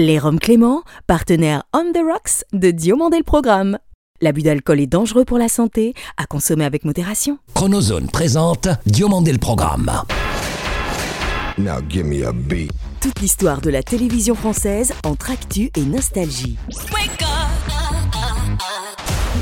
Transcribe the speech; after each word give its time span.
Les 0.00 0.20
Roms 0.20 0.38
Clément, 0.38 0.84
partenaire 1.08 1.64
On 1.74 1.90
the 1.92 1.98
Rocks 2.08 2.44
de 2.52 2.70
Diomandé 2.70 3.16
le 3.16 3.24
Programme. 3.24 3.78
L'abus 4.20 4.42
d'alcool 4.42 4.78
est 4.78 4.86
dangereux 4.86 5.24
pour 5.24 5.38
la 5.38 5.48
santé, 5.48 5.92
à 6.16 6.24
consommer 6.24 6.64
avec 6.64 6.84
modération. 6.84 7.38
Chronozone 7.54 8.06
présente 8.06 8.68
Diomandé 8.86 9.32
le 9.32 9.38
Programme. 9.38 9.90
Now 11.58 11.80
give 11.88 12.04
me 12.04 12.24
a 12.24 12.32
beat. 12.32 12.70
Toute 13.00 13.18
l'histoire 13.18 13.60
de 13.60 13.70
la 13.70 13.82
télévision 13.82 14.36
française 14.36 14.92
entre 15.04 15.32
actu 15.32 15.68
et 15.76 15.82
nostalgie. 15.82 16.56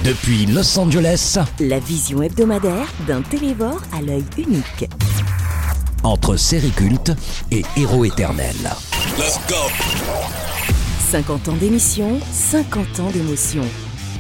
Depuis 0.04 0.46
Los 0.46 0.79
Angeles, 0.79 1.36
La 1.61 1.80
vision 1.80 2.23
hebdomadaire 2.23 2.91
d'un 3.07 3.20
télévore 3.20 3.82
à 3.95 4.00
l'œil 4.00 4.25
unique. 4.38 4.88
Entre 6.07 6.36
série 6.36 6.70
culte 6.70 7.12
et 7.50 7.62
héros 7.77 8.04
éternel. 8.04 8.56
50 11.11 11.48
ans 11.48 11.56
d'émission, 11.56 12.20
50 12.32 13.01
ans 13.01 13.10
d'émotion. 13.10 13.62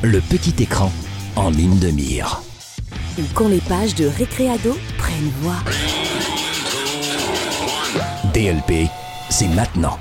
Le 0.02 0.20
petit 0.20 0.62
écran 0.62 0.90
en 1.36 1.50
ligne 1.50 1.78
de 1.78 1.90
mire. 1.90 2.42
Ou 3.18 3.22
quand 3.34 3.48
les 3.48 3.60
pages 3.60 3.94
de 3.94 4.06
Récréado 4.06 4.76
prennent 4.98 5.30
voix. 5.40 5.62
DLP, 8.34 8.88
c'est 9.30 9.48
maintenant. 9.48 9.98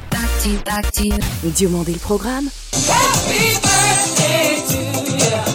Diomandé 1.44 1.94
le 1.94 2.00
programme, 2.00 2.50
Happy 2.74 3.58
birthday 3.62 4.62
to 4.68 5.50
you. 5.50 5.55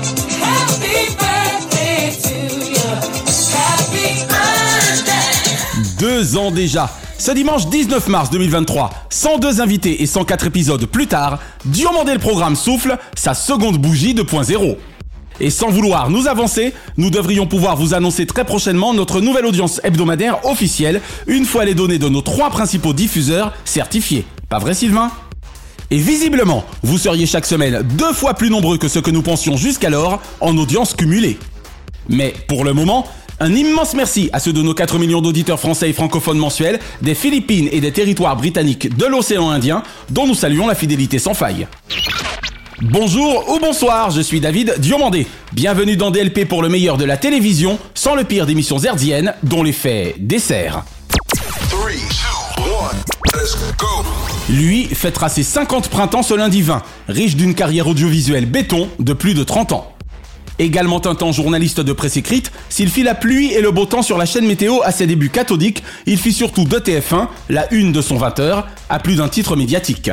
Deux 6.00 6.38
ans 6.38 6.50
déjà. 6.50 6.90
Ce 7.18 7.30
dimanche 7.30 7.68
19 7.68 8.08
mars 8.08 8.30
2023, 8.30 8.88
102 9.10 9.60
invités 9.60 10.02
et 10.02 10.06
104 10.06 10.46
épisodes 10.46 10.86
plus 10.86 11.06
tard, 11.06 11.38
Diomandé 11.66 12.14
le 12.14 12.18
programme 12.18 12.56
souffle 12.56 12.96
sa 13.14 13.34
seconde 13.34 13.76
bougie 13.76 14.14
2.0. 14.14 14.76
Et 15.40 15.50
sans 15.50 15.68
vouloir 15.68 16.08
nous 16.08 16.26
avancer, 16.26 16.72
nous 16.96 17.10
devrions 17.10 17.46
pouvoir 17.46 17.76
vous 17.76 17.92
annoncer 17.92 18.24
très 18.24 18.46
prochainement 18.46 18.94
notre 18.94 19.20
nouvelle 19.20 19.44
audience 19.44 19.78
hebdomadaire 19.84 20.46
officielle, 20.46 21.02
une 21.26 21.44
fois 21.44 21.66
les 21.66 21.74
données 21.74 21.98
de 21.98 22.08
nos 22.08 22.22
trois 22.22 22.48
principaux 22.48 22.94
diffuseurs 22.94 23.52
certifiés. 23.66 24.24
Pas 24.48 24.58
vrai 24.58 24.72
Sylvain? 24.72 25.10
Et 25.90 25.98
visiblement, 25.98 26.64
vous 26.82 26.96
seriez 26.96 27.26
chaque 27.26 27.44
semaine 27.44 27.82
deux 27.98 28.14
fois 28.14 28.32
plus 28.32 28.48
nombreux 28.48 28.78
que 28.78 28.88
ce 28.88 29.00
que 29.00 29.10
nous 29.10 29.22
pensions 29.22 29.58
jusqu'alors 29.58 30.22
en 30.40 30.56
audience 30.56 30.94
cumulée. 30.94 31.38
Mais 32.08 32.32
pour 32.48 32.64
le 32.64 32.72
moment, 32.72 33.06
un 33.40 33.54
immense 33.54 33.94
merci 33.94 34.28
à 34.32 34.38
ceux 34.38 34.52
de 34.52 34.62
nos 34.62 34.74
4 34.74 34.98
millions 34.98 35.22
d'auditeurs 35.22 35.58
français 35.58 35.88
et 35.88 35.92
francophones 35.94 36.38
mensuels, 36.38 36.78
des 37.00 37.14
Philippines 37.14 37.68
et 37.72 37.80
des 37.80 37.90
territoires 37.90 38.36
britanniques 38.36 38.94
de 38.94 39.06
l'océan 39.06 39.50
Indien, 39.50 39.82
dont 40.10 40.26
nous 40.26 40.34
saluons 40.34 40.66
la 40.66 40.74
fidélité 40.74 41.18
sans 41.18 41.34
faille. 41.34 41.66
Bonjour 42.82 43.48
ou 43.50 43.58
bonsoir, 43.58 44.10
je 44.10 44.20
suis 44.20 44.40
David 44.40 44.74
Diomandé. 44.78 45.26
Bienvenue 45.52 45.96
dans 45.96 46.10
DLP 46.10 46.46
pour 46.46 46.62
le 46.62 46.68
meilleur 46.68 46.96
de 46.98 47.04
la 47.04 47.16
télévision, 47.16 47.78
sans 47.94 48.14
le 48.14 48.24
pire 48.24 48.46
d'émissions 48.46 48.78
herdiennes, 48.78 49.34
dont 49.42 49.62
les 49.62 49.72
faits 49.72 50.14
desserts. 50.26 50.84
Lui 54.50 54.86
fêtera 54.86 55.28
ses 55.28 55.42
50 55.42 55.88
printemps 55.88 56.22
ce 56.22 56.34
lundi 56.34 56.62
20, 56.62 56.82
riche 57.08 57.36
d'une 57.36 57.54
carrière 57.54 57.86
audiovisuelle 57.86 58.46
béton 58.46 58.88
de 58.98 59.12
plus 59.12 59.34
de 59.34 59.44
30 59.44 59.72
ans. 59.72 59.94
Également 60.60 61.00
un 61.06 61.14
temps 61.14 61.32
journaliste 61.32 61.80
de 61.80 61.94
presse 61.94 62.18
écrite, 62.18 62.52
s'il 62.68 62.90
fit 62.90 63.02
la 63.02 63.14
pluie 63.14 63.50
et 63.54 63.62
le 63.62 63.70
beau 63.70 63.86
temps 63.86 64.02
sur 64.02 64.18
la 64.18 64.26
chaîne 64.26 64.46
météo 64.46 64.80
à 64.84 64.92
ses 64.92 65.06
débuts 65.06 65.30
cathodiques, 65.30 65.82
il 66.04 66.18
fit 66.18 66.34
surtout 66.34 66.64
de 66.64 66.76
TF1 66.76 67.28
la 67.48 67.72
une 67.72 67.92
de 67.92 68.02
son 68.02 68.18
20h, 68.18 68.64
à 68.90 68.98
plus 68.98 69.16
d'un 69.16 69.28
titre 69.30 69.56
médiatique. 69.56 70.10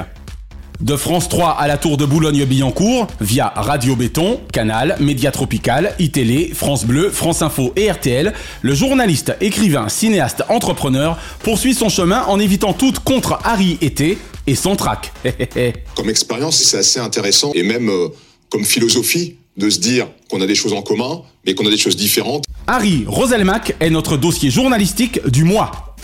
De 0.79 0.95
France 0.95 1.27
3 1.27 1.49
à 1.49 1.67
la 1.67 1.75
tour 1.75 1.97
de 1.97 2.05
Boulogne-Billancourt, 2.05 3.07
via 3.19 3.51
Radio 3.57 3.97
Béton, 3.97 4.39
Canal, 4.53 4.95
Média 5.01 5.31
Tropical, 5.31 5.93
iTélé, 5.99 6.51
France 6.53 6.85
Bleu, 6.85 7.09
France 7.09 7.41
Info 7.41 7.73
et 7.75 7.91
RTL, 7.91 8.31
le 8.61 8.73
journaliste, 8.73 9.35
écrivain, 9.41 9.89
cinéaste, 9.89 10.45
entrepreneur 10.47 11.17
poursuit 11.43 11.73
son 11.73 11.89
chemin 11.89 12.23
en 12.23 12.39
évitant 12.39 12.71
toute 12.71 12.99
contre 12.99 13.37
Harry 13.43 13.77
été 13.81 14.17
et 14.47 14.55
son 14.55 14.77
trac. 14.77 15.11
comme 15.95 16.09
expérience, 16.09 16.55
c'est 16.55 16.77
assez 16.77 17.01
intéressant 17.01 17.51
et 17.53 17.63
même 17.63 17.89
euh, 17.89 18.07
comme 18.49 18.63
philosophie 18.63 19.35
de 19.57 19.69
se 19.69 19.79
dire 19.79 20.07
qu'on 20.29 20.39
a 20.41 20.45
des 20.45 20.55
choses 20.55 20.73
en 20.73 20.81
commun, 20.81 21.21
mais 21.45 21.55
qu'on 21.55 21.65
a 21.65 21.69
des 21.69 21.77
choses 21.77 21.95
différentes. 21.95 22.45
Harry 22.67 23.05
Roselmack 23.07 23.75
est 23.79 23.89
notre 23.89 24.17
dossier 24.17 24.49
journalistique 24.49 25.25
du 25.27 25.43
mois. 25.43 25.95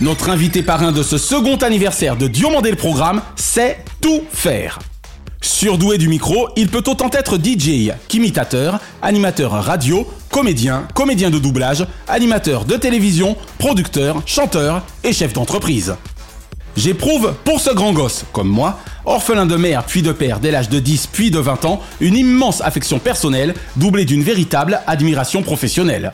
Notre 0.00 0.30
invité 0.30 0.62
parrain 0.62 0.92
de 0.92 1.02
ce 1.02 1.18
second 1.18 1.56
anniversaire 1.56 2.16
de 2.16 2.28
Diomandé 2.28 2.70
le 2.70 2.76
programme 2.76 3.20
sait 3.36 3.78
tout 4.00 4.22
faire. 4.30 4.78
Surdoué 5.40 5.98
du 5.98 6.08
micro, 6.08 6.48
il 6.56 6.68
peut 6.68 6.82
autant 6.86 7.10
être 7.12 7.36
DJ 7.36 7.92
qu'imitateur, 8.08 8.80
animateur 9.02 9.52
radio, 9.52 10.06
comédien, 10.30 10.86
comédien 10.94 11.30
de 11.30 11.38
doublage, 11.38 11.86
animateur 12.06 12.64
de 12.64 12.76
télévision, 12.76 13.36
producteur, 13.58 14.22
chanteur 14.24 14.84
et 15.04 15.12
chef 15.12 15.32
d'entreprise. 15.32 15.94
J'éprouve 16.78 17.34
pour 17.42 17.58
ce 17.58 17.74
grand 17.74 17.92
gosse, 17.92 18.24
comme 18.32 18.46
moi, 18.46 18.78
orphelin 19.04 19.46
de 19.46 19.56
mère 19.56 19.82
puis 19.84 20.00
de 20.00 20.12
père 20.12 20.38
dès 20.38 20.52
l'âge 20.52 20.68
de 20.68 20.78
10 20.78 21.08
puis 21.08 21.32
de 21.32 21.40
20 21.40 21.64
ans, 21.64 21.80
une 22.00 22.16
immense 22.16 22.60
affection 22.60 23.00
personnelle 23.00 23.54
doublée 23.74 24.04
d'une 24.04 24.22
véritable 24.22 24.80
admiration 24.86 25.42
professionnelle. 25.42 26.12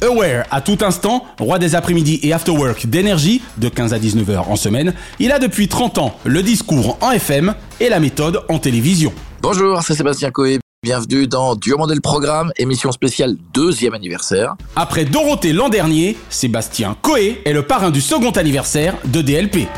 Aware 0.00 0.46
à 0.50 0.62
tout 0.62 0.78
instant, 0.80 1.26
roi 1.38 1.58
des 1.58 1.74
après-midi 1.74 2.20
et 2.22 2.32
after-work 2.32 2.86
d'énergie, 2.86 3.42
de 3.58 3.68
15 3.68 3.92
à 3.92 3.98
19h 3.98 4.38
en 4.48 4.56
semaine, 4.56 4.94
il 5.18 5.30
a 5.30 5.38
depuis 5.38 5.68
30 5.68 5.98
ans 5.98 6.16
le 6.24 6.42
discours 6.42 6.96
en 7.02 7.10
FM 7.10 7.54
et 7.78 7.90
la 7.90 8.00
méthode 8.00 8.40
en 8.48 8.58
télévision. 8.58 9.12
Bonjour, 9.42 9.82
c'est 9.82 9.94
Sébastien 9.94 10.30
Coé. 10.30 10.61
Bienvenue 10.84 11.28
dans 11.28 11.54
Diomandé 11.54 11.94
le 11.94 12.00
Programme, 12.00 12.50
émission 12.56 12.90
spéciale 12.90 13.36
deuxième 13.54 13.94
anniversaire. 13.94 14.56
Après 14.74 15.04
Dorothée 15.04 15.52
l'an 15.52 15.68
dernier, 15.68 16.16
Sébastien 16.28 16.96
Coé 17.02 17.40
est 17.44 17.52
le 17.52 17.62
parrain 17.62 17.92
du 17.92 18.00
second 18.00 18.32
anniversaire 18.32 18.96
de 19.04 19.22
DLP. 19.22 19.68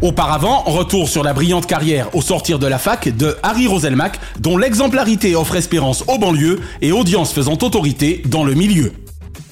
Auparavant, 0.00 0.62
retour 0.62 1.10
sur 1.10 1.22
la 1.22 1.34
brillante 1.34 1.66
carrière 1.66 2.08
au 2.16 2.22
sortir 2.22 2.58
de 2.58 2.66
la 2.66 2.78
fac 2.78 3.14
de 3.14 3.36
Harry 3.42 3.66
Roselmack, 3.66 4.18
dont 4.40 4.56
l'exemplarité 4.56 5.36
offre 5.36 5.56
espérance 5.56 6.04
aux 6.08 6.16
banlieues 6.16 6.60
et 6.80 6.90
audience 6.90 7.30
faisant 7.30 7.58
autorité 7.60 8.22
dans 8.24 8.44
le 8.44 8.54
milieu. 8.54 8.94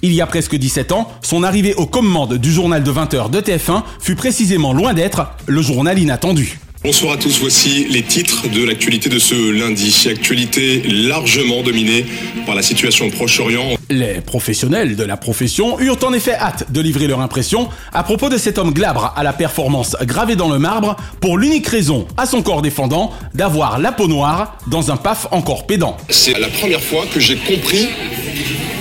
Il 0.00 0.14
y 0.14 0.22
a 0.22 0.26
presque 0.26 0.56
17 0.56 0.92
ans, 0.92 1.12
son 1.20 1.42
arrivée 1.42 1.74
aux 1.74 1.84
commandes 1.84 2.38
du 2.38 2.50
journal 2.50 2.82
de 2.82 2.90
20h 2.90 3.28
de 3.28 3.40
TF1 3.42 3.82
fut 4.00 4.16
précisément 4.16 4.72
loin 4.72 4.94
d'être 4.94 5.26
le 5.46 5.60
journal 5.60 5.98
inattendu. 5.98 6.60
Bonsoir 6.86 7.14
à 7.14 7.16
tous, 7.16 7.40
voici 7.40 7.84
les 7.90 8.04
titres 8.04 8.48
de 8.48 8.62
l'actualité 8.62 9.08
de 9.08 9.18
ce 9.18 9.34
lundi. 9.50 10.06
Actualité 10.08 10.84
largement 10.86 11.64
dominée 11.64 12.06
par 12.46 12.54
la 12.54 12.62
situation 12.62 13.08
au 13.08 13.10
Proche-Orient. 13.10 13.76
Les 13.90 14.20
professionnels 14.20 14.94
de 14.94 15.02
la 15.02 15.16
profession 15.16 15.80
eurent 15.80 15.98
en 16.04 16.12
effet 16.12 16.34
hâte 16.34 16.70
de 16.70 16.80
livrer 16.80 17.08
leur 17.08 17.20
impression 17.20 17.68
à 17.92 18.04
propos 18.04 18.28
de 18.28 18.38
cet 18.38 18.56
homme 18.58 18.72
glabre 18.72 19.12
à 19.16 19.24
la 19.24 19.32
performance 19.32 19.96
gravée 20.02 20.36
dans 20.36 20.48
le 20.48 20.60
marbre 20.60 20.94
pour 21.20 21.38
l'unique 21.38 21.66
raison 21.66 22.06
à 22.16 22.24
son 22.24 22.40
corps 22.40 22.62
défendant 22.62 23.12
d'avoir 23.34 23.80
la 23.80 23.90
peau 23.90 24.06
noire 24.06 24.56
dans 24.68 24.92
un 24.92 24.96
paf 24.96 25.26
encore 25.32 25.66
pédant. 25.66 25.96
C'est 26.08 26.38
la 26.38 26.48
première 26.48 26.80
fois 26.80 27.04
que 27.12 27.18
j'ai 27.18 27.36
compris 27.36 27.88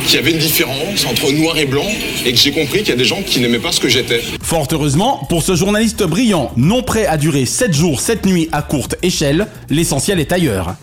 qu'il 0.06 0.16
y 0.16 0.20
avait 0.20 0.32
une 0.32 0.38
différence 0.38 1.06
entre 1.06 1.32
noir 1.32 1.58
et 1.58 1.66
blanc 1.66 1.88
et 2.26 2.32
que 2.32 2.38
j'ai 2.38 2.52
compris 2.52 2.80
qu'il 2.80 2.90
y 2.90 2.94
a 2.94 2.96
des 2.96 3.06
gens 3.06 3.22
qui 3.26 3.40
n'aimaient 3.40 3.60
pas 3.60 3.72
ce 3.72 3.80
que 3.80 3.90
j'étais. 3.90 4.22
Fort 4.42 4.68
heureusement, 4.72 5.26
pour 5.30 5.42
ce 5.42 5.56
journaliste 5.56 6.04
brillant, 6.04 6.52
non 6.58 6.84
prêt 6.84 7.06
à 7.08 7.18
durer 7.18 7.46
7 7.46 7.74
jours, 7.74 8.00
7 8.00 8.26
nuits 8.26 8.48
à 8.52 8.62
courte 8.62 8.96
échelle, 9.02 9.48
l'essentiel 9.70 10.20
est 10.20 10.32
ailleurs. 10.32 10.76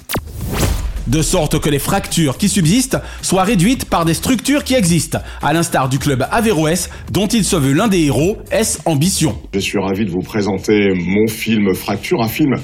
De 1.06 1.22
sorte 1.22 1.60
que 1.60 1.68
les 1.68 1.78
fractures 1.78 2.36
qui 2.38 2.48
subsistent 2.48 2.98
soient 3.22 3.42
réduites 3.42 3.84
par 3.84 4.04
des 4.04 4.14
structures 4.14 4.64
qui 4.64 4.74
existent, 4.74 5.18
à 5.40 5.52
l'instar 5.52 5.88
du 5.88 5.98
club 5.98 6.26
Averroès, 6.30 6.90
dont 7.10 7.26
il 7.26 7.44
se 7.44 7.56
veut 7.56 7.72
l'un 7.72 7.88
des 7.88 8.02
héros, 8.02 8.38
S 8.50 8.80
Ambition. 8.84 9.36
Je 9.52 9.60
suis 9.60 9.78
ravi 9.78 10.04
de 10.04 10.10
vous 10.10 10.22
présenter 10.22 10.92
mon 10.94 11.26
film 11.26 11.74
Fracture, 11.74 12.22
un 12.22 12.28
film 12.28 12.54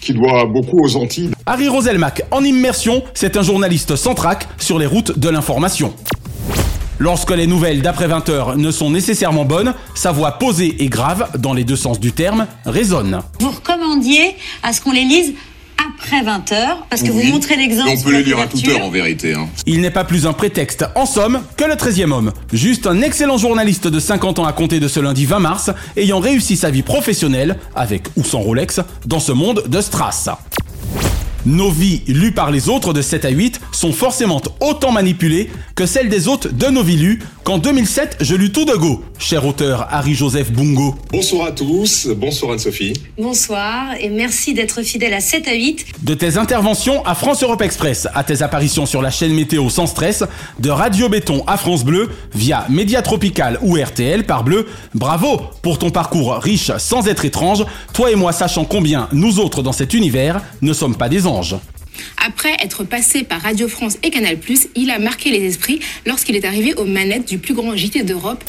qui 0.00 0.12
doit 0.12 0.46
beaucoup 0.46 0.80
aux 0.80 0.96
Antilles. 0.96 1.30
Harry 1.46 1.68
Roselmack, 1.68 2.22
en 2.30 2.44
immersion, 2.44 3.02
c'est 3.14 3.36
un 3.36 3.42
journaliste 3.42 3.96
sans 3.96 4.14
trac 4.14 4.48
sur 4.58 4.78
les 4.78 4.86
routes 4.86 5.18
de 5.18 5.28
l'information. 5.28 5.92
Lorsque 7.00 7.30
les 7.30 7.46
nouvelles 7.46 7.80
d'après 7.80 8.08
20 8.08 8.28
heures 8.28 8.56
ne 8.56 8.72
sont 8.72 8.90
nécessairement 8.90 9.44
bonnes, 9.44 9.72
sa 9.94 10.10
voix 10.10 10.32
posée 10.32 10.82
et 10.82 10.88
grave, 10.88 11.30
dans 11.38 11.54
les 11.54 11.62
deux 11.62 11.76
sens 11.76 12.00
du 12.00 12.10
terme, 12.10 12.46
résonne. 12.66 13.20
vous 13.38 13.50
recommandiez 13.50 14.34
à 14.64 14.72
ce 14.72 14.80
qu'on 14.80 14.90
les 14.90 15.04
lise 15.04 15.34
après 16.00 16.22
20 16.22 16.52
heures, 16.52 16.86
parce 16.90 17.02
que 17.02 17.10
vous 17.10 17.22
montrez 17.24 17.56
l'exemple. 17.56 17.90
On 17.92 18.00
peut 18.02 18.12
les 18.12 18.22
lire 18.22 18.38
à 18.38 18.46
toute 18.46 18.66
heure 18.68 18.84
en 18.84 18.90
vérité. 18.90 19.34
hein. 19.34 19.48
Il 19.66 19.80
n'est 19.80 19.90
pas 19.90 20.04
plus 20.04 20.26
un 20.26 20.32
prétexte, 20.32 20.84
en 20.94 21.06
somme, 21.06 21.42
que 21.56 21.64
le 21.64 21.74
13e 21.74 22.12
homme. 22.12 22.32
Juste 22.52 22.86
un 22.86 23.00
excellent 23.02 23.36
journaliste 23.38 23.88
de 23.88 23.98
50 24.00 24.38
ans 24.38 24.44
à 24.44 24.52
compter 24.52 24.80
de 24.80 24.88
ce 24.88 25.00
lundi 25.00 25.26
20 25.26 25.38
mars, 25.40 25.70
ayant 25.96 26.20
réussi 26.20 26.56
sa 26.56 26.70
vie 26.70 26.82
professionnelle, 26.82 27.56
avec 27.74 28.08
ou 28.16 28.24
sans 28.24 28.40
Rolex, 28.40 28.80
dans 29.06 29.20
ce 29.20 29.32
monde 29.32 29.64
de 29.66 29.80
strass. 29.80 30.28
Nos 31.46 31.70
vies 31.70 32.02
lues 32.08 32.32
par 32.32 32.50
les 32.50 32.68
autres 32.68 32.92
de 32.92 33.00
7 33.00 33.24
à 33.24 33.30
8 33.30 33.60
sont 33.72 33.92
forcément 33.92 34.42
autant 34.60 34.92
manipulées 34.92 35.50
que 35.76 35.86
celles 35.86 36.08
des 36.08 36.28
autres 36.28 36.48
de 36.52 36.66
nos 36.66 36.82
vies 36.82 36.96
lues, 36.96 37.18
qu'en 37.48 37.56
2007, 37.56 38.18
je 38.20 38.34
lus 38.34 38.52
tout 38.52 38.66
de 38.66 38.74
go, 38.74 39.02
cher 39.18 39.46
auteur 39.46 39.86
Harry-Joseph 39.90 40.52
Bungo. 40.52 40.94
Bonsoir 41.10 41.46
à 41.46 41.52
tous, 41.52 42.06
bonsoir 42.14 42.52
Anne-Sophie. 42.52 42.92
Bonsoir 43.16 43.94
et 43.98 44.10
merci 44.10 44.52
d'être 44.52 44.82
fidèle 44.82 45.14
à 45.14 45.20
7 45.20 45.48
à 45.48 45.54
8. 45.54 45.86
De 46.02 46.12
tes 46.12 46.36
interventions 46.36 47.02
à 47.06 47.14
France 47.14 47.42
Europe 47.42 47.62
Express, 47.62 48.06
à 48.12 48.22
tes 48.22 48.42
apparitions 48.42 48.84
sur 48.84 49.00
la 49.00 49.10
chaîne 49.10 49.32
météo 49.32 49.70
sans 49.70 49.86
stress, 49.86 50.24
de 50.58 50.68
Radio 50.68 51.08
Béton 51.08 51.42
à 51.46 51.56
France 51.56 51.86
Bleu, 51.86 52.10
via 52.34 52.66
Média 52.68 53.00
Tropical 53.00 53.58
ou 53.62 53.76
RTL 53.82 54.24
par 54.26 54.44
Bleu, 54.44 54.66
bravo 54.94 55.40
pour 55.62 55.78
ton 55.78 55.88
parcours 55.88 56.34
riche 56.34 56.70
sans 56.76 57.08
être 57.08 57.24
étrange, 57.24 57.64
toi 57.94 58.10
et 58.10 58.14
moi 58.14 58.32
sachant 58.32 58.66
combien 58.66 59.08
nous 59.12 59.38
autres 59.38 59.62
dans 59.62 59.72
cet 59.72 59.94
univers 59.94 60.42
ne 60.60 60.74
sommes 60.74 60.96
pas 60.96 61.08
des 61.08 61.26
anges. 61.26 61.56
Après 62.24 62.54
être 62.62 62.84
passé 62.84 63.22
par 63.22 63.40
Radio 63.40 63.68
France 63.68 63.98
et 64.02 64.10
Canal+, 64.10 64.36
il 64.74 64.90
a 64.90 64.98
marqué 64.98 65.30
les 65.30 65.44
esprits 65.44 65.80
lorsqu'il 66.06 66.36
est 66.36 66.44
arrivé 66.44 66.74
aux 66.74 66.84
manettes 66.84 67.28
du 67.28 67.38
plus 67.38 67.54
grand 67.54 67.74
JT 67.76 68.02
d'Europe. 68.02 68.44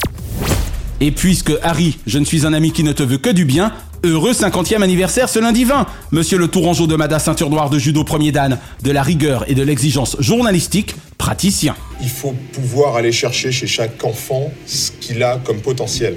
Et 1.01 1.11
puisque 1.11 1.53
Harry, 1.63 1.97
je 2.05 2.19
ne 2.19 2.25
suis 2.25 2.45
un 2.45 2.53
ami 2.53 2.73
qui 2.73 2.83
ne 2.83 2.91
te 2.91 3.03
veut 3.03 3.17
que 3.17 3.29
du 3.29 3.45
bien, 3.45 3.73
heureux 4.03 4.33
50e 4.33 4.81
anniversaire 4.81 5.29
ce 5.29 5.39
lundi 5.39 5.63
20, 5.63 5.85
monsieur 6.11 6.37
le 6.37 6.49
Tourangeau 6.49 6.87
de 6.87 6.95
Mada 6.95 7.19
ceinture 7.19 7.49
noire 7.49 7.69
de 7.69 7.79
judo 7.79 8.03
premier 8.03 8.31
dan, 8.33 8.59
de 8.83 8.91
la 8.91 9.01
rigueur 9.01 9.49
et 9.49 9.55
de 9.55 9.63
l'exigence 9.63 10.17
journalistique, 10.19 10.95
praticien. 11.17 11.75
Il 12.01 12.09
faut 12.09 12.35
pouvoir 12.53 12.97
aller 12.97 13.11
chercher 13.13 13.51
chez 13.51 13.67
chaque 13.67 14.03
enfant 14.03 14.51
ce 14.65 14.91
qu'il 14.91 15.23
a 15.23 15.39
comme 15.43 15.61
potentiel. 15.61 16.15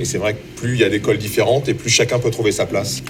Et 0.00 0.04
c'est 0.04 0.18
vrai 0.18 0.34
que 0.34 0.60
plus 0.60 0.74
il 0.74 0.80
y 0.80 0.84
a 0.84 0.88
d'écoles 0.88 1.18
différentes 1.18 1.68
et 1.68 1.74
plus 1.74 1.90
chacun 1.90 2.18
peut 2.18 2.30
trouver 2.30 2.50
sa 2.50 2.66
place. 2.66 3.02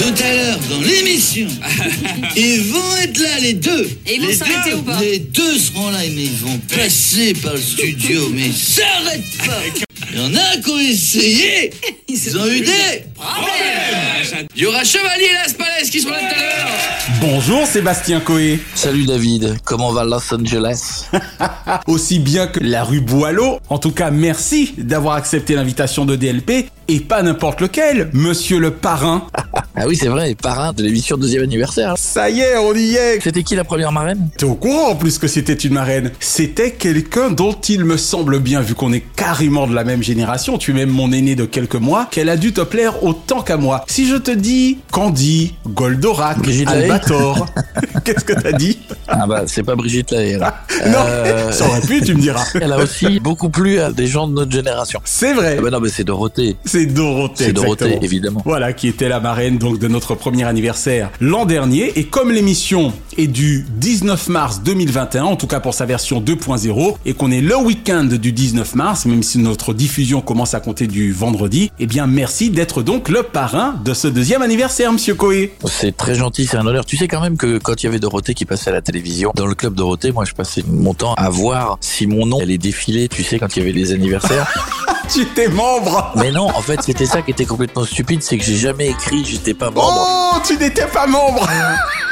Tout 0.00 0.24
à 0.24 0.34
l'heure, 0.34 0.58
dans 0.70 0.80
l'émission, 0.80 1.46
ils 2.36 2.62
vont 2.62 2.96
être 3.02 3.18
là, 3.18 3.38
les 3.40 3.52
deux. 3.52 3.86
Et 4.06 4.14
ils 4.14 4.22
vont 4.22 4.28
Les 4.28 4.34
s'arrêter 4.34 4.70
deux, 4.70 4.76
ou 4.76 4.82
pas 4.82 5.00
Les 5.00 5.18
deux 5.18 5.58
seront 5.58 5.90
là, 5.90 5.98
mais 6.14 6.24
ils 6.24 6.36
vont 6.36 6.58
passer 6.74 7.34
par 7.34 7.52
le 7.52 7.60
studio, 7.60 8.30
mais 8.32 8.46
ils 8.46 8.54
s'arrêtent 8.54 9.36
pas. 9.44 9.62
Il 10.12 10.18
y 10.18 10.22
en 10.22 10.34
a 10.34 10.56
qui 10.56 10.70
ont 10.70 10.78
essayé. 10.78 11.72
Ils 12.08 12.36
ont 12.36 12.46
eu 12.46 12.60
des 12.60 13.04
problèmes. 13.14 14.46
Il 14.56 14.62
y 14.62 14.66
aura 14.66 14.82
Chevalier 14.82 15.26
et 15.30 15.34
Las 15.34 15.52
Palais 15.52 15.88
qui 15.88 16.00
seront 16.00 16.10
là 16.12 16.18
tout 16.18 16.34
à 16.34 16.40
l'heure. 16.40 16.80
Bonjour 17.20 17.64
Sébastien 17.66 18.18
Coé. 18.20 18.58
Salut 18.74 19.04
David, 19.04 19.56
comment 19.64 19.92
va 19.92 20.04
Los 20.04 20.34
Angeles? 20.34 21.04
Aussi 21.86 22.18
bien 22.18 22.48
que 22.48 22.58
la 22.60 22.82
rue 22.82 23.00
Boileau. 23.00 23.60
En 23.68 23.78
tout 23.78 23.92
cas, 23.92 24.10
merci 24.10 24.74
d'avoir 24.78 25.14
accepté 25.14 25.54
l'invitation 25.54 26.04
de 26.04 26.16
DLP 26.16 26.68
et 26.88 27.00
pas 27.00 27.22
n'importe 27.22 27.60
lequel, 27.60 28.10
monsieur 28.12 28.58
le 28.58 28.72
parrain. 28.72 29.28
Ah 29.76 29.86
oui, 29.86 29.96
c'est 29.96 30.08
vrai, 30.08 30.34
parrain 30.34 30.72
de 30.74 30.82
l'émission 30.82 31.16
deuxième 31.16 31.44
anniversaire. 31.44 31.94
Ça 31.96 32.28
y 32.28 32.40
est, 32.40 32.58
on 32.58 32.74
y 32.74 32.96
est. 32.96 33.20
C'était 33.22 33.44
qui 33.44 33.54
la 33.54 33.64
première 33.64 33.92
marraine? 33.92 34.28
T'es 34.36 34.44
au 34.44 34.56
courant 34.56 34.90
en 34.90 34.96
plus 34.96 35.16
que 35.16 35.26
c'était 35.28 35.54
une 35.54 35.72
marraine 35.72 36.10
C'était 36.20 36.72
quelqu'un 36.72 37.30
dont 37.30 37.52
il 37.52 37.84
me 37.84 37.96
semble 37.96 38.40
bien, 38.40 38.60
vu 38.60 38.74
qu'on 38.74 38.92
est 38.92 39.04
carrément 39.16 39.66
de 39.66 39.74
la 39.74 39.84
même 39.84 39.99
génération, 40.02 40.58
tu 40.58 40.70
es 40.70 40.74
même 40.74 40.90
mon 40.90 41.12
aîné 41.12 41.34
de 41.36 41.44
quelques 41.44 41.74
mois, 41.76 42.08
qu'elle 42.10 42.28
a 42.28 42.36
dû 42.36 42.52
te 42.52 42.60
plaire 42.60 43.02
autant 43.04 43.42
qu'à 43.42 43.56
moi. 43.56 43.84
Si 43.88 44.06
je 44.08 44.16
te 44.16 44.30
dis 44.30 44.78
Candy, 44.90 45.54
Goldorak, 45.66 46.38
Brigitte 46.38 46.68
Albator, 46.68 47.46
qu'est-ce 48.04 48.24
que 48.24 48.32
t'as 48.32 48.52
dit 48.52 48.78
Ah 49.08 49.26
bah, 49.26 49.42
c'est 49.46 49.62
pas 49.62 49.74
Brigitte 49.76 50.10
Lahaye. 50.10 50.38
là. 50.38 50.62
Non, 50.86 50.98
Euh, 51.06 51.52
ça 51.52 51.66
aurait 51.66 51.80
pu, 51.80 52.00
tu 52.02 52.14
me 52.14 52.20
diras. 52.20 52.44
Elle 52.60 52.72
a 52.72 52.78
aussi 52.78 53.20
beaucoup 53.20 53.50
plu 53.50 53.78
à 53.80 53.90
des 53.92 54.06
gens 54.06 54.26
de 54.28 54.32
notre 54.34 54.50
génération. 54.52 55.00
C'est 55.04 55.32
vrai, 55.34 55.56
Ah 55.58 55.62
bah 55.62 55.70
non, 55.70 55.80
mais 55.80 55.88
c'est 55.88 56.04
Dorothée. 56.04 56.56
c'est 56.64 56.86
Dorothée. 56.86 57.44
C'est 57.46 57.52
Dorothée, 57.52 57.98
évidemment. 58.02 58.42
Voilà, 58.44 58.72
qui 58.72 58.88
était 58.88 59.08
la 59.08 59.20
marraine 59.20 59.58
donc 59.58 59.78
de 59.78 59.88
notre 59.88 60.14
premier 60.14 60.44
anniversaire 60.44 61.10
l'an 61.20 61.44
dernier. 61.46 61.92
Et 61.98 62.04
comme 62.04 62.30
l'émission 62.30 62.92
est 63.18 63.26
du 63.26 63.66
19 63.76 64.28
mars 64.28 64.62
2021, 64.64 65.24
en 65.24 65.36
tout 65.36 65.46
cas 65.46 65.60
pour 65.60 65.74
sa 65.74 65.84
version 65.86 66.20
2.0, 66.20 66.96
et 67.04 67.14
qu'on 67.14 67.30
est 67.30 67.40
le 67.40 67.56
week-end 67.56 68.04
du 68.04 68.32
19 68.32 68.74
mars, 68.74 69.06
même 69.06 69.22
si 69.22 69.38
notre 69.38 69.74
diffusion 69.74 69.89
commence 70.24 70.54
à 70.54 70.60
compter 70.60 70.86
du 70.86 71.12
vendredi, 71.12 71.70
eh 71.78 71.86
bien 71.86 72.06
merci 72.06 72.50
d'être 72.50 72.82
donc 72.82 73.08
le 73.08 73.22
parrain 73.22 73.74
de 73.84 73.92
ce 73.92 74.08
deuxième 74.08 74.40
anniversaire, 74.42 74.92
Monsieur 74.92 75.14
Coé. 75.14 75.52
C'est 75.66 75.96
très 75.96 76.14
gentil, 76.14 76.46
c'est 76.46 76.56
un 76.56 76.66
honneur. 76.66 76.84
Tu 76.84 76.96
sais 76.96 77.08
quand 77.08 77.20
même 77.20 77.36
que 77.36 77.58
quand 77.58 77.82
il 77.82 77.86
y 77.86 77.88
avait 77.88 77.98
Dorothée 77.98 78.34
qui 78.34 78.44
passait 78.44 78.70
à 78.70 78.72
la 78.72 78.82
télévision, 78.82 79.32
dans 79.34 79.46
le 79.46 79.54
club 79.54 79.74
Dorothée, 79.74 80.12
moi 80.12 80.24
je 80.24 80.32
passais 80.32 80.62
mon 80.66 80.94
temps 80.94 81.14
à 81.14 81.28
voir 81.28 81.78
si 81.80 82.06
mon 82.06 82.24
nom 82.24 82.40
allait 82.40 82.58
défiler, 82.58 83.08
tu 83.08 83.22
sais, 83.22 83.38
quand 83.38 83.56
il 83.56 83.60
y 83.60 83.62
avait 83.62 83.72
les 83.72 83.92
anniversaires. 83.92 84.46
Tu 85.12 85.26
t'es 85.26 85.48
membre 85.48 86.12
Mais 86.14 86.30
non, 86.30 86.46
en 86.46 86.62
fait, 86.62 86.80
c'était 86.82 87.06
ça 87.06 87.20
qui 87.20 87.32
était 87.32 87.44
complètement 87.44 87.84
stupide, 87.84 88.22
c'est 88.22 88.38
que 88.38 88.44
j'ai 88.44 88.54
jamais 88.54 88.90
écrit, 88.90 89.24
j'étais 89.24 89.54
pas 89.54 89.68
membre. 89.68 90.06
Oh, 90.06 90.38
tu 90.46 90.56
n'étais 90.56 90.86
pas 90.86 91.08
membre 91.08 91.48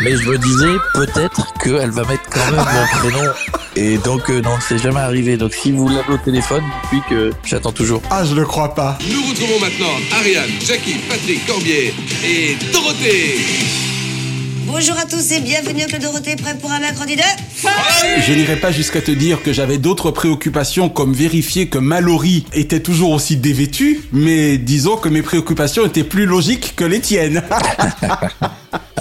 Mais 0.01 0.17
je 0.17 0.29
me 0.29 0.37
disais, 0.37 0.75
peut-être 0.95 1.55
qu'elle 1.63 1.91
va 1.91 2.03
mettre 2.03 2.25
quand 2.29 2.45
même 2.51 2.57
mon 2.57 2.99
prénom. 2.99 3.31
Et 3.77 3.99
donc, 3.99 4.29
euh, 4.31 4.41
non, 4.41 4.57
c'est 4.61 4.79
jamais 4.79 4.99
arrivé. 4.99 5.37
Donc, 5.37 5.55
si 5.55 5.71
vous 5.71 5.89
l'avez 5.89 6.13
au 6.13 6.17
téléphone, 6.17 6.65
depuis 6.83 7.01
que 7.09 7.31
j'attends 7.45 7.68
toujours. 7.73 8.03
Ah, 8.11 8.25
je 8.25 8.35
le 8.35 8.45
crois 8.45 8.75
pas. 8.75 8.99
Nous 9.11 9.23
retrouvons 9.29 9.61
maintenant 9.61 9.95
Ariane, 10.13 10.51
Jackie, 10.65 10.97
Patrick, 11.09 11.47
Corbier 11.47 11.95
et 12.25 12.57
Dorothée. 12.73 13.88
Bonjour 14.71 14.99
à 14.99 15.07
tous 15.07 15.33
et 15.33 15.41
bienvenue 15.41 15.85
au 15.85 15.87
Club 15.87 16.03
Dorothée, 16.03 16.37
prêt 16.37 16.55
pour 16.55 16.71
un 16.71 16.79
mercredi 16.79 17.17
de... 17.17 17.23
Je 18.27 18.33
n'irai 18.35 18.57
pas 18.57 18.71
jusqu'à 18.71 19.01
te 19.01 19.11
dire 19.11 19.43
que 19.43 19.51
j'avais 19.51 19.79
d'autres 19.79 20.11
préoccupations 20.11 20.91
comme 20.91 21.15
vérifier 21.15 21.69
que 21.69 21.79
Mallory 21.79 22.45
était 22.53 22.81
toujours 22.81 23.13
aussi 23.13 23.39
dévêtue, 23.39 24.03
mais 24.13 24.59
disons 24.59 24.99
que 24.99 25.09
mes 25.09 25.23
préoccupations 25.23 25.87
étaient 25.87 26.05
plus 26.05 26.27
logiques 26.27 26.75
que 26.77 26.85
les 26.85 27.01
tiennes. 27.01 27.43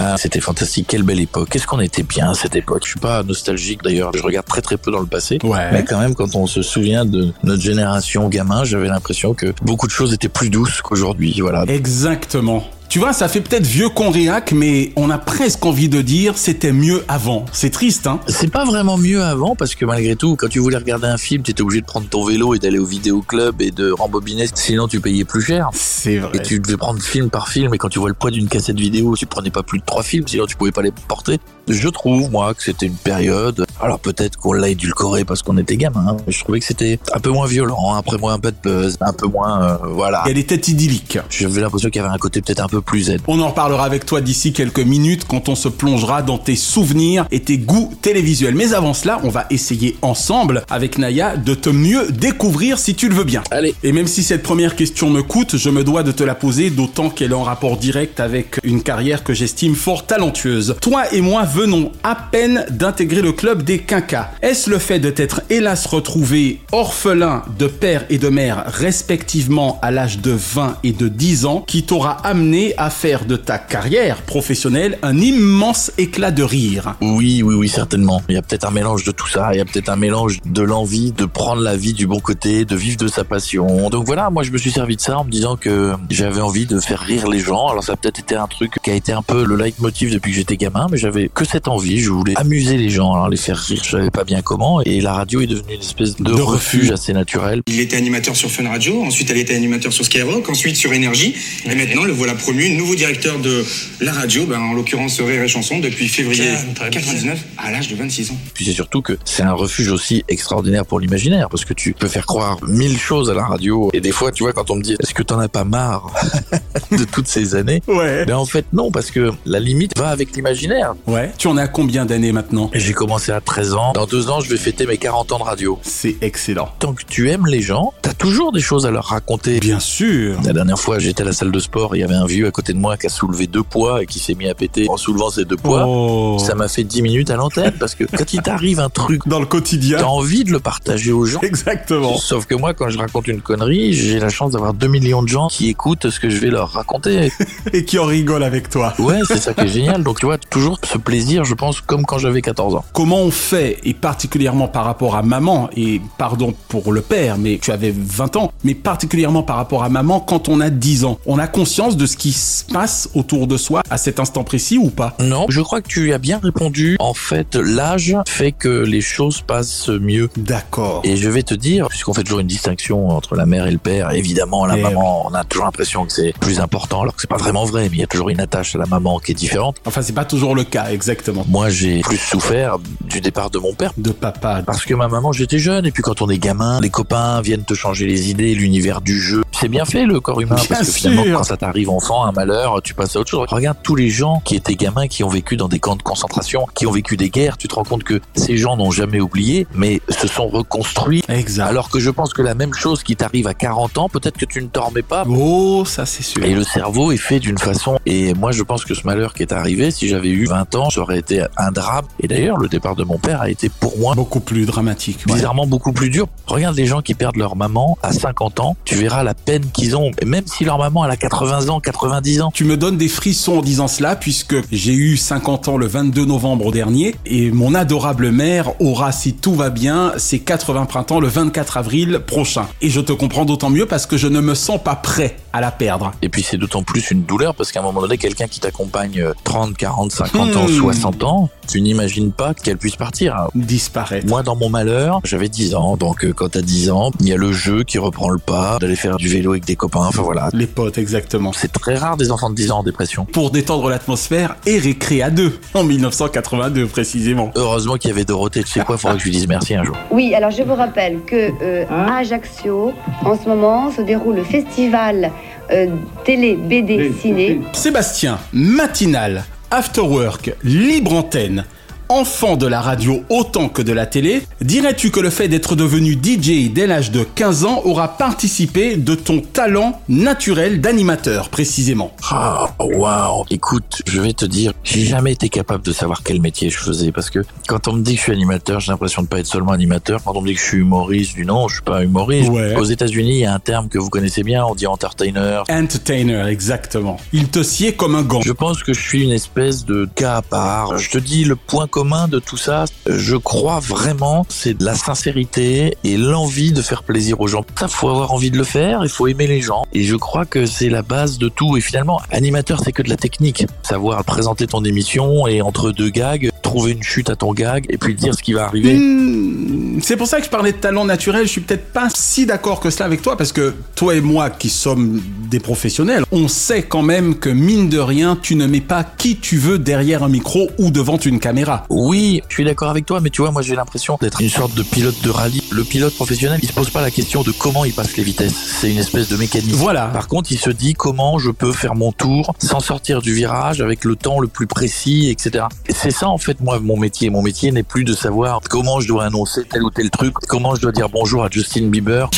Ah, 0.00 0.14
c'était 0.16 0.40
fantastique, 0.40 0.86
quelle 0.88 1.02
belle 1.02 1.18
époque. 1.18 1.48
Qu'est-ce 1.50 1.66
qu'on 1.66 1.80
était 1.80 2.04
bien 2.04 2.30
à 2.30 2.34
cette 2.34 2.54
époque? 2.54 2.82
Je 2.84 2.90
suis 2.90 3.00
pas 3.00 3.24
nostalgique 3.24 3.82
d'ailleurs, 3.82 4.12
je 4.14 4.22
regarde 4.22 4.46
très 4.46 4.62
très 4.62 4.76
peu 4.76 4.92
dans 4.92 5.00
le 5.00 5.06
passé. 5.06 5.38
Ouais. 5.42 5.72
Mais 5.72 5.84
quand 5.84 5.98
même, 5.98 6.14
quand 6.14 6.36
on 6.36 6.46
se 6.46 6.62
souvient 6.62 7.04
de 7.04 7.32
notre 7.42 7.60
génération 7.62 8.28
gamin, 8.28 8.62
j'avais 8.64 8.86
l'impression 8.86 9.34
que 9.34 9.52
beaucoup 9.60 9.88
de 9.88 9.92
choses 9.92 10.14
étaient 10.14 10.28
plus 10.28 10.50
douces 10.50 10.80
qu'aujourd'hui. 10.82 11.38
Voilà. 11.40 11.64
Exactement. 11.66 12.64
Tu 12.88 12.98
vois, 12.98 13.12
ça 13.12 13.28
fait 13.28 13.42
peut-être 13.42 13.66
vieux 13.66 13.90
con 13.90 14.08
réac, 14.08 14.52
mais 14.52 14.92
on 14.96 15.10
a 15.10 15.18
presque 15.18 15.66
envie 15.66 15.90
de 15.90 16.00
dire 16.00 16.38
c'était 16.38 16.72
mieux 16.72 17.04
avant. 17.06 17.44
C'est 17.52 17.68
triste, 17.68 18.06
hein 18.06 18.18
C'est 18.28 18.50
pas 18.50 18.64
vraiment 18.64 18.96
mieux 18.96 19.22
avant 19.22 19.54
parce 19.54 19.74
que 19.74 19.84
malgré 19.84 20.16
tout, 20.16 20.36
quand 20.36 20.48
tu 20.48 20.58
voulais 20.58 20.78
regarder 20.78 21.06
un 21.06 21.18
film, 21.18 21.42
tu 21.42 21.50
étais 21.50 21.60
obligé 21.60 21.82
de 21.82 21.86
prendre 21.86 22.08
ton 22.08 22.24
vélo 22.24 22.54
et 22.54 22.58
d'aller 22.58 22.78
au 22.78 22.86
vidéoclub 22.86 23.60
et 23.60 23.72
de 23.72 23.90
rembobiner, 23.90 24.46
sinon 24.54 24.88
tu 24.88 25.00
payais 25.00 25.24
plus 25.26 25.42
cher. 25.42 25.68
C'est 25.74 26.16
vrai. 26.16 26.38
Et 26.38 26.42
tu 26.42 26.60
devais 26.60 26.78
prendre 26.78 26.98
film 27.02 27.28
par 27.28 27.48
film, 27.50 27.74
et 27.74 27.78
quand 27.78 27.90
tu 27.90 27.98
vois 27.98 28.08
le 28.08 28.14
poids 28.14 28.30
d'une 28.30 28.48
cassette 28.48 28.80
vidéo, 28.80 29.14
tu 29.18 29.26
prenais 29.26 29.50
pas 29.50 29.62
plus 29.62 29.80
de 29.80 29.84
trois 29.84 30.02
films, 30.02 30.26
sinon 30.26 30.46
tu 30.46 30.56
pouvais 30.56 30.72
pas 30.72 30.82
les 30.82 30.92
porter. 31.08 31.38
Je 31.68 31.88
trouve, 31.88 32.30
moi, 32.30 32.54
que 32.54 32.62
c'était 32.62 32.86
une 32.86 32.94
période. 32.96 33.66
Alors 33.82 34.00
peut-être 34.00 34.38
qu'on 34.38 34.54
l'a 34.54 34.70
édulcoré 34.70 35.26
parce 35.26 35.42
qu'on 35.42 35.58
était 35.58 35.76
gamin. 35.76 36.06
hein, 36.08 36.16
mais 36.26 36.32
Je 36.32 36.40
trouvais 36.42 36.60
que 36.60 36.64
c'était 36.64 36.98
un 37.12 37.20
peu 37.20 37.28
moins 37.28 37.46
violent, 37.46 37.94
un 37.96 38.02
peu 38.02 38.16
moins 38.16 38.32
un 38.32 38.38
peu 38.38 38.50
de 38.50 38.56
buzz, 38.62 38.96
un 39.02 39.12
peu 39.12 39.26
moins, 39.26 39.62
euh, 39.62 39.76
voilà. 39.90 40.24
Elle 40.26 40.38
était 40.38 40.54
idyllique. 40.70 41.18
J'avais 41.28 41.60
l'impression 41.60 41.90
qu'il 41.90 42.00
y 42.00 42.04
avait 42.04 42.14
un 42.14 42.16
côté 42.18 42.40
peut-être 42.40 42.60
un 42.60 42.68
peu 42.68 42.77
plus 42.80 43.02
zen. 43.02 43.20
On 43.26 43.40
en 43.40 43.48
reparlera 43.48 43.84
avec 43.84 44.06
toi 44.06 44.20
d'ici 44.20 44.52
quelques 44.52 44.80
minutes 44.80 45.24
quand 45.26 45.48
on 45.48 45.54
se 45.54 45.68
plongera 45.68 46.22
dans 46.22 46.38
tes 46.38 46.56
souvenirs 46.56 47.26
et 47.30 47.40
tes 47.40 47.58
goûts 47.58 47.92
télévisuels. 48.02 48.54
Mais 48.54 48.74
avant 48.74 48.94
cela, 48.94 49.20
on 49.24 49.28
va 49.28 49.46
essayer 49.50 49.96
ensemble 50.02 50.64
avec 50.70 50.98
Naya 50.98 51.36
de 51.36 51.54
te 51.54 51.70
mieux 51.70 52.10
découvrir 52.10 52.78
si 52.78 52.94
tu 52.94 53.08
le 53.08 53.14
veux 53.14 53.24
bien. 53.24 53.42
Allez. 53.50 53.74
Et 53.82 53.92
même 53.92 54.06
si 54.06 54.22
cette 54.22 54.42
première 54.42 54.76
question 54.76 55.10
me 55.10 55.22
coûte, 55.22 55.56
je 55.56 55.70
me 55.70 55.84
dois 55.84 56.02
de 56.02 56.12
te 56.12 56.24
la 56.24 56.34
poser, 56.34 56.70
d'autant 56.70 57.10
qu'elle 57.10 57.32
est 57.32 57.34
en 57.34 57.42
rapport 57.42 57.76
direct 57.76 58.20
avec 58.20 58.58
une 58.62 58.82
carrière 58.82 59.24
que 59.24 59.34
j'estime 59.34 59.74
fort 59.74 60.06
talentueuse. 60.06 60.76
Toi 60.80 61.12
et 61.12 61.20
moi 61.20 61.44
venons 61.44 61.92
à 62.02 62.14
peine 62.14 62.66
d'intégrer 62.70 63.22
le 63.22 63.32
club 63.32 63.62
des 63.62 63.78
quinquas. 63.78 64.30
Est-ce 64.42 64.70
le 64.70 64.78
fait 64.78 64.98
de 64.98 65.10
t'être 65.10 65.42
hélas 65.50 65.86
retrouvé 65.86 66.60
orphelin 66.72 67.42
de 67.58 67.66
père 67.66 68.04
et 68.10 68.18
de 68.18 68.28
mère 68.28 68.64
respectivement 68.66 69.78
à 69.82 69.90
l'âge 69.90 70.18
de 70.20 70.30
20 70.30 70.78
et 70.84 70.92
de 70.92 71.08
10 71.08 71.46
ans 71.46 71.64
qui 71.66 71.82
t'aura 71.82 72.12
amené 72.26 72.67
à 72.76 72.90
faire 72.90 73.24
de 73.24 73.36
ta 73.36 73.58
carrière 73.58 74.22
professionnelle 74.22 74.98
un 75.02 75.16
immense 75.16 75.92
éclat 75.98 76.30
de 76.30 76.42
rire 76.42 76.94
Oui, 77.00 77.42
oui, 77.42 77.54
oui, 77.54 77.68
certainement. 77.68 78.22
Il 78.28 78.34
y 78.34 78.38
a 78.38 78.42
peut-être 78.42 78.66
un 78.66 78.70
mélange 78.70 79.04
de 79.04 79.10
tout 79.10 79.28
ça. 79.28 79.50
Il 79.52 79.58
y 79.58 79.60
a 79.60 79.64
peut-être 79.64 79.88
un 79.88 79.96
mélange 79.96 80.38
de 80.44 80.62
l'envie 80.62 81.12
de 81.12 81.24
prendre 81.24 81.62
la 81.62 81.76
vie 81.76 81.92
du 81.92 82.06
bon 82.06 82.20
côté, 82.20 82.64
de 82.64 82.76
vivre 82.76 82.96
de 82.96 83.08
sa 83.08 83.24
passion. 83.24 83.90
Donc 83.90 84.06
voilà, 84.06 84.30
moi 84.30 84.42
je 84.42 84.50
me 84.50 84.58
suis 84.58 84.70
servi 84.70 84.96
de 84.96 85.00
ça 85.00 85.18
en 85.18 85.24
me 85.24 85.30
disant 85.30 85.56
que 85.56 85.92
j'avais 86.10 86.40
envie 86.40 86.66
de 86.66 86.80
faire 86.80 87.00
rire 87.00 87.28
les 87.28 87.40
gens. 87.40 87.68
Alors 87.68 87.84
ça 87.84 87.92
a 87.92 87.96
peut-être 87.96 88.20
été 88.20 88.34
un 88.34 88.46
truc 88.46 88.72
qui 88.82 88.90
a 88.90 88.94
été 88.94 89.12
un 89.12 89.22
peu 89.22 89.44
le 89.44 89.56
leitmotiv 89.56 90.12
depuis 90.12 90.30
que 90.32 90.36
j'étais 90.36 90.56
gamin, 90.56 90.86
mais 90.90 90.98
j'avais 90.98 91.28
que 91.28 91.44
cette 91.44 91.68
envie. 91.68 92.00
Je 92.00 92.10
voulais 92.10 92.34
amuser 92.36 92.76
les 92.76 92.90
gens, 92.90 93.12
alors 93.14 93.28
les 93.28 93.36
faire 93.36 93.58
rire. 93.58 93.80
Je 93.84 93.90
savais 93.90 94.10
pas 94.10 94.24
bien 94.24 94.42
comment. 94.42 94.80
Et 94.82 95.00
la 95.00 95.12
radio 95.12 95.40
est 95.40 95.46
devenue 95.46 95.74
une 95.74 95.80
espèce 95.80 96.16
de, 96.16 96.24
De 96.24 96.32
refuge 96.32 96.80
refuge. 96.80 96.90
assez 96.90 97.12
naturel. 97.12 97.62
Il 97.66 97.80
était 97.80 97.96
animateur 97.96 98.36
sur 98.36 98.50
Fun 98.50 98.68
Radio, 98.68 99.02
ensuite 99.02 99.30
elle 99.30 99.38
était 99.38 99.54
animateur 99.54 99.92
sur 99.92 100.04
Skyrock, 100.04 100.48
ensuite 100.48 100.76
sur 100.76 100.92
Énergie, 100.92 101.34
et 101.64 101.74
maintenant 101.74 102.04
le 102.04 102.12
voilà 102.12 102.34
promu 102.34 102.57
nouveau 102.76 102.94
directeur 102.94 103.38
de 103.38 103.64
la 104.00 104.12
radio, 104.12 104.46
ben, 104.46 104.60
en 104.60 104.72
l'occurrence 104.72 105.20
Rire 105.20 105.42
et 105.42 105.48
Chanson, 105.48 105.78
depuis 105.78 106.08
février 106.08 106.44
Tiens, 106.44 106.74
très 106.74 106.90
bien. 106.90 107.00
99 107.00 107.38
à 107.58 107.70
l'âge 107.70 107.88
de 107.88 107.96
26 107.96 108.30
ans. 108.30 108.36
Puis 108.54 108.64
c'est 108.64 108.72
surtout 108.72 109.02
que 109.02 109.18
c'est 109.24 109.42
un 109.42 109.52
refuge 109.52 109.90
aussi 109.90 110.24
extraordinaire 110.28 110.84
pour 110.84 111.00
l'imaginaire, 111.00 111.48
parce 111.48 111.64
que 111.64 111.74
tu 111.74 111.92
peux 111.92 112.08
faire 112.08 112.26
croire 112.26 112.58
mille 112.66 112.98
choses 112.98 113.30
à 113.30 113.34
la 113.34 113.44
radio. 113.44 113.90
Et 113.92 114.00
des 114.00 114.12
fois, 114.12 114.32
tu 114.32 114.42
vois, 114.42 114.52
quand 114.52 114.70
on 114.70 114.76
me 114.76 114.82
dit, 114.82 114.96
est-ce 115.00 115.14
que 115.14 115.22
t'en 115.22 115.38
as 115.38 115.48
pas 115.48 115.64
marre 115.64 116.12
de 116.90 117.04
toutes 117.04 117.28
ces 117.28 117.54
années? 117.54 117.82
Ouais. 117.86 118.24
Ben 118.26 118.36
en 118.36 118.46
fait, 118.46 118.66
non, 118.72 118.90
parce 118.90 119.10
que 119.10 119.30
la 119.46 119.60
limite 119.60 119.96
va 119.96 120.08
avec 120.08 120.34
l'imaginaire. 120.34 120.94
Ouais. 121.06 121.32
Tu 121.38 121.46
en 121.48 121.56
as 121.56 121.68
combien 121.68 122.06
d'années 122.06 122.32
maintenant? 122.32 122.70
J'ai 122.74 122.92
commencé 122.92 123.32
à 123.32 123.40
13 123.40 123.74
ans. 123.74 123.92
Dans 123.92 124.06
deux 124.06 124.30
ans, 124.30 124.40
je 124.40 124.48
vais 124.48 124.56
fêter 124.56 124.86
mes 124.86 124.98
40 124.98 125.32
ans 125.32 125.38
de 125.38 125.44
radio. 125.44 125.78
C'est 125.82 126.16
excellent. 126.22 126.68
Tant 126.78 126.94
que 126.94 127.02
tu 127.08 127.30
aimes 127.30 127.46
les 127.46 127.62
gens, 127.62 127.92
t'as 128.02 128.14
toujours 128.14 128.52
des 128.52 128.60
choses 128.60 128.86
à 128.86 128.90
leur 128.90 129.06
raconter. 129.06 129.60
Bien 129.60 129.80
sûr. 129.80 130.38
La 130.44 130.52
dernière 130.52 130.78
fois, 130.78 130.98
j'étais 130.98 131.22
à 131.22 131.26
la 131.26 131.32
salle 131.32 131.52
de 131.52 131.60
sport, 131.60 131.94
il 131.96 132.00
y 132.00 132.02
avait 132.02 132.14
un 132.14 132.26
vieux 132.26 132.47
à 132.48 132.50
côté 132.50 132.72
de 132.72 132.78
moi 132.78 132.96
qui 132.96 133.06
a 133.06 133.10
soulevé 133.10 133.46
deux 133.46 133.62
poids 133.62 134.02
et 134.02 134.06
qui 134.06 134.18
s'est 134.18 134.34
mis 134.34 134.48
à 134.48 134.54
péter 134.54 134.86
en 134.88 134.96
soulevant 134.96 135.30
ces 135.30 135.44
deux 135.44 135.56
poids. 135.56 135.84
Oh. 135.86 136.38
Ça 136.38 136.54
m'a 136.54 136.68
fait 136.68 136.84
10 136.84 137.02
minutes 137.02 137.30
à 137.30 137.36
l'antenne 137.36 137.74
parce 137.78 137.94
que 137.94 138.04
quand 138.04 138.32
il 138.32 138.42
t'arrive 138.42 138.80
un 138.80 138.88
truc, 138.88 139.26
Dans 139.28 139.40
le 139.40 139.46
quotidien. 139.46 139.98
t'as 139.98 140.04
envie 140.06 140.44
de 140.44 140.50
le 140.50 140.60
partager 140.60 141.12
aux 141.12 141.24
gens. 141.26 141.40
Exactement. 141.42 142.16
Sauf 142.16 142.46
que 142.46 142.54
moi, 142.54 142.74
quand 142.74 142.88
je 142.88 142.98
raconte 142.98 143.28
une 143.28 143.40
connerie, 143.40 143.92
j'ai 143.92 144.18
la 144.18 144.28
chance 144.30 144.52
d'avoir 144.52 144.74
2 144.74 144.86
millions 144.88 145.22
de 145.22 145.28
gens 145.28 145.48
qui 145.48 145.68
écoutent 145.68 146.10
ce 146.10 146.18
que 146.20 146.30
je 146.30 146.38
vais 146.38 146.50
leur 146.50 146.70
raconter. 146.70 147.30
Et 147.72 147.84
qui 147.84 147.98
en 147.98 148.04
rigole 148.06 148.42
avec 148.42 148.68
toi. 148.70 148.94
Ouais, 148.98 149.20
c'est 149.26 149.38
ça 149.38 149.54
qui 149.54 149.62
est 149.62 149.68
génial. 149.78 150.02
Donc 150.02 150.20
tu 150.20 150.26
vois, 150.26 150.38
toujours 150.38 150.78
ce 150.84 150.98
plaisir, 150.98 151.44
je 151.44 151.54
pense, 151.54 151.80
comme 151.80 152.04
quand 152.06 152.18
j'avais 152.18 152.42
14 152.42 152.74
ans. 152.76 152.84
Comment 152.94 153.18
on 153.20 153.30
fait, 153.30 153.78
et 153.84 153.94
particulièrement 153.94 154.68
par 154.68 154.84
rapport 154.84 155.14
à 155.16 155.22
maman, 155.22 155.68
et 155.76 156.00
pardon 156.16 156.54
pour 156.68 156.92
le 156.92 157.02
père, 157.02 157.36
mais 157.38 157.58
tu 157.60 157.70
avais 157.72 157.92
20 157.94 158.36
ans, 158.36 158.52
mais 158.64 158.74
particulièrement 158.74 159.42
par 159.42 159.56
rapport 159.56 159.84
à 159.84 159.88
maman 159.88 160.20
quand 160.20 160.48
on 160.48 160.60
a 160.60 160.70
10 160.70 161.04
ans, 161.04 161.18
on 161.26 161.38
a 161.38 161.46
conscience 161.46 161.96
de 161.96 162.06
ce 162.06 162.16
qui 162.16 162.32
se 162.38 162.64
passe 162.64 163.08
autour 163.14 163.46
de 163.46 163.56
soi 163.56 163.82
à 163.90 163.98
cet 163.98 164.20
instant 164.20 164.44
précis 164.44 164.78
ou 164.78 164.90
pas? 164.90 165.16
Non, 165.20 165.46
je 165.48 165.60
crois 165.60 165.80
que 165.82 165.88
tu 165.88 166.12
as 166.12 166.18
bien 166.18 166.38
répondu. 166.42 166.96
En 167.00 167.14
fait, 167.14 167.56
l'âge 167.56 168.16
fait 168.26 168.52
que 168.52 168.68
les 168.68 169.00
choses 169.00 169.42
passent 169.42 169.88
mieux. 169.88 170.30
D'accord. 170.36 171.02
Et 171.04 171.16
je 171.16 171.28
vais 171.28 171.42
te 171.42 171.54
dire, 171.54 171.88
puisqu'on 171.88 172.14
fait 172.14 172.22
toujours 172.22 172.40
une 172.40 172.46
distinction 172.46 173.08
entre 173.08 173.34
la 173.34 173.46
mère 173.46 173.66
et 173.66 173.70
le 173.70 173.78
père, 173.78 174.10
évidemment, 174.12 174.66
la 174.66 174.78
Eh 174.78 174.82
maman, 174.82 175.26
on 175.26 175.34
a 175.34 175.44
toujours 175.44 175.64
l'impression 175.66 176.06
que 176.06 176.12
c'est 176.12 176.32
plus 176.40 176.60
important, 176.60 177.02
alors 177.02 177.14
que 177.14 177.20
c'est 177.20 177.30
pas 177.30 177.36
vraiment 177.36 177.64
vrai, 177.64 177.88
mais 177.90 177.96
il 177.96 178.00
y 178.00 178.04
a 178.04 178.06
toujours 178.06 178.28
une 178.28 178.40
attache 178.40 178.74
à 178.74 178.78
la 178.78 178.86
maman 178.86 179.18
qui 179.18 179.32
est 179.32 179.34
différente. 179.34 179.76
Enfin, 179.84 180.02
c'est 180.02 180.12
pas 180.12 180.24
toujours 180.24 180.54
le 180.54 180.64
cas, 180.64 180.90
exactement. 180.90 181.44
Moi, 181.48 181.70
j'ai 181.70 182.00
plus 182.00 182.18
souffert 182.18 182.78
du 183.04 183.20
départ 183.20 183.50
de 183.50 183.58
mon 183.58 183.74
père. 183.74 183.92
De 183.96 184.10
papa. 184.10 184.62
Parce 184.64 184.84
que 184.84 184.94
ma 184.94 185.08
maman, 185.08 185.32
j'étais 185.32 185.58
jeune, 185.58 185.86
et 185.86 185.90
puis 185.90 186.02
quand 186.02 186.22
on 186.22 186.28
est 186.28 186.38
gamin, 186.38 186.80
les 186.80 186.90
copains 186.90 187.40
viennent 187.40 187.64
te 187.64 187.74
changer 187.74 188.06
les 188.06 188.30
idées, 188.30 188.54
l'univers 188.54 189.00
du 189.00 189.20
jeu. 189.20 189.42
C'est 189.60 189.68
bien 189.68 189.84
fait, 189.84 190.04
le 190.06 190.20
corps 190.20 190.40
humain, 190.40 190.54
Bien 190.54 190.64
parce 190.68 190.86
que 190.86 190.92
finalement, 190.92 191.24
sûr. 191.24 191.36
quand 191.38 191.42
ça 191.44 191.56
t'arrive 191.56 191.90
enfant, 191.90 192.24
un 192.24 192.30
malheur, 192.32 192.80
tu 192.82 192.94
passes 192.94 193.16
à 193.16 193.20
autre 193.20 193.30
chose. 193.30 193.46
Regarde 193.50 193.78
tous 193.82 193.96
les 193.96 194.08
gens 194.08 194.40
qui 194.44 194.54
étaient 194.54 194.76
gamins, 194.76 195.08
qui 195.08 195.24
ont 195.24 195.28
vécu 195.28 195.56
dans 195.56 195.66
des 195.68 195.80
camps 195.80 195.96
de 195.96 196.02
concentration, 196.02 196.66
qui 196.74 196.86
ont 196.86 196.92
vécu 196.92 197.16
des 197.16 197.28
guerres, 197.28 197.56
tu 197.56 197.66
te 197.66 197.74
rends 197.74 197.82
compte 197.82 198.04
que 198.04 198.20
ces 198.34 198.56
gens 198.56 198.76
n'ont 198.76 198.92
jamais 198.92 199.20
oublié, 199.20 199.66
mais 199.74 200.00
se 200.10 200.28
sont 200.28 200.46
reconstruits. 200.46 201.22
Exact. 201.28 201.66
Alors 201.68 201.88
que 201.90 201.98
je 201.98 202.10
pense 202.10 202.32
que 202.32 202.42
la 202.42 202.54
même 202.54 202.72
chose 202.72 203.02
qui 203.02 203.16
t'arrive 203.16 203.48
à 203.48 203.54
40 203.54 203.98
ans, 203.98 204.08
peut-être 204.08 204.38
que 204.38 204.44
tu 204.44 204.62
ne 204.62 204.68
remets 204.78 205.02
pas. 205.02 205.24
Oh, 205.28 205.84
ça 205.84 206.06
c'est 206.06 206.22
sûr. 206.22 206.44
Et 206.44 206.54
le 206.54 206.62
cerveau 206.62 207.10
est 207.10 207.16
fait 207.16 207.40
d'une 207.40 207.58
façon. 207.58 207.98
Et 208.06 208.34
moi, 208.34 208.52
je 208.52 208.62
pense 208.62 208.84
que 208.84 208.94
ce 208.94 209.04
malheur 209.06 209.34
qui 209.34 209.42
est 209.42 209.52
arrivé, 209.52 209.90
si 209.90 210.08
j'avais 210.08 210.28
eu 210.30 210.44
20 210.46 210.74
ans, 210.76 210.90
ça 210.90 211.00
aurait 211.00 211.18
été 211.18 211.42
un 211.56 211.72
drame. 211.72 212.04
Et 212.20 212.28
d'ailleurs, 212.28 212.58
le 212.58 212.68
départ 212.68 212.94
de 212.94 213.02
mon 213.02 213.18
père 213.18 213.40
a 213.42 213.50
été 213.50 213.68
pour 213.68 213.98
moi 213.98 214.14
Beaucoup 214.14 214.40
plus 214.40 214.66
dramatique. 214.66 215.24
ouais. 215.26 215.34
bizarrement 215.34 215.66
beaucoup 215.66 215.92
plus 215.92 216.10
dur. 216.10 216.28
Regarde 216.46 216.76
les 216.76 216.86
gens 216.86 217.02
qui 217.02 217.14
perdent 217.14 217.36
leur 217.36 217.56
maman 217.56 217.98
à 218.02 218.12
50 218.12 218.60
ans, 218.60 218.76
tu 218.84 218.94
verras 218.94 219.22
la 219.24 219.34
peine 219.48 219.64
qu'ils 219.72 219.96
ont. 219.96 220.10
Même 220.26 220.44
si 220.46 220.64
leur 220.64 220.76
maman 220.76 221.06
elle 221.06 221.10
a 221.10 221.16
80 221.16 221.70
ans, 221.70 221.80
90 221.80 222.42
ans. 222.42 222.50
Tu 222.52 222.64
me 222.64 222.76
donnes 222.76 222.98
des 222.98 223.08
frissons 223.08 223.58
en 223.58 223.62
disant 223.62 223.88
cela 223.88 224.14
puisque 224.14 224.56
j'ai 224.70 224.92
eu 224.92 225.16
50 225.16 225.68
ans 225.68 225.78
le 225.78 225.86
22 225.86 226.26
novembre 226.26 226.70
dernier 226.70 227.14
et 227.24 227.50
mon 227.50 227.74
adorable 227.74 228.30
mère 228.30 228.78
aura, 228.78 229.10
si 229.10 229.32
tout 229.32 229.54
va 229.54 229.70
bien, 229.70 230.12
ses 230.18 230.40
80 230.40 230.84
printemps 230.84 231.18
le 231.18 231.28
24 231.28 231.78
avril 231.78 232.20
prochain. 232.26 232.66
Et 232.82 232.90
je 232.90 233.00
te 233.00 233.12
comprends 233.12 233.46
d'autant 233.46 233.70
mieux 233.70 233.86
parce 233.86 234.04
que 234.04 234.18
je 234.18 234.26
ne 234.28 234.40
me 234.40 234.54
sens 234.54 234.82
pas 234.82 234.96
prêt 234.96 235.36
à 235.54 235.62
la 235.62 235.70
perdre. 235.70 236.12
Et 236.20 236.28
puis 236.28 236.42
c'est 236.42 236.58
d'autant 236.58 236.82
plus 236.82 237.10
une 237.10 237.22
douleur 237.22 237.54
parce 237.54 237.72
qu'à 237.72 237.80
un 237.80 237.84
moment 237.84 238.02
donné, 238.02 238.18
quelqu'un 238.18 238.48
qui 238.48 238.60
t'accompagne 238.60 239.18
euh, 239.18 239.32
30, 239.44 239.74
40, 239.78 240.12
50 240.12 240.56
ans, 240.56 240.66
Hmm. 240.68 240.80
60 240.80 241.22
ans, 241.24 241.48
tu 241.68 241.80
n'imagines 241.80 242.32
pas 242.32 242.54
qu'elle 242.54 242.78
puisse 242.78 242.96
partir. 242.96 243.48
Disparaître. 243.54 244.26
Moi, 244.26 244.42
dans 244.42 244.56
mon 244.56 244.70
malheur, 244.70 245.20
j'avais 245.24 245.48
10 245.48 245.74
ans. 245.74 245.96
Donc, 245.96 246.24
euh, 246.24 246.32
quand 246.32 246.50
t'as 246.50 246.62
10 246.62 246.90
ans, 246.90 247.10
il 247.20 247.28
y 247.28 247.32
a 247.32 247.36
le 247.36 247.52
jeu 247.52 247.84
qui 247.84 247.98
reprend 247.98 248.30
le 248.30 248.38
pas, 248.38 248.78
d'aller 248.80 248.96
faire 248.96 249.16
du 249.16 249.28
vélo 249.28 249.52
avec 249.52 249.64
des 249.64 249.76
copains. 249.76 250.00
Enfin, 250.00 250.22
voilà. 250.22 250.48
Les 250.54 250.66
potes, 250.66 250.98
exactement. 250.98 251.52
C'est 251.52 251.72
très 251.72 251.96
rare 251.96 252.16
des 252.16 252.30
enfants 252.30 252.50
de 252.50 252.54
10 252.54 252.72
ans 252.72 252.78
en 252.78 252.82
dépression. 252.82 253.26
Pour 253.26 253.50
détendre 253.50 253.88
l'atmosphère 253.90 254.56
et 254.66 254.78
récré 254.78 255.22
à 255.22 255.30
deux, 255.30 255.58
en 255.74 255.84
1982 255.84 256.86
précisément. 256.86 257.50
Heureusement 257.54 257.96
qu'il 257.96 258.10
y 258.10 258.12
avait 258.12 258.24
Dorothée. 258.24 258.64
Tu 258.64 258.70
sais 258.70 258.80
quoi, 258.80 258.96
faudrait 258.96 259.16
que 259.16 259.22
je 259.22 259.28
lui 259.28 259.36
dise 259.36 259.48
merci 259.48 259.74
un 259.74 259.84
jour. 259.84 259.96
Oui, 260.10 260.34
alors 260.34 260.50
je 260.50 260.62
vous 260.62 260.74
rappelle 260.74 261.20
que 261.26 261.50
euh, 261.62 261.84
à 261.90 262.18
Ajaccio, 262.18 262.92
en 263.24 263.38
ce 263.38 263.48
moment, 263.48 263.90
se 263.90 264.02
déroule 264.02 264.36
le 264.36 264.44
festival 264.44 265.30
euh, 265.70 265.88
télé 266.24 266.56
BD 266.56 267.12
ciné. 267.20 267.60
Sébastien, 267.72 268.38
matinal, 268.52 269.44
after 269.68 270.02
work, 270.02 270.54
libre 270.62 271.16
antenne, 271.16 271.64
enfant 272.08 272.56
de 272.56 272.66
la 272.66 272.80
radio 272.80 273.22
autant 273.28 273.68
que 273.68 273.82
de 273.82 273.92
la 273.92 274.06
télé, 274.06 274.42
dirais-tu 274.60 275.10
que 275.10 275.20
le 275.20 275.30
fait 275.30 275.48
d'être 275.48 275.76
devenu 275.76 276.12
DJ 276.12 276.70
dès 276.72 276.86
l'âge 276.86 277.10
de 277.10 277.22
15 277.22 277.64
ans 277.64 277.82
aura 277.84 278.16
participé 278.16 278.96
de 278.96 279.14
ton 279.14 279.40
talent 279.40 280.00
naturel 280.08 280.80
d'animateur 280.80 281.48
précisément? 281.48 282.12
Ah, 282.30 282.68
waouh. 282.78 283.44
Écoute, 283.50 284.02
je 284.06 284.20
vais 284.20 284.32
te 284.32 284.44
dire, 284.44 284.72
j'ai 284.84 285.04
jamais 285.04 285.32
été 285.32 285.48
capable 285.48 285.84
de 285.84 285.92
savoir 285.92 286.22
quel 286.22 286.40
métier 286.40 286.70
je 286.70 286.78
faisais 286.78 287.12
parce 287.12 287.30
que 287.30 287.40
quand 287.66 287.88
on 287.88 287.94
me 287.94 288.02
dit 288.02 288.12
que 288.12 288.18
je 288.18 288.22
suis 288.24 288.32
animateur, 288.32 288.80
j'ai 288.80 288.92
l'impression 288.92 289.22
de 289.22 289.28
pas 289.28 289.40
être 289.40 289.46
seulement 289.46 289.72
animateur. 289.72 290.20
Quand 290.24 290.34
on 290.36 290.40
me 290.40 290.48
dit 290.48 290.54
que 290.54 290.60
je 290.60 290.66
suis 290.66 290.78
humoriste, 290.78 291.36
dis 291.36 291.44
non, 291.44 291.68
je 291.68 291.74
suis 291.74 291.84
pas 291.84 292.02
humoriste. 292.02 292.50
Ouais. 292.50 292.74
Aux 292.76 292.84
États-Unis, 292.84 293.30
il 293.30 293.40
y 293.40 293.44
a 293.44 293.52
un 293.52 293.58
terme 293.58 293.88
que 293.88 293.98
vous 293.98 294.08
connaissez 294.08 294.42
bien, 294.42 294.64
on 294.64 294.74
dit 294.74 294.86
entertainer. 294.86 295.62
Entertainer, 295.68 296.46
exactement. 296.46 297.18
Il 297.32 297.48
te 297.48 297.62
sied 297.62 297.92
comme 297.92 298.14
un 298.14 298.22
gant. 298.22 298.40
Je 298.40 298.52
pense 298.52 298.82
que 298.82 298.94
je 298.94 299.00
suis 299.00 299.24
une 299.24 299.32
espèce 299.32 299.84
de 299.84 300.08
cas 300.14 300.36
à 300.36 300.42
part. 300.42 300.96
Je 300.96 301.10
te 301.10 301.18
dis 301.18 301.44
le 301.44 301.56
point 301.56 301.86
commun 301.86 301.97
de 301.98 302.38
tout 302.38 302.56
ça, 302.56 302.84
je 303.08 303.34
crois 303.34 303.80
vraiment, 303.80 304.46
c'est 304.48 304.80
la 304.80 304.94
sincérité 304.94 305.96
et 306.04 306.16
l'envie 306.16 306.70
de 306.70 306.80
faire 306.80 307.02
plaisir 307.02 307.40
aux 307.40 307.48
gens. 307.48 307.64
Ça, 307.76 307.88
faut 307.88 308.08
avoir 308.08 308.32
envie 308.32 308.52
de 308.52 308.56
le 308.56 308.62
faire, 308.62 309.00
il 309.02 309.08
faut 309.08 309.26
aimer 309.26 309.48
les 309.48 309.60
gens. 309.60 309.82
Et 309.92 310.04
je 310.04 310.14
crois 310.14 310.46
que 310.46 310.64
c'est 310.64 310.90
la 310.90 311.02
base 311.02 311.38
de 311.38 311.48
tout. 311.48 311.76
Et 311.76 311.80
finalement, 311.80 312.20
animateur, 312.30 312.80
c'est 312.84 312.92
que 312.92 313.02
de 313.02 313.08
la 313.08 313.16
technique. 313.16 313.66
Savoir 313.82 314.22
présenter 314.24 314.68
ton 314.68 314.84
émission 314.84 315.48
et 315.48 315.60
entre 315.60 315.90
deux 315.90 316.10
gags, 316.10 316.50
trouver 316.68 316.92
une 316.92 317.02
chute 317.02 317.30
à 317.30 317.36
ton 317.36 317.52
gag 317.52 317.86
et 317.88 317.98
puis 317.98 318.14
dire 318.14 318.34
ce 318.34 318.42
qui 318.42 318.52
va 318.52 318.66
arriver. 318.66 318.94
Hmm, 318.96 320.00
C'est 320.02 320.16
pour 320.16 320.26
ça 320.26 320.38
que 320.38 320.44
je 320.44 320.50
parlais 320.50 320.72
de 320.72 320.76
talent 320.78 321.04
naturel. 321.04 321.46
Je 321.46 321.50
suis 321.50 321.60
peut-être 321.60 321.92
pas 321.92 322.08
si 322.14 322.46
d'accord 322.46 322.80
que 322.80 322.90
cela 322.90 323.06
avec 323.06 323.22
toi 323.22 323.36
parce 323.36 323.52
que 323.52 323.74
toi 323.94 324.14
et 324.14 324.20
moi 324.20 324.50
qui 324.50 324.68
sommes 324.68 325.20
des 325.50 325.60
professionnels, 325.60 326.24
on 326.30 326.46
sait 326.48 326.82
quand 326.82 327.02
même 327.02 327.36
que 327.36 327.48
mine 327.48 327.88
de 327.88 327.98
rien, 327.98 328.38
tu 328.40 328.54
ne 328.54 328.66
mets 328.66 328.80
pas 328.80 329.04
qui 329.04 329.36
tu 329.36 329.56
veux 329.56 329.78
derrière 329.78 330.22
un 330.22 330.28
micro 330.28 330.68
ou 330.78 330.90
devant 330.90 331.16
une 331.18 331.40
caméra. 331.40 331.84
Oui, 331.88 332.42
je 332.48 332.54
suis 332.54 332.64
d'accord 332.64 332.90
avec 332.90 333.06
toi, 333.06 333.20
mais 333.20 333.30
tu 333.30 333.42
vois, 333.42 333.50
moi 333.50 333.62
j'ai 333.62 333.74
l'impression 333.74 334.18
d'être 334.20 334.40
une 334.40 334.50
sorte 334.50 334.74
de 334.74 334.82
pilote 334.82 335.20
de 335.22 335.30
rallye. 335.30 335.62
Le 335.70 335.84
pilote 335.84 336.14
professionnel, 336.14 336.60
il 336.62 336.68
se 336.68 336.74
pose 336.74 336.90
pas 336.90 337.00
la 337.00 337.10
question 337.10 337.42
de 337.42 337.50
comment 337.50 337.84
il 337.84 337.92
passe 337.92 338.16
les 338.16 338.22
vitesses. 338.24 338.54
C'est 338.80 338.90
une 338.90 338.98
espèce 338.98 339.28
de 339.28 339.36
mécanisme. 339.36 339.76
Voilà. 339.76 340.06
Par 340.06 340.28
contre, 340.28 340.52
il 340.52 340.58
se 340.58 340.70
dit 340.70 340.94
comment 340.94 341.38
je 341.38 341.50
peux 341.50 341.72
faire 341.72 341.94
mon 341.94 342.12
tour 342.12 342.54
sans 342.58 342.80
sortir 342.80 343.22
du 343.22 343.32
virage 343.32 343.80
avec 343.80 344.04
le 344.04 344.16
temps 344.16 344.38
le 344.40 344.48
plus 344.48 344.66
précis, 344.66 345.28
etc. 345.30 345.64
Et 345.88 345.92
c'est 345.94 346.10
ça 346.10 346.28
en 346.28 346.38
fait 346.38 346.57
moi 346.60 346.78
mon 346.80 346.96
métier. 346.96 347.30
Mon 347.30 347.42
métier 347.42 347.70
n'est 347.72 347.82
plus 347.82 348.04
de 348.04 348.14
savoir 348.14 348.60
comment 348.68 349.00
je 349.00 349.08
dois 349.08 349.24
annoncer 349.24 349.64
tel 349.64 349.82
ou 349.82 349.90
tel 349.90 350.10
truc, 350.10 350.34
comment 350.48 350.74
je 350.74 350.80
dois 350.80 350.92
dire 350.92 351.08
bonjour 351.08 351.44
à 351.44 351.48
Justin 351.50 351.88
Bieber. 351.88 352.28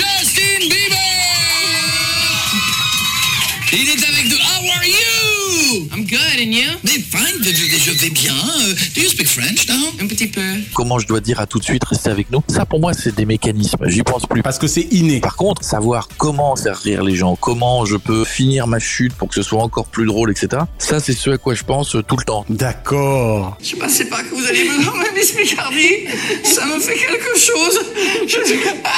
And 6.41 6.53
you? 6.53 6.71
Mais 6.85 6.91
fine, 6.91 7.43
je, 7.43 7.91
vais 7.93 8.11
bien. 8.11 8.33
Euh, 8.33 8.75
Do 8.95 9.03
you 9.03 9.09
speak 9.09 9.29
French 9.29 9.69
now? 9.69 9.75
Un 10.01 10.07
petit 10.07 10.27
peu. 10.27 10.41
Comment 10.75 10.99
je 10.99 11.07
dois 11.07 11.21
dire 11.21 11.41
à 11.41 11.47
tout 11.47 11.59
de 11.59 11.65
suite 11.65 11.85
rester 11.85 12.11
avec 12.11 12.31
nous. 12.31 12.43
Ça 12.49 12.65
pour 12.65 12.81
moi 12.81 12.93
c'est 12.95 13.15
des 13.15 13.27
mécanismes. 13.27 13.79
J'y 13.87 14.03
pense 14.03 14.27
plus. 14.27 14.43
Parce 14.43 14.59
que 14.59 14.67
c'est 14.67 14.89
inné. 14.91 15.21
Par 15.21 15.37
contre, 15.37 15.63
savoir 15.65 16.09
comment 16.17 16.57
faire 16.57 16.79
rire 16.79 17.03
les 17.03 17.17
gens, 17.17 17.37
comment 17.37 17.85
je 17.85 17.97
peux 17.97 18.25
finir 18.25 18.67
ma 18.67 18.79
chute 18.79 19.13
pour 19.15 19.29
que 19.29 19.35
ce 19.35 19.43
soit 19.43 19.63
encore 19.63 19.87
plus 19.87 20.07
drôle, 20.07 20.31
etc. 20.31 20.63
Ça, 20.79 21.01
c'est 21.01 21.13
ce 21.13 21.31
à 21.31 21.39
quoi 21.39 21.55
je 21.55 21.65
pense 21.65 21.95
euh, 21.95 22.03
tout 22.03 22.17
le 22.17 22.25
temps. 22.25 22.45
D'accord. 22.49 23.59
Je 23.63 23.77
pensais 23.77 24.07
pas 24.07 24.23
que 24.23 24.35
vous 24.35 24.47
alliez 24.47 24.65
me 24.65 24.85
nommer 24.85 25.07
Miss 25.15 25.33
Picardie. 25.33 26.07
Ça 26.45 26.65
me 26.67 26.79
fait 26.81 26.95
quelque 26.95 27.39
chose. 27.39 27.81
Je, 28.27 28.37
ah, 28.85 28.91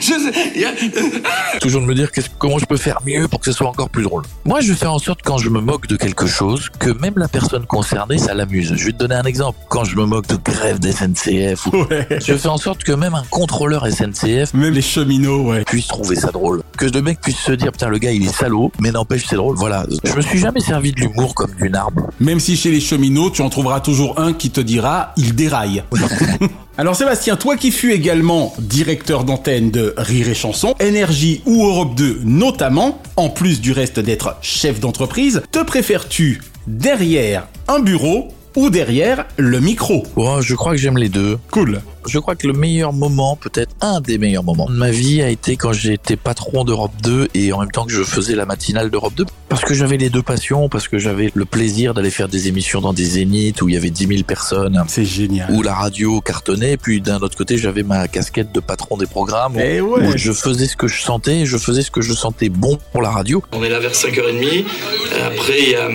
je, 0.00 1.20
ah. 1.24 1.58
Toujours 1.60 1.82
de 1.82 1.86
me 1.86 1.94
dire 1.94 2.10
comment 2.38 2.58
je 2.58 2.66
peux 2.66 2.76
faire 2.76 3.00
mieux 3.04 3.28
pour 3.28 3.40
que 3.40 3.46
ce 3.46 3.52
soit 3.52 3.68
encore 3.68 3.90
plus 3.90 4.02
drôle. 4.02 4.08
drôle. 4.08 4.24
Moi, 4.44 4.60
je 4.60 4.72
fais 4.72 4.86
en 4.86 4.98
sorte 4.98 5.20
quand 5.22 5.38
je 5.38 5.50
me 5.50 5.60
moque 5.60 5.86
de 5.86 5.96
quelque 5.96 6.26
chose 6.26 6.70
que 6.78 6.87
même 6.92 7.14
la 7.16 7.28
personne 7.28 7.66
concernée, 7.66 8.18
ça 8.18 8.34
l'amuse. 8.34 8.72
Je 8.76 8.86
vais 8.86 8.92
te 8.92 8.98
donner 8.98 9.14
un 9.14 9.22
exemple. 9.24 9.58
Quand 9.68 9.84
je 9.84 9.96
me 9.96 10.04
moque 10.04 10.26
de 10.26 10.36
grève 10.36 10.78
des 10.78 10.92
SNCF, 10.92 11.66
ou- 11.66 11.84
je 12.24 12.34
fais 12.36 12.48
en 12.48 12.56
sorte 12.58 12.84
que 12.84 12.92
même 12.92 13.14
un 13.14 13.24
contrôleur 13.30 13.86
SNCF, 13.86 14.54
même 14.54 14.72
les 14.74 14.82
cheminots, 14.82 15.50
ouais, 15.50 15.64
puisse 15.64 15.86
trouver 15.86 16.16
ça 16.16 16.30
drôle. 16.30 16.62
Que 16.76 16.86
le 16.86 17.02
mec 17.02 17.20
puisse 17.20 17.38
se 17.38 17.52
dire 17.52 17.72
putain 17.72 17.88
le 17.88 17.98
gars 17.98 18.12
il 18.12 18.24
est 18.24 18.32
salaud, 18.32 18.70
mais 18.80 18.90
n'empêche 18.92 19.26
c'est 19.28 19.36
drôle. 19.36 19.56
Voilà. 19.56 19.86
Je 20.04 20.12
me 20.14 20.20
suis 20.20 20.38
jamais 20.38 20.60
servi 20.60 20.92
de 20.92 21.00
l'humour 21.00 21.34
comme 21.34 21.50
d'une 21.60 21.74
arme. 21.74 22.06
Même 22.20 22.40
si 22.40 22.56
chez 22.56 22.70
les 22.70 22.80
cheminots, 22.80 23.30
tu 23.30 23.42
en 23.42 23.48
trouveras 23.50 23.80
toujours 23.80 24.18
un 24.20 24.32
qui 24.32 24.50
te 24.50 24.60
dira 24.60 25.12
il 25.16 25.34
déraille. 25.34 25.82
Alors 26.78 26.94
Sébastien, 26.94 27.34
toi 27.36 27.56
qui 27.56 27.72
fus 27.72 27.92
également 27.92 28.54
directeur 28.60 29.24
d'antenne 29.24 29.70
de 29.72 29.94
Rire 29.96 30.28
et 30.28 30.34
Chanson, 30.34 30.74
Énergie 30.78 31.42
ou 31.44 31.64
Europe 31.66 31.96
2 31.96 32.20
notamment, 32.24 33.02
en 33.16 33.30
plus 33.30 33.60
du 33.60 33.72
reste 33.72 33.98
d'être 33.98 34.36
chef 34.42 34.78
d'entreprise, 34.78 35.42
te 35.50 35.62
préfères-tu 35.64 36.40
derrière 36.68 37.48
un 37.66 37.80
bureau 37.80 38.28
ou 38.54 38.68
derrière 38.70 39.24
le 39.36 39.58
micro 39.60 40.04
Oh, 40.16 40.38
je 40.40 40.54
crois 40.54 40.72
que 40.72 40.78
j'aime 40.78 40.98
les 40.98 41.08
deux. 41.08 41.38
Cool. 41.50 41.80
Je 42.08 42.18
crois 42.18 42.34
que 42.36 42.46
le 42.46 42.52
meilleur 42.54 42.92
moment, 42.92 43.36
peut-être 43.36 43.74
un 43.80 44.00
des 44.00 44.18
meilleurs 44.18 44.44
moments 44.44 44.66
de 44.66 44.72
ma 44.72 44.90
vie 44.90 45.22
a 45.22 45.28
été 45.28 45.56
quand 45.56 45.72
j'étais 45.72 46.16
patron 46.16 46.64
d'Europe 46.64 46.92
2 47.02 47.28
et 47.34 47.52
en 47.52 47.60
même 47.60 47.70
temps 47.70 47.84
que 47.84 47.92
je 47.92 48.02
faisais 48.02 48.34
la 48.34 48.46
matinale 48.46 48.90
d'Europe 48.90 49.14
2. 49.14 49.26
Parce 49.48 49.62
que 49.64 49.74
j'avais 49.74 49.96
les 49.96 50.10
deux 50.10 50.22
passions, 50.22 50.68
parce 50.68 50.88
que 50.88 50.98
j'avais 50.98 51.30
le 51.34 51.44
plaisir 51.44 51.94
d'aller 51.94 52.10
faire 52.10 52.28
des 52.28 52.48
émissions 52.48 52.80
dans 52.80 52.92
des 52.92 53.04
zéniths 53.04 53.62
où 53.62 53.68
il 53.68 53.74
y 53.74 53.78
avait 53.78 53.90
10 53.90 54.06
000 54.06 54.22
personnes. 54.22 54.82
C'est 54.88 55.04
génial. 55.04 55.50
Où 55.52 55.62
la 55.62 55.74
radio 55.74 56.20
cartonnait. 56.20 56.76
Puis 56.76 57.00
d'un 57.00 57.18
autre 57.18 57.36
côté, 57.36 57.56
j'avais 57.58 57.82
ma 57.82 58.08
casquette 58.08 58.52
de 58.52 58.60
patron 58.60 58.96
des 58.96 59.06
programmes. 59.06 59.56
où- 59.56 59.60
Eh 59.62 59.80
ouais. 59.80 60.06
où 60.08 60.12
je 60.16 60.32
faisais 60.32 60.66
ce 60.66 60.76
que 60.76 60.88
je 60.88 61.00
sentais, 61.02 61.46
je 61.46 61.56
faisais 61.56 61.82
ce 61.82 61.90
que 61.90 62.00
je 62.02 62.12
sentais 62.12 62.48
bon 62.48 62.78
pour 62.92 63.02
la 63.02 63.10
radio. 63.10 63.42
On 63.52 63.62
est 63.62 63.68
là 63.68 63.80
vers 63.80 63.94
5h30. 63.94 64.64
Euh, 65.12 65.26
Après, 65.28 65.58
il 65.60 65.70
y 65.70 65.74
a 65.74 65.88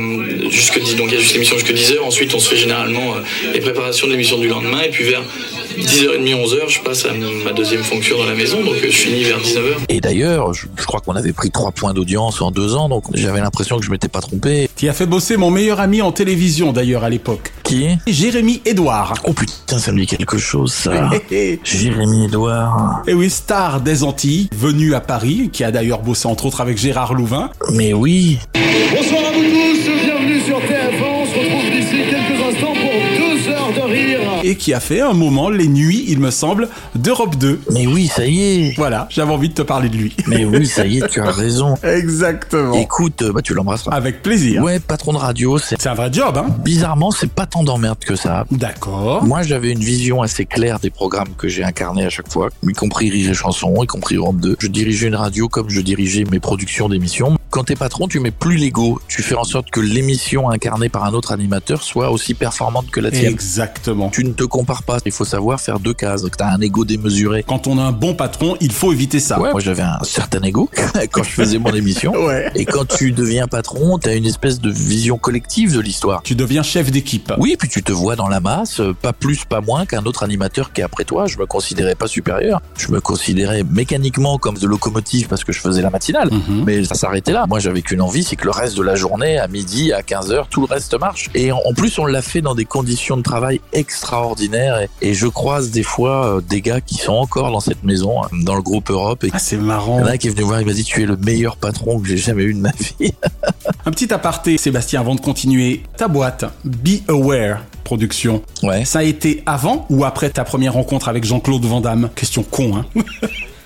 jusque 0.50 0.80
10, 0.84 0.96
donc 0.96 1.08
il 1.10 1.14
y 1.16 1.18
a 1.18 1.20
juste 1.20 1.34
l'émission 1.34 1.58
jusque 1.58 1.74
10h. 1.74 2.00
Ensuite, 2.04 2.34
on 2.34 2.40
se 2.40 2.50
fait 2.50 2.58
généralement 2.58 3.16
euh, 3.16 3.22
les 3.54 3.60
préparations 3.62 4.08
de 4.08 4.12
l'émission 4.12 4.38
du 4.40 4.48
lendemain. 4.48 4.82
Et 4.82 4.90
puis 4.90 5.04
vers 5.06 5.22
10h30, 6.04 6.36
11h, 6.36 6.70
je 6.70 6.80
passe 6.82 7.06
à 7.06 7.14
ma 7.46 7.54
deuxième 7.54 7.82
fonction 7.82 8.18
dans 8.18 8.26
la 8.26 8.36
maison. 8.36 8.62
Donc 8.62 8.76
euh, 8.76 8.88
je 8.88 8.92
finis 8.92 9.24
vers 9.24 9.40
19h. 9.40 9.86
Et 9.88 10.02
d'ailleurs, 10.02 10.54
je, 10.54 10.66
je 10.78 10.86
crois 10.86 11.00
qu'on 11.00 11.16
avait 11.16 11.32
pris 11.32 11.50
trois 11.50 11.72
points 11.72 11.94
d'audience 11.94 12.42
en 12.42 12.52
deux 12.52 12.76
ans, 12.76 12.90
donc 12.90 13.06
j'avais 13.14 13.40
l'impression 13.40 13.80
que 13.80 13.86
je 13.86 13.90
m'étais 13.90 14.10
pas 14.10 14.20
trompé. 14.20 14.70
Qui 14.76 14.90
a 14.90 14.94
fait 14.94 15.06
bosser 15.06 15.38
mon 15.38 15.50
meilleur 15.50 15.80
ami 15.80 16.02
en 16.02 16.12
télévision 16.12 16.74
d'ailleurs 16.74 17.06
à 17.06 17.10
l'époque. 17.10 17.54
Qui? 17.64 17.88
Jérémy 18.06 18.62
Edouard. 18.66 19.14
Oh 19.24 19.32
putain, 19.32 19.80
ça 19.80 19.94
me 19.94 20.00
dit 20.00 20.08
quelque 20.08 20.38
chose, 20.38 20.74
ça. 20.74 21.10
Jérémy 21.64 22.26
Edouard. 22.26 23.04
Et 23.08 23.14
oui, 23.14 23.30
star 23.30 23.80
des 23.80 24.04
Antilles, 24.04 24.50
venu 24.54 24.96
à 24.96 25.00
Paris, 25.00 25.52
qui 25.54 25.64
a 25.64 25.72
d'ailleurs 25.72 26.02
bossé 26.02 26.28
entre 26.28 26.48
autres 26.48 26.60
avec 26.60 26.78
Gérard 26.78 27.14
Louvain. 27.14 27.50
Mais 27.72 27.94
oui. 27.94 28.40
Bonsoir 28.94 29.22
à 29.26 29.32
vous 29.32 29.42
tous, 29.42 29.83
Et 34.54 34.56
qui 34.56 34.72
a 34.72 34.80
fait 34.80 35.02
un 35.02 35.14
moment 35.14 35.50
les 35.50 35.68
nuits, 35.68 36.06
il 36.10 36.20
me 36.20 36.30
semble, 36.30 36.70
d'Europe 36.94 37.38
2. 37.38 37.62
Mais 37.72 37.88
oui, 37.88 38.06
ça 38.06 38.28
y 38.28 38.40
est. 38.44 38.74
Voilà, 38.78 39.08
j'avais 39.10 39.32
envie 39.32 39.50
de 39.50 39.56
te 39.56 39.64
parler 39.64 39.90
de 39.90 39.98
lui. 39.98 40.16
Mais 40.28 40.46
oui, 40.46 40.68
ça 40.68 40.86
y 40.86 41.00
est, 41.00 41.08
tu 41.08 41.22
as 41.22 41.32
raison. 41.32 41.74
Exactement. 41.84 42.76
Écoute, 42.76 43.24
euh, 43.24 43.34
bah 43.34 43.42
tu 43.42 43.56
l'embrasseras. 43.56 43.96
Avec 43.96 44.22
plaisir. 44.22 44.62
Ouais, 44.62 44.80
patron 44.80 45.14
de 45.14 45.18
radio, 45.18 45.58
c'est 45.58 45.82
C'est 45.82 45.90
un 45.90 45.96
vrai 45.96 46.14
job, 46.14 46.38
hein 46.38 46.56
bizarrement, 46.64 47.10
c'est 47.10 47.32
pas 47.32 47.48
tant 47.48 47.64
d'emmerde 47.64 47.98
que 48.06 48.16
ça. 48.16 48.46
D'accord. 48.52 49.24
Moi, 49.24 49.42
j'avais 49.42 49.72
une 49.72 49.84
vision 49.84 50.22
assez 50.22 50.46
claire 50.46 50.78
des 50.78 50.92
programmes 50.92 51.34
que 51.36 51.48
j'ai 51.48 51.64
incarnés 51.64 52.06
à 52.06 52.12
chaque 52.12 52.32
fois, 52.32 52.50
y 52.62 52.74
compris 52.74 53.10
Rire 53.10 53.32
et 53.32 53.34
Chanson, 53.34 53.74
y 53.82 53.88
compris 53.88 54.18
Europe 54.18 54.38
2. 54.38 54.58
Je 54.60 54.68
dirigeais 54.68 55.08
une 55.08 55.16
radio 55.16 55.50
comme 55.50 55.72
je 55.72 55.82
dirigeais 55.82 56.26
mes 56.32 56.40
productions 56.40 56.90
d'émissions. 56.90 57.40
Quand 57.50 57.64
t'es 57.64 57.76
patron, 57.76 58.08
tu 58.08 58.20
mets 58.20 58.32
plus 58.32 58.58
l'ego. 58.58 59.00
Tu 59.08 59.24
fais 59.24 59.36
en 59.36 59.44
sorte 59.44 59.70
que 59.72 59.80
l'émission 59.80 60.50
incarnée 60.50 60.90
par 60.90 61.06
un 61.06 61.14
autre 61.14 61.32
animateur 61.32 61.82
soit 61.84 62.12
aussi 62.12 62.34
performante 62.34 62.92
que 62.92 63.00
la 63.00 63.10
tienne. 63.12 63.32
Exactement. 63.32 64.10
Tu 64.10 64.24
ne 64.24 64.34
te 64.34 64.43
compares 64.46 64.84
pas. 64.84 64.98
Il 65.06 65.12
faut 65.12 65.26
savoir 65.26 65.60
faire 65.60 65.80
deux 65.80 65.94
cases. 65.94 66.24
T'as 66.38 66.50
un 66.50 66.62
ego 66.62 66.86
démesuré. 66.86 67.44
Quand 67.48 67.68
on 67.68 67.78
a 67.78 67.82
un 67.82 67.92
bon 67.92 68.16
patron, 68.16 68.56
il 68.62 68.72
faut 68.72 68.92
éviter 68.92 69.20
ça. 69.20 69.40
Ouais, 69.40 69.52
moi 69.52 69.60
j'avais 69.60 69.84
un 69.84 70.00
certain 70.04 70.42
ego 70.42 70.70
quand 71.12 71.24
je 71.24 71.30
faisais 71.30 71.60
mon 71.60 71.74
émission. 71.74 72.14
Ouais. 72.14 72.52
Et 72.56 72.66
quand 72.66 72.86
tu 72.86 73.12
deviens 73.12 73.48
patron, 73.48 73.98
t'as 73.98 74.16
une 74.16 74.26
espèce 74.26 74.60
de 74.60 74.72
vision 74.72 75.18
collective 75.18 75.74
de 75.76 75.80
l'histoire. 75.80 76.22
Tu 76.24 76.36
deviens 76.36 76.64
chef 76.64 76.92
d'équipe. 76.92 77.34
Oui, 77.38 77.56
puis 77.58 77.70
tu 77.70 77.84
te 77.84 77.92
vois 77.92 78.16
dans 78.16 78.28
la 78.28 78.40
masse, 78.40 78.82
pas 79.02 79.14
plus, 79.14 79.46
pas 79.46 79.62
moins 79.62 79.86
qu'un 79.86 80.04
autre 80.06 80.24
animateur 80.24 80.74
qui 80.74 80.82
est 80.82 80.84
après 80.84 81.06
toi. 81.06 81.26
Je 81.26 81.38
me 81.38 81.46
considérais 81.46 81.96
pas 81.96 82.08
supérieur. 82.08 82.62
Je 82.78 82.90
me 82.92 83.02
considérais 83.02 83.64
mécaniquement 83.64 84.38
comme 84.38 84.58
de 84.58 84.68
locomotive 84.68 85.28
parce 85.28 85.44
que 85.44 85.52
je 85.52 85.60
faisais 85.60 85.82
la 85.82 85.90
matinale. 85.90 86.30
Mhm. 86.32 86.64
Mais 86.66 86.84
ça 86.84 86.96
s'arrêtait 86.96 87.32
là. 87.32 87.46
Moi, 87.48 87.60
j'avais 87.60 87.82
qu'une 87.82 88.02
envie, 88.02 88.24
c'est 88.24 88.36
que 88.36 88.46
le 88.46 88.52
reste 88.52 88.78
de 88.78 88.84
la 88.84 88.96
journée, 88.96 89.38
à 89.38 89.48
midi, 89.48 89.94
à 89.94 90.02
15h, 90.02 90.46
tout 90.50 90.62
le 90.62 90.68
reste 90.68 90.98
marche. 91.00 91.30
Et 91.34 91.52
en 91.52 91.74
plus, 91.76 91.98
on 92.00 92.06
l'a 92.06 92.22
fait 92.22 92.42
dans 92.42 92.56
des 92.56 92.66
conditions 92.66 93.18
de 93.18 93.22
travail 93.22 93.62
extraordinaires. 93.72 94.33
Et, 94.42 95.10
et 95.10 95.14
je 95.14 95.28
croise 95.28 95.72
des 95.72 95.84
fois 95.84 96.38
euh, 96.38 96.42
des 96.42 96.62
gars 96.62 96.82
qui 96.82 96.96
sont 96.96 97.14
encore 97.14 97.52
dans 97.52 97.60
cette 97.60 97.84
maison, 97.84 98.24
euh, 98.24 98.28
dans 98.44 98.56
le 98.56 98.62
groupe 98.62 98.90
Europe. 98.90 99.24
Et 99.24 99.30
Ah, 99.34 99.40
c'est 99.40 99.56
il 99.56 99.62
y 99.62 99.66
marrant. 99.66 100.02
en 100.02 100.06
a 100.06 100.18
qui 100.18 100.28
est 100.28 100.32
venu 100.32 100.44
voir, 100.44 100.60
il 100.62 100.68
m'a 100.68 100.74
dit, 100.74 100.84
tu 100.84 101.02
es 101.02 101.06
le 101.06 101.18
meilleur 101.18 101.56
patron 101.58 102.00
que 102.00 102.08
j'ai 102.08 102.18
jamais 102.18 102.44
eu 102.44 102.54
de 102.54 102.60
ma 102.60 102.72
vie. 102.72 103.14
Un 103.86 103.92
petit 103.92 104.14
aparté, 104.14 104.58
Sébastien, 104.58 105.00
avant 105.02 105.16
de 105.16 105.22
continuer. 105.22 105.84
Ta 105.98 106.08
boîte, 106.08 106.46
Be 106.66 107.02
Aware 107.08 107.60
Production, 107.84 108.42
Ouais. 108.64 108.86
ça 108.86 109.00
a 109.00 109.04
été 109.04 109.44
avant 109.46 109.86
ou 109.90 110.06
après 110.06 110.30
ta 110.30 110.44
première 110.46 110.74
rencontre 110.74 111.10
avec 111.10 111.26
Jean-Claude 111.26 111.66
Van 111.66 111.82
Damme? 111.82 112.10
Question 112.16 112.44
con, 112.44 112.78
hein 112.78 112.86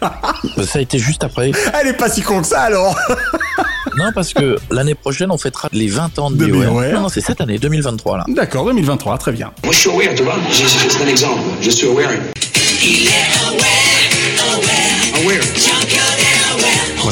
Ça 0.01 0.79
a 0.79 0.81
été 0.81 0.99
juste 0.99 1.23
après. 1.23 1.51
Elle 1.79 1.87
est 1.87 1.93
pas 1.93 2.09
si 2.09 2.21
con 2.21 2.41
que 2.41 2.47
ça 2.47 2.61
alors 2.61 2.95
Non, 3.97 4.11
parce 4.13 4.33
que 4.33 4.57
l'année 4.69 4.95
prochaine, 4.95 5.31
on 5.31 5.37
fêtera 5.37 5.69
les 5.71 5.87
20 5.87 6.19
ans 6.19 6.29
de, 6.29 6.35
De 6.37 6.51
BOR. 6.51 6.65
BOR. 6.65 6.81
Non, 6.93 7.01
non, 7.01 7.09
c'est 7.09 7.21
cette 7.21 7.41
année, 7.41 7.57
2023, 7.57 8.17
là. 8.17 8.25
D'accord, 8.27 8.65
2023, 8.65 9.17
très 9.17 9.31
bien. 9.31 9.51
Moi, 9.63 9.73
je 9.73 9.79
suis 9.79 9.89
aware, 9.89 10.13
tu 10.15 10.23
vois. 10.23 10.35
C'est 10.51 11.01
un 11.03 11.07
exemple. 11.07 11.39
Je 11.61 11.69
suis 11.71 11.87
aware. 11.87 12.09
Aware. 12.09 13.76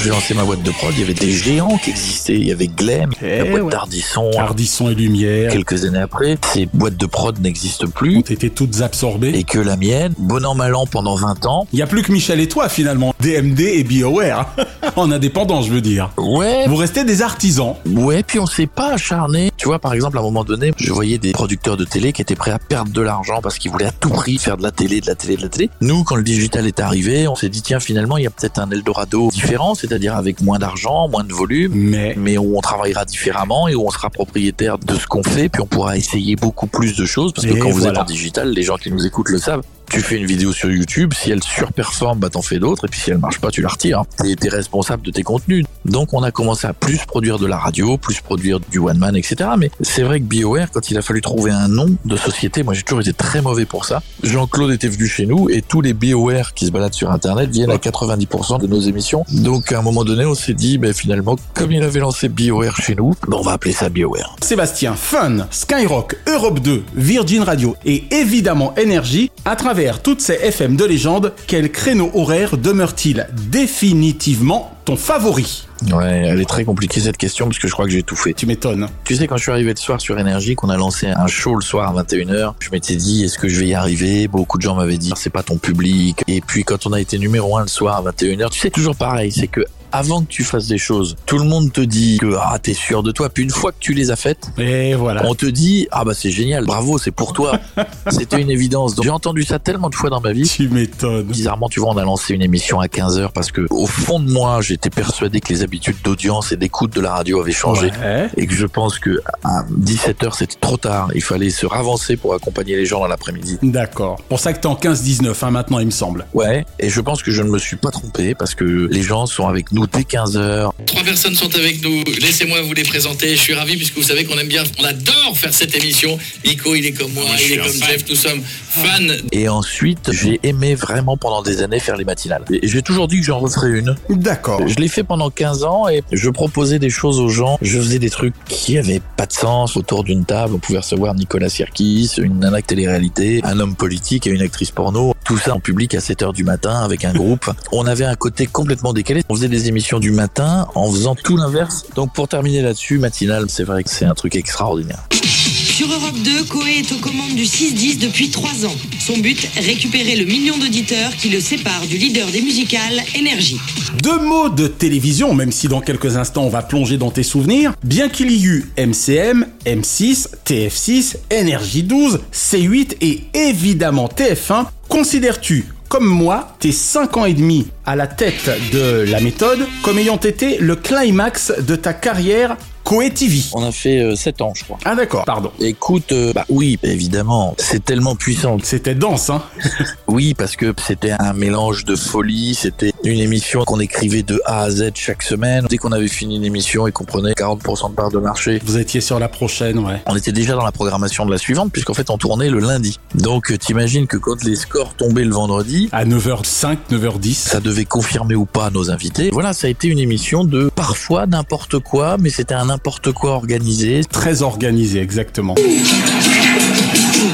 J'ai 0.05 0.11
lancé 0.11 0.35
ma 0.35 0.43
boîte 0.43 0.61
de 0.61 0.69
prod, 0.69 0.93
il 0.93 0.99
y 0.99 1.03
avait 1.03 1.15
des 1.15 1.31
géants 1.31 1.79
qui 1.83 1.89
existaient. 1.89 2.35
Il 2.35 2.45
y 2.45 2.51
avait 2.51 2.67
Glem, 2.67 3.09
la 3.23 3.37
boîte 3.45 3.53
Eh 3.57 3.61
ouais. 3.61 3.71
d'Ardisson. 3.71 4.29
Ardisson 4.37 4.87
et 4.91 4.93
Lumière 4.93 5.51
Quelques 5.51 5.83
années 5.83 5.97
après, 5.97 6.37
ces 6.53 6.67
boîtes 6.71 6.95
de 6.97 7.07
prod 7.07 7.39
n'existent 7.41 7.87
ont 7.87 7.89
plus. 7.89 8.19
été 8.19 8.51
toutes 8.51 8.81
absorbées. 8.81 9.29
Et 9.29 9.43
que 9.43 9.57
la 9.57 9.77
mienne, 9.77 10.13
bon 10.19 10.45
an 10.45 10.53
mal 10.53 10.75
an 10.75 10.85
pendant 10.85 11.15
20 11.15 11.47
ans. 11.47 11.67
Il 11.73 11.79
y 11.79 11.81
a 11.81 11.87
plus 11.87 12.03
que 12.03 12.11
Michel 12.11 12.39
et 12.39 12.47
toi 12.47 12.69
finalement, 12.69 13.15
DMD 13.19 13.59
et 13.61 13.83
BioWare. 13.83 14.47
en 14.95 15.11
indépendant, 15.11 15.63
je 15.63 15.71
veux 15.71 15.81
dire. 15.81 16.11
Ouais, 16.17 16.67
Vous 16.67 16.75
restez 16.75 17.03
des 17.03 17.23
artisans. 17.23 17.73
ouais, 17.87 18.21
puis 18.21 18.37
on 18.37 18.45
s'est 18.45 18.67
pas 18.67 18.93
acharné. 18.93 19.49
Tu 19.57 19.65
vois, 19.65 19.79
par 19.79 19.93
exemple, 19.95 20.17
à 20.17 20.21
un 20.21 20.23
moment 20.23 20.43
donné, 20.43 20.71
je 20.77 20.93
voyais 20.93 21.17
des 21.17 21.31
producteurs 21.31 21.77
de 21.77 21.85
télé 21.85 22.13
qui 22.13 22.21
étaient 22.21 22.35
prêts 22.35 22.51
à 22.51 22.59
perdre 22.59 22.91
de 22.91 23.01
l'argent 23.01 23.39
parce 23.41 23.57
qu'ils 23.57 23.71
voulaient 23.71 23.87
à 23.87 23.91
tout 23.91 24.09
prix 24.09 24.37
faire 24.37 24.57
de 24.57 24.61
la 24.63 24.71
télé, 24.71 25.01
de 25.01 25.07
la 25.07 25.15
télé, 25.15 25.35
de 25.35 25.41
la 25.41 25.49
télé. 25.49 25.71
Nous, 25.81 26.03
quand 26.03 26.15
le 26.15 26.21
digital 26.23 26.67
est 26.67 26.79
arrivé, 26.79 27.27
on 27.27 27.35
s'est 27.35 27.49
dit, 27.49 27.63
tiens, 27.63 27.79
finalement, 27.79 28.17
il 28.17 28.23
y 28.25 28.27
a 28.27 28.29
peut-être 28.29 28.59
un 28.59 28.69
Eldorado 28.69 29.29
différent, 29.31 29.73
c'est-à-dire 29.95 30.15
avec 30.17 30.41
moins 30.41 30.59
d'argent, 30.59 31.07
moins 31.07 31.23
de 31.23 31.33
volume. 31.33 31.71
Mais 31.73 32.15
mais 32.17 32.37
où 32.37 32.57
on 32.57 32.61
travaillera 32.61 33.05
différemment 33.05 33.69
et 33.69 33.75
où 33.75 33.87
on 33.87 33.89
sera 33.89 34.09
propriétaire 34.09 34.77
de 34.77 34.95
ce 34.95 35.07
qu'on 35.07 35.23
fait, 35.23 35.47
puis 35.47 35.61
on 35.61 35.67
pourra 35.67 35.95
essayer 35.95 36.35
beaucoup 36.35 36.67
plus 36.67 36.97
de 36.97 37.05
choses, 37.05 37.31
parce 37.31 37.47
que 37.47 37.53
Et 37.53 37.59
quand 37.59 37.69
vous 37.69 37.87
êtes 37.87 37.97
en 37.97 38.03
digital, 38.03 38.49
les 38.51 38.63
gens 38.63 38.75
qui 38.75 38.91
nous 38.91 39.05
écoutent 39.05 39.29
le 39.29 39.37
savent. 39.37 39.63
Tu 39.89 40.01
fais 40.01 40.17
une 40.17 40.25
vidéo 40.25 40.51
sur 40.51 40.71
YouTube, 40.71 41.13
si 41.13 41.31
elle 41.31 41.43
surperforme, 41.43 42.19
bah 42.19 42.29
t'en 42.29 42.41
fais 42.41 42.59
d'autres, 42.59 42.85
et 42.85 42.87
puis 42.87 42.99
si 42.99 43.11
elle 43.11 43.19
marche 43.19 43.39
pas, 43.39 43.51
tu 43.51 43.61
la 43.61 43.69
retires. 43.69 44.03
T'es 44.17 44.35
t'es 44.35 44.49
responsable 44.49 45.03
de 45.03 45.11
tes 45.11 45.23
contenus. 45.23 45.65
Donc 45.85 46.13
on 46.13 46.23
a 46.23 46.31
commencé 46.31 46.67
à 46.67 46.73
plus 46.73 47.05
produire 47.05 47.37
de 47.37 47.45
la 47.45 47.57
radio, 47.57 47.97
plus 47.97 48.19
produire 48.19 48.59
du 48.59 48.79
one 48.79 48.97
man, 48.97 49.15
etc. 49.15 49.51
Mais 49.57 49.69
c'est 49.81 50.03
vrai 50.03 50.19
que 50.19 50.25
BioWare, 50.25 50.71
quand 50.71 50.89
il 50.89 50.97
a 50.97 51.01
fallu 51.01 51.21
trouver 51.21 51.51
un 51.51 51.67
nom 51.67 51.95
de 52.03 52.17
société, 52.17 52.63
moi 52.63 52.73
j'ai 52.73 52.81
toujours 52.81 53.01
été 53.01 53.13
très 53.13 53.41
mauvais 53.41 53.65
pour 53.65 53.85
ça. 53.85 54.01
Jean-Claude 54.23 54.71
était 54.71 54.87
venu 54.87 55.07
chez 55.07 55.25
nous, 55.25 55.49
et 55.49 55.61
tous 55.61 55.81
les 55.81 55.93
BioWare 55.93 56.53
qui 56.53 56.65
se 56.65 56.71
baladent 56.71 56.93
sur 56.93 57.11
Internet 57.11 57.49
viennent 57.51 57.71
à 57.71 57.77
90% 57.77 58.59
de 58.59 58.67
nos 58.67 58.79
émissions. 58.79 59.23
Donc 59.31 59.71
à 59.71 59.79
un 59.79 59.81
moment 59.81 60.03
donné, 60.03 60.25
on 60.25 60.35
s'est 60.35 60.53
dit, 60.53 60.77
ben 60.77 60.93
finalement, 60.93 61.35
comme 61.53 61.71
il 61.71 61.83
avait 61.83 61.99
lancé 61.99 62.27
BioWare 62.27 62.75
chez 62.77 62.95
nous, 62.95 63.13
ben, 63.27 63.37
on 63.37 63.43
va 63.43 63.53
appeler 63.53 63.73
ça 63.73 63.89
BioWare. 63.89 64.35
Sébastien, 64.41 64.95
Fun, 64.95 65.47
Skyrock, 65.51 66.17
Europe 66.27 66.59
2, 66.59 66.83
Virgin 66.95 67.43
Radio 67.43 67.75
et 67.85 68.03
évidemment 68.11 68.73
Énergie, 68.75 69.29
à 69.45 69.55
travers 69.55 69.74
toutes 70.01 70.21
ces 70.21 70.33
FM 70.33 70.75
de 70.75 70.85
légende, 70.85 71.33
quel 71.47 71.71
créneau 71.71 72.09
horaire 72.13 72.57
demeure-t-il 72.57 73.27
définitivement 73.49 74.75
ton 74.85 74.95
favori? 74.95 75.67
Ouais, 75.91 76.23
elle 76.25 76.39
est 76.39 76.45
très 76.45 76.63
compliquée 76.63 77.01
cette 77.01 77.17
question 77.17 77.47
parce 77.47 77.59
que 77.59 77.67
je 77.67 77.73
crois 77.73 77.85
que 77.85 77.91
j'ai 77.91 78.03
tout 78.03 78.15
fait. 78.15 78.33
Tu 78.33 78.45
m'étonnes. 78.45 78.87
Tu 79.03 79.15
sais, 79.15 79.27
quand 79.27 79.35
je 79.35 79.43
suis 79.43 79.51
arrivé 79.51 79.71
le 79.71 79.75
soir 79.75 79.99
sur 79.99 80.17
Énergie, 80.17 80.55
qu'on 80.55 80.69
a 80.69 80.77
lancé 80.77 81.07
un 81.07 81.27
show 81.27 81.55
le 81.55 81.61
soir 81.61 81.97
à 81.97 82.03
21h, 82.03 82.53
je 82.59 82.69
m'étais 82.71 82.95
dit, 82.95 83.25
est-ce 83.25 83.37
que 83.37 83.49
je 83.49 83.59
vais 83.59 83.67
y 83.67 83.73
arriver? 83.73 84.27
Beaucoup 84.27 84.57
de 84.57 84.61
gens 84.61 84.75
m'avaient 84.75 84.97
dit, 84.97 85.11
c'est 85.15 85.29
pas 85.29 85.43
ton 85.43 85.57
public. 85.57 86.23
Et 86.27 86.39
puis 86.39 86.63
quand 86.63 86.85
on 86.85 86.93
a 86.93 87.01
été 87.01 87.17
numéro 87.17 87.57
un 87.57 87.63
le 87.63 87.67
soir 87.67 87.97
à 87.97 88.11
21h, 88.11 88.49
tu 88.51 88.59
sais, 88.59 88.69
toujours 88.69 88.95
pareil, 88.95 89.31
c'est 89.31 89.47
que 89.47 89.65
avant 89.95 90.21
que 90.21 90.27
tu 90.27 90.43
fasses 90.43 90.67
des 90.67 90.77
choses, 90.77 91.15
tout 91.25 91.37
le 91.37 91.45
monde 91.45 91.71
te 91.71 91.81
dit 91.81 92.17
que 92.19 92.35
ah 92.41 92.57
t'es 92.61 92.73
sûr 92.73 93.03
de 93.03 93.11
toi. 93.11 93.29
Puis 93.29 93.43
une 93.43 93.49
fois 93.49 93.71
que 93.71 93.77
tu 93.79 93.93
les 93.93 94.11
as 94.11 94.15
faites, 94.15 94.49
Et 94.57 94.93
voilà. 94.95 95.23
on 95.25 95.35
te 95.35 95.45
dit 95.45 95.87
ah 95.91 96.03
bah 96.03 96.13
c'est 96.13 96.31
génial, 96.31 96.65
bravo, 96.65 96.97
c'est 96.97 97.11
pour 97.11 97.33
toi. 97.33 97.59
C'était 98.09 98.41
une 98.41 98.49
évidence. 98.51 98.95
J'ai 99.01 99.09
entendu 99.09 99.43
ça 99.43 99.59
tellement 99.59 99.89
de 99.89 99.95
fois 99.95 100.09
dans 100.09 100.21
ma 100.21 100.31
vie. 100.33 100.47
Tu 100.47 100.67
m'étonnes. 100.69 101.23
Bizarrement, 101.23 101.69
tu 101.69 101.79
vois, 101.79 101.89
on 101.93 101.97
a 101.97 102.03
lancé 102.03 102.33
une 102.33 102.41
émission 102.41 102.79
à 102.79 102.87
15 102.87 103.19
heures 103.19 103.31
parce 103.31 103.51
que 103.51 103.65
au 103.69 103.87
fond 103.87 104.19
de 104.19 104.29
moi, 104.31 104.61
j'étais 104.61 104.89
persuadé 104.89 105.39
que 105.39 105.49
les 105.53 105.63
habitudes 105.63 105.97
d'audience 106.03 106.51
et 106.51 106.57
d'écoute 106.57 106.93
de 106.95 107.01
la 107.01 107.13
radio 107.13 107.39
avaient 107.41 107.51
changé 107.51 107.91
Ouais. 108.01 108.29
et 108.37 108.47
que 108.47 108.53
je 108.53 108.65
pense 108.65 108.99
que 108.99 109.21
à 109.43 109.63
17 109.69 110.23
heures 110.23 110.35
c'était 110.35 110.57
trop 110.59 110.77
tard. 110.77 111.09
Il 111.15 111.21
fallait 111.23 111.49
se 111.49 111.65
ravancer 111.65 112.17
pour 112.17 112.33
accompagner 112.33 112.75
les 112.75 112.85
gens 112.85 112.99
dans 112.99 113.07
l'après-midi. 113.07 113.57
D'accord. 113.63 114.21
Pour 114.29 114.39
ça 114.39 114.53
que 114.53 114.59
t'es 114.59 114.67
en 114.67 114.75
15-19 114.75 115.33
hein, 115.45 115.51
maintenant, 115.51 115.79
il 115.79 115.85
me 115.85 115.91
semble. 115.91 116.25
Ouais, 116.33 116.65
et 116.79 116.89
je 116.89 117.01
pense 117.01 117.23
que 117.23 117.31
je 117.31 117.41
ne 117.41 117.49
me 117.49 117.57
suis 117.59 117.75
pas 117.77 117.91
trompé 117.91 118.35
parce 118.35 118.55
que 118.55 118.63
les 118.91 119.01
gens 119.03 119.25
sont 119.25 119.47
avec 119.47 119.71
nous 119.71 119.84
dès 119.91 120.03
15 120.03 120.37
heures. 120.37 120.73
Trois 120.85 121.03
personnes 121.03 121.35
sont 121.35 121.53
avec 121.55 121.83
nous. 121.83 122.03
Laissez-moi 122.21 122.61
vous 122.61 122.73
les 122.73 122.83
présenter. 122.83 123.35
Je 123.35 123.41
suis 123.41 123.53
ravi 123.53 123.75
puisque 123.77 123.95
vous 123.95 124.03
savez 124.03 124.25
qu'on 124.25 124.37
aime 124.37 124.47
bien, 124.47 124.63
on 124.79 124.83
adore 124.83 125.37
faire 125.37 125.53
cette 125.53 125.75
émission. 125.75 126.17
Nico, 126.45 126.75
il 126.75 126.85
est 126.85 126.91
comme 126.91 127.11
moi, 127.13 127.23
il 127.39 127.53
est 127.53 127.57
comme 127.57 127.71
Jeff. 127.71 128.03
Nous 128.09 128.15
sommes 128.15 128.41
fans. 128.43 129.15
Et 129.31 129.47
ensuite, 129.49 130.11
j'ai 130.11 130.39
aimé 130.43 130.75
vraiment 130.75 131.17
pendant 131.17 131.41
des 131.41 131.61
années 131.61 131.79
faire 131.79 131.97
les 131.97 132.05
matinales. 132.05 132.43
J'ai 132.63 132.81
toujours 132.81 133.07
dit 133.07 133.19
que 133.19 133.25
j'en 133.25 133.39
referais 133.39 133.79
une. 133.79 133.95
D'accord. 134.09 134.67
Je 134.67 134.75
l'ai 134.75 134.87
fait 134.87 135.03
pendant 135.03 135.29
15 135.29 135.63
ans 135.63 135.87
et 135.87 136.03
je 136.11 136.29
proposais 136.29 136.79
des 136.79 136.89
choses 136.89 137.19
aux 137.19 137.29
gens. 137.29 137.57
Je 137.61 137.79
faisais 137.79 137.99
des 137.99 138.09
trucs 138.09 138.33
qui 138.47 138.77
avaient 138.77 139.01
pas 139.17 139.25
de 139.25 139.33
sens 139.33 139.77
autour 139.77 140.03
d'une 140.03 140.25
table. 140.25 140.55
On 140.55 140.59
pouvait 140.59 140.79
recevoir 140.79 141.15
Nicolas 141.15 141.49
Sirkis, 141.49 142.11
une 142.17 142.39
nana 142.39 142.61
de 142.61 142.65
télé-réalité, 142.65 143.41
un 143.43 143.59
homme 143.59 143.75
politique 143.75 144.27
et 144.27 144.29
une 144.29 144.41
actrice 144.41 144.71
porno. 144.71 145.13
Tout 145.23 145.37
ça 145.37 145.55
en 145.55 145.59
public 145.59 145.95
à 145.95 146.01
7 146.01 146.21
heures 146.21 146.33
du 146.33 146.43
matin 146.43 146.83
avec 146.83 147.05
un 147.05 147.13
groupe. 147.13 147.49
On 147.71 147.85
avait 147.85 148.05
un 148.05 148.15
côté 148.15 148.45
complètement 148.45 148.93
décalé. 148.93 149.23
On 149.29 149.35
faisait 149.35 149.47
des 149.47 149.67
émissions 149.67 149.74
du 149.99 150.11
matin 150.11 150.67
en 150.73 150.89
faisant 150.89 151.15
tout 151.15 151.35
l'inverse. 151.35 151.85
Donc 151.95 152.13
pour 152.13 152.29
terminer 152.29 152.61
là-dessus, 152.61 152.97
matinale, 152.97 153.45
c'est 153.49 153.65
vrai 153.65 153.83
que 153.83 153.89
c'est 153.89 154.05
un 154.05 154.13
truc 154.13 154.35
extraordinaire. 154.35 155.03
Sur 155.11 155.91
Europe 155.91 156.15
2, 156.23 156.43
Coé 156.45 156.79
est 156.79 156.91
aux 156.93 156.99
commandes 156.99 157.35
du 157.35 157.43
6-10 157.43 157.99
depuis 157.99 158.29
3 158.29 158.65
ans. 158.65 158.75
Son 159.05 159.17
but, 159.17 159.49
récupérer 159.57 160.15
le 160.15 160.23
million 160.23 160.57
d'auditeurs 160.57 161.11
qui 161.17 161.27
le 161.27 161.41
sépare 161.41 161.85
du 161.87 161.97
leader 161.97 162.25
des 162.31 162.41
musicales, 162.41 163.01
Énergie. 163.15 163.59
Deux 164.01 164.19
mots 164.19 164.47
de 164.47 164.67
télévision, 164.67 165.33
même 165.33 165.51
si 165.51 165.67
dans 165.67 165.81
quelques 165.81 166.15
instants 166.15 166.43
on 166.43 166.49
va 166.49 166.61
plonger 166.61 166.97
dans 166.97 167.11
tes 167.11 167.23
souvenirs. 167.23 167.73
Bien 167.83 168.07
qu'il 168.07 168.31
y 168.31 168.45
eut 168.45 168.71
MCM, 168.77 169.45
M6, 169.65 170.29
TF6, 170.45 171.17
Énergie 171.29 171.83
12, 171.83 172.21
C8 172.33 172.95
et 173.01 173.23
évidemment 173.33 174.07
TF1, 174.07 174.67
considères-tu 174.87 175.65
comme 175.95 176.07
moi, 176.07 176.49
tes 176.59 176.73
5 176.73 177.15
ans 177.15 177.23
et 177.23 177.33
demi 177.33 177.67
à 177.85 177.95
la 177.95 178.05
tête 178.05 178.51
de 178.73 179.09
la 179.09 179.21
méthode 179.21 179.65
comme 179.81 179.97
ayant 179.97 180.17
été 180.17 180.57
le 180.57 180.75
climax 180.75 181.53
de 181.57 181.77
ta 181.77 181.93
carrière 181.93 182.57
TV 182.85 183.41
On 183.53 183.63
a 183.63 183.71
fait 183.71 184.15
7 184.15 184.41
ans, 184.41 184.53
je 184.55 184.63
crois. 184.63 184.77
Ah 184.85 184.95
d'accord, 184.95 185.25
pardon. 185.25 185.51
Écoute, 185.59 186.11
euh, 186.11 186.31
bah 186.33 186.45
oui, 186.49 186.77
évidemment, 186.83 187.55
c'est 187.57 187.83
tellement 187.83 188.15
puissant. 188.15 188.57
C'était 188.63 188.95
dense, 188.95 189.29
hein 189.29 189.41
Oui, 190.07 190.33
parce 190.35 190.55
que 190.55 190.73
c'était 190.85 191.11
un 191.17 191.33
mélange 191.33 191.83
de 191.85 191.95
folie, 191.95 192.55
c'était 192.55 192.93
une 193.03 193.19
émission 193.19 193.63
qu'on 193.65 193.79
écrivait 193.79 194.23
de 194.23 194.39
A 194.45 194.61
à 194.61 194.69
Z 194.69 194.91
chaque 194.95 195.23
semaine. 195.23 195.65
Dès 195.69 195.77
qu'on 195.77 195.91
avait 195.91 196.07
fini 196.07 196.35
une 196.37 196.45
émission 196.45 196.85
et 196.87 196.91
qu'on 196.91 197.05
prenait 197.05 197.33
40% 197.33 197.89
de 197.91 197.95
part 197.95 198.11
de 198.11 198.19
marché, 198.19 198.61
Vous 198.63 198.77
étiez 198.77 199.01
sur 199.01 199.19
la 199.19 199.27
prochaine, 199.29 199.79
ouais. 199.79 200.01
on 200.05 200.15
était 200.15 200.31
déjà 200.31 200.53
dans 200.53 200.63
la 200.63 200.71
programmation 200.71 201.25
de 201.25 201.31
la 201.31 201.37
suivante, 201.37 201.71
puisqu'en 201.71 201.93
fait 201.95 202.09
on 202.09 202.17
tournait 202.17 202.49
le 202.49 202.59
lundi. 202.59 202.99
Donc 203.15 203.51
euh, 203.51 203.57
t'imagines 203.57 204.07
que 204.07 204.17
quand 204.17 204.43
les 204.43 204.55
scores 204.55 204.93
tombaient 204.93 205.25
le 205.25 205.33
vendredi, 205.33 205.89
À 205.91 206.05
9h05, 206.05 206.77
9h10. 206.91 207.33
ça 207.33 207.59
devait 207.59 207.85
confirmer 207.85 208.35
ou 208.35 208.45
pas 208.45 208.69
nos 208.69 208.91
invités. 208.91 209.29
Voilà, 209.31 209.53
ça 209.53 209.67
a 209.67 209.69
été 209.69 209.87
une 209.87 209.99
émission 209.99 210.43
de 210.43 210.69
parfois 210.73 211.25
n'importe 211.25 211.79
quoi, 211.79 212.17
mais 212.19 212.29
c'était 212.29 212.53
un 212.53 212.69
n'importe 212.75 213.13
quoi 213.13 213.31
organisé. 213.31 214.01
Très 214.03 214.41
organisé, 214.41 214.99
exactement. 214.99 215.55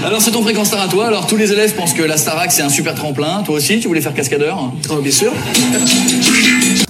Alors 0.06 0.22
c'est 0.22 0.30
ton 0.30 0.44
fréquence 0.44 0.68
star 0.68 0.82
à 0.82 0.88
toi. 0.88 1.08
Alors 1.08 1.26
tous 1.26 1.36
les 1.36 1.52
élèves 1.52 1.74
pensent 1.74 1.94
que 1.94 2.04
la 2.04 2.16
Starac 2.16 2.52
c'est 2.52 2.62
un 2.62 2.70
super 2.70 2.94
tremplin. 2.94 3.42
Toi 3.44 3.56
aussi, 3.56 3.80
tu 3.80 3.88
voulais 3.88 4.02
faire 4.02 4.14
cascadeur? 4.14 4.72
Oh, 4.92 4.98
bien 4.98 5.12
sûr. 5.12 5.34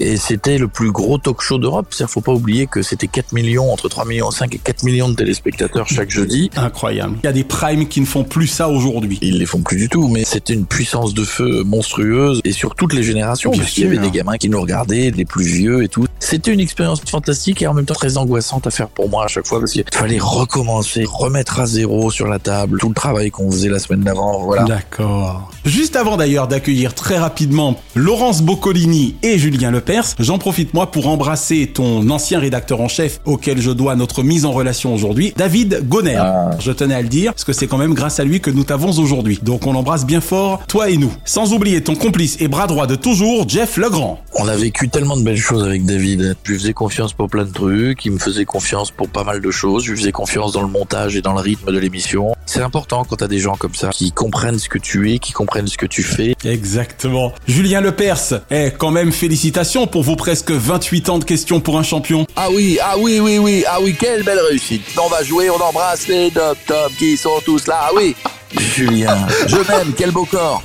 Et 0.00 0.16
c'était 0.16 0.58
le 0.58 0.68
plus 0.68 0.90
gros 0.90 1.18
talk 1.18 1.40
show 1.40 1.58
d'Europe. 1.58 1.86
C'est-à-dire, 1.90 2.10
faut 2.10 2.20
pas 2.20 2.32
oublier 2.32 2.66
que 2.66 2.82
c'était 2.82 3.08
4 3.08 3.32
millions, 3.32 3.72
entre 3.72 3.88
3 3.88 4.04
millions 4.04 4.30
5 4.30 4.54
et 4.54 4.58
4 4.58 4.82
millions 4.84 5.08
de 5.08 5.14
téléspectateurs 5.14 5.88
chaque 5.88 6.10
jeudi. 6.10 6.50
Incroyable. 6.56 7.16
Il 7.22 7.26
y 7.26 7.28
a 7.28 7.32
des 7.32 7.44
primes 7.44 7.86
qui 7.88 8.00
ne 8.00 8.06
font 8.06 8.24
plus 8.24 8.46
ça 8.46 8.68
aujourd'hui. 8.68 9.18
Ils 9.22 9.38
les 9.38 9.46
font 9.46 9.60
plus 9.60 9.76
du 9.76 9.88
tout, 9.88 10.08
mais 10.08 10.24
c'était 10.24 10.54
une 10.54 10.66
puissance 10.66 11.14
de 11.14 11.24
feu 11.24 11.62
monstrueuse 11.64 12.40
et 12.44 12.52
sur 12.52 12.74
toutes 12.74 12.94
les 12.94 13.02
générations. 13.02 13.50
Bien 13.50 13.60
parce 13.60 13.72
qu'il 13.72 13.84
y 13.84 13.86
avait 13.86 13.98
des 13.98 14.10
gamins 14.10 14.36
qui 14.36 14.48
nous 14.48 14.60
regardaient, 14.60 15.10
des 15.10 15.24
plus 15.24 15.44
vieux 15.44 15.82
et 15.82 15.88
tout. 15.88 16.06
C'était 16.18 16.52
une 16.52 16.60
expérience 16.60 17.02
fantastique 17.08 17.62
et 17.62 17.66
en 17.66 17.74
même 17.74 17.84
temps 17.84 17.94
très 17.94 18.16
angoissante 18.16 18.66
à 18.66 18.70
faire 18.70 18.88
pour 18.88 19.08
moi 19.08 19.24
à 19.24 19.28
chaque 19.28 19.46
fois 19.46 19.58
parce 19.58 19.72
qu'il 19.72 19.84
fallait 19.92 20.18
recommencer, 20.20 21.04
remettre 21.04 21.60
à 21.60 21.66
zéro 21.66 22.10
sur 22.10 22.26
la 22.26 22.38
table 22.38 22.78
tout 22.78 22.88
le 22.88 22.94
travail 22.94 23.30
qu'on 23.30 23.50
faisait 23.50 23.68
la 23.68 23.78
semaine 23.78 24.00
d'avant. 24.00 24.44
Voilà. 24.44 24.64
D'accord. 24.64 25.50
Juste 25.64 25.96
avant 25.96 26.16
d'ailleurs 26.16 26.48
d'accueillir 26.48 26.94
très 26.94 27.18
rapidement 27.18 27.80
Laurence 27.94 28.42
Boccolini 28.42 29.16
et 29.22 29.38
Julien 29.38 29.70
J'en 30.18 30.38
profite 30.38 30.74
moi 30.74 30.90
pour 30.90 31.08
embrasser 31.08 31.70
ton 31.72 32.08
ancien 32.10 32.38
rédacteur 32.38 32.80
en 32.80 32.88
chef 32.88 33.20
auquel 33.24 33.60
je 33.60 33.70
dois 33.70 33.96
notre 33.96 34.22
mise 34.22 34.44
en 34.44 34.52
relation 34.52 34.94
aujourd'hui, 34.94 35.32
David 35.36 35.88
Gonner. 35.88 36.18
Ah. 36.20 36.50
Je 36.58 36.72
tenais 36.72 36.94
à 36.94 37.02
le 37.02 37.08
dire 37.08 37.32
parce 37.32 37.44
que 37.44 37.52
c'est 37.52 37.66
quand 37.66 37.78
même 37.78 37.94
grâce 37.94 38.20
à 38.20 38.24
lui 38.24 38.40
que 38.40 38.50
nous 38.50 38.64
t'avons 38.64 38.98
aujourd'hui. 38.98 39.38
Donc 39.42 39.66
on 39.66 39.72
l'embrasse 39.72 40.06
bien 40.06 40.20
fort, 40.20 40.66
toi 40.66 40.90
et 40.90 40.96
nous. 40.96 41.12
Sans 41.24 41.52
oublier 41.52 41.82
ton 41.82 41.94
complice 41.94 42.36
et 42.40 42.48
bras 42.48 42.66
droit 42.66 42.86
de 42.86 42.94
toujours, 42.94 43.48
Jeff 43.48 43.76
Legrand. 43.76 44.20
On 44.34 44.48
a 44.48 44.56
vécu 44.56 44.88
tellement 44.88 45.16
de 45.16 45.22
belles 45.22 45.36
choses 45.36 45.64
avec 45.64 45.84
David. 45.84 46.36
Je 46.44 46.52
lui 46.52 46.58
faisais 46.58 46.72
confiance 46.72 47.12
pour 47.12 47.28
plein 47.28 47.44
de 47.44 47.52
trucs, 47.52 48.04
il 48.04 48.12
me 48.12 48.18
faisait 48.18 48.44
confiance 48.44 48.90
pour 48.90 49.08
pas 49.08 49.24
mal 49.24 49.40
de 49.40 49.50
choses, 49.50 49.84
je 49.84 49.92
lui 49.92 49.98
faisais 49.98 50.12
confiance 50.12 50.52
dans 50.52 50.62
le 50.62 50.68
montage 50.68 51.16
et 51.16 51.22
dans 51.22 51.34
le 51.34 51.40
rythme 51.40 51.72
de 51.72 51.78
l'émission. 51.78 52.34
C'est 52.46 52.62
important 52.62 53.04
quand 53.04 53.16
t'as 53.16 53.28
des 53.28 53.38
gens 53.38 53.56
comme 53.56 53.74
ça 53.74 53.90
qui 53.90 54.12
comprennent 54.12 54.58
ce 54.58 54.68
que 54.68 54.78
tu 54.78 55.12
es, 55.12 55.18
qui 55.18 55.32
comprennent 55.32 55.66
ce 55.66 55.78
que 55.78 55.86
tu 55.86 56.02
fais. 56.02 56.34
Exactement. 56.44 57.32
Julien 57.46 57.80
Lepers, 57.80 58.42
eh, 58.50 58.72
quand 58.76 58.90
même 58.90 59.12
félicitations 59.12 59.71
pour 59.80 60.02
vos 60.02 60.16
presque 60.16 60.50
28 60.50 61.08
ans 61.08 61.18
de 61.18 61.24
questions 61.24 61.58
pour 61.58 61.78
un 61.78 61.82
champion. 61.82 62.26
Ah 62.36 62.48
oui, 62.50 62.78
ah 62.82 62.94
oui, 62.98 63.20
oui, 63.20 63.38
oui, 63.38 63.64
ah 63.66 63.78
oui, 63.80 63.96
quelle 63.98 64.22
belle 64.22 64.40
réussite. 64.50 64.82
On 65.02 65.08
va 65.08 65.22
jouer, 65.22 65.48
on 65.48 65.56
embrasse 65.56 66.08
les 66.08 66.30
top 66.30 66.58
top 66.66 66.92
qui 66.98 67.16
sont 67.16 67.40
tous 67.44 67.66
là, 67.66 67.80
ah 67.84 67.90
oui. 67.96 68.14
Julien, 68.54 69.26
je 69.46 69.56
m'aime, 69.56 69.94
quel 69.96 70.10
beau 70.10 70.26
corps. 70.26 70.62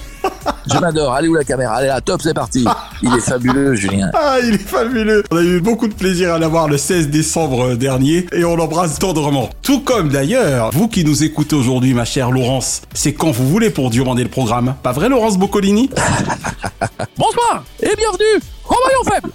Je 0.74 0.78
m'adore, 0.80 1.14
allez 1.14 1.28
où 1.28 1.34
la 1.36 1.44
caméra 1.44 1.76
Allez 1.76 1.88
là, 1.88 2.02
top, 2.02 2.22
c'est 2.22 2.34
parti. 2.34 2.66
Il 3.02 3.14
est 3.14 3.20
fabuleux, 3.22 3.76
Julien. 3.76 4.10
Ah, 4.14 4.38
il 4.42 4.56
est 4.56 4.58
fabuleux. 4.58 5.24
On 5.32 5.38
a 5.38 5.42
eu 5.42 5.62
beaucoup 5.62 5.88
de 5.88 5.94
plaisir 5.94 6.34
à 6.34 6.40
l'avoir 6.40 6.68
le 6.68 6.78
16 6.78 7.10
décembre 7.10 7.76
dernier 7.76 8.26
et 8.34 8.44
on 8.44 8.56
l'embrasse 8.56 8.98
tendrement. 9.00 9.50
Tout 9.62 9.82
comme 9.82 10.10
d'ailleurs, 10.10 10.72
vous 10.74 10.88
qui 10.88 11.04
nous 11.06 11.24
écoutez 11.24 11.56
aujourd'hui, 11.56 11.94
ma 11.94 12.06
chère 12.06 12.32
Laurence, 12.32 12.82
c'est 12.94 13.14
quand 13.14 13.32
vous 13.32 13.48
voulez 13.48 13.70
pour 13.70 13.90
demander 13.92 14.24
le 14.24 14.30
programme. 14.30 14.76
Pas 14.84 14.92
vrai, 14.92 15.10
Laurence 15.10 15.38
Boccolini? 15.38 15.90
Bonsoir 17.18 17.64
et 17.82 17.96
bienvenue 17.96 18.42
au 18.70 18.76
maillon 18.86 19.04
faible. 19.14 19.30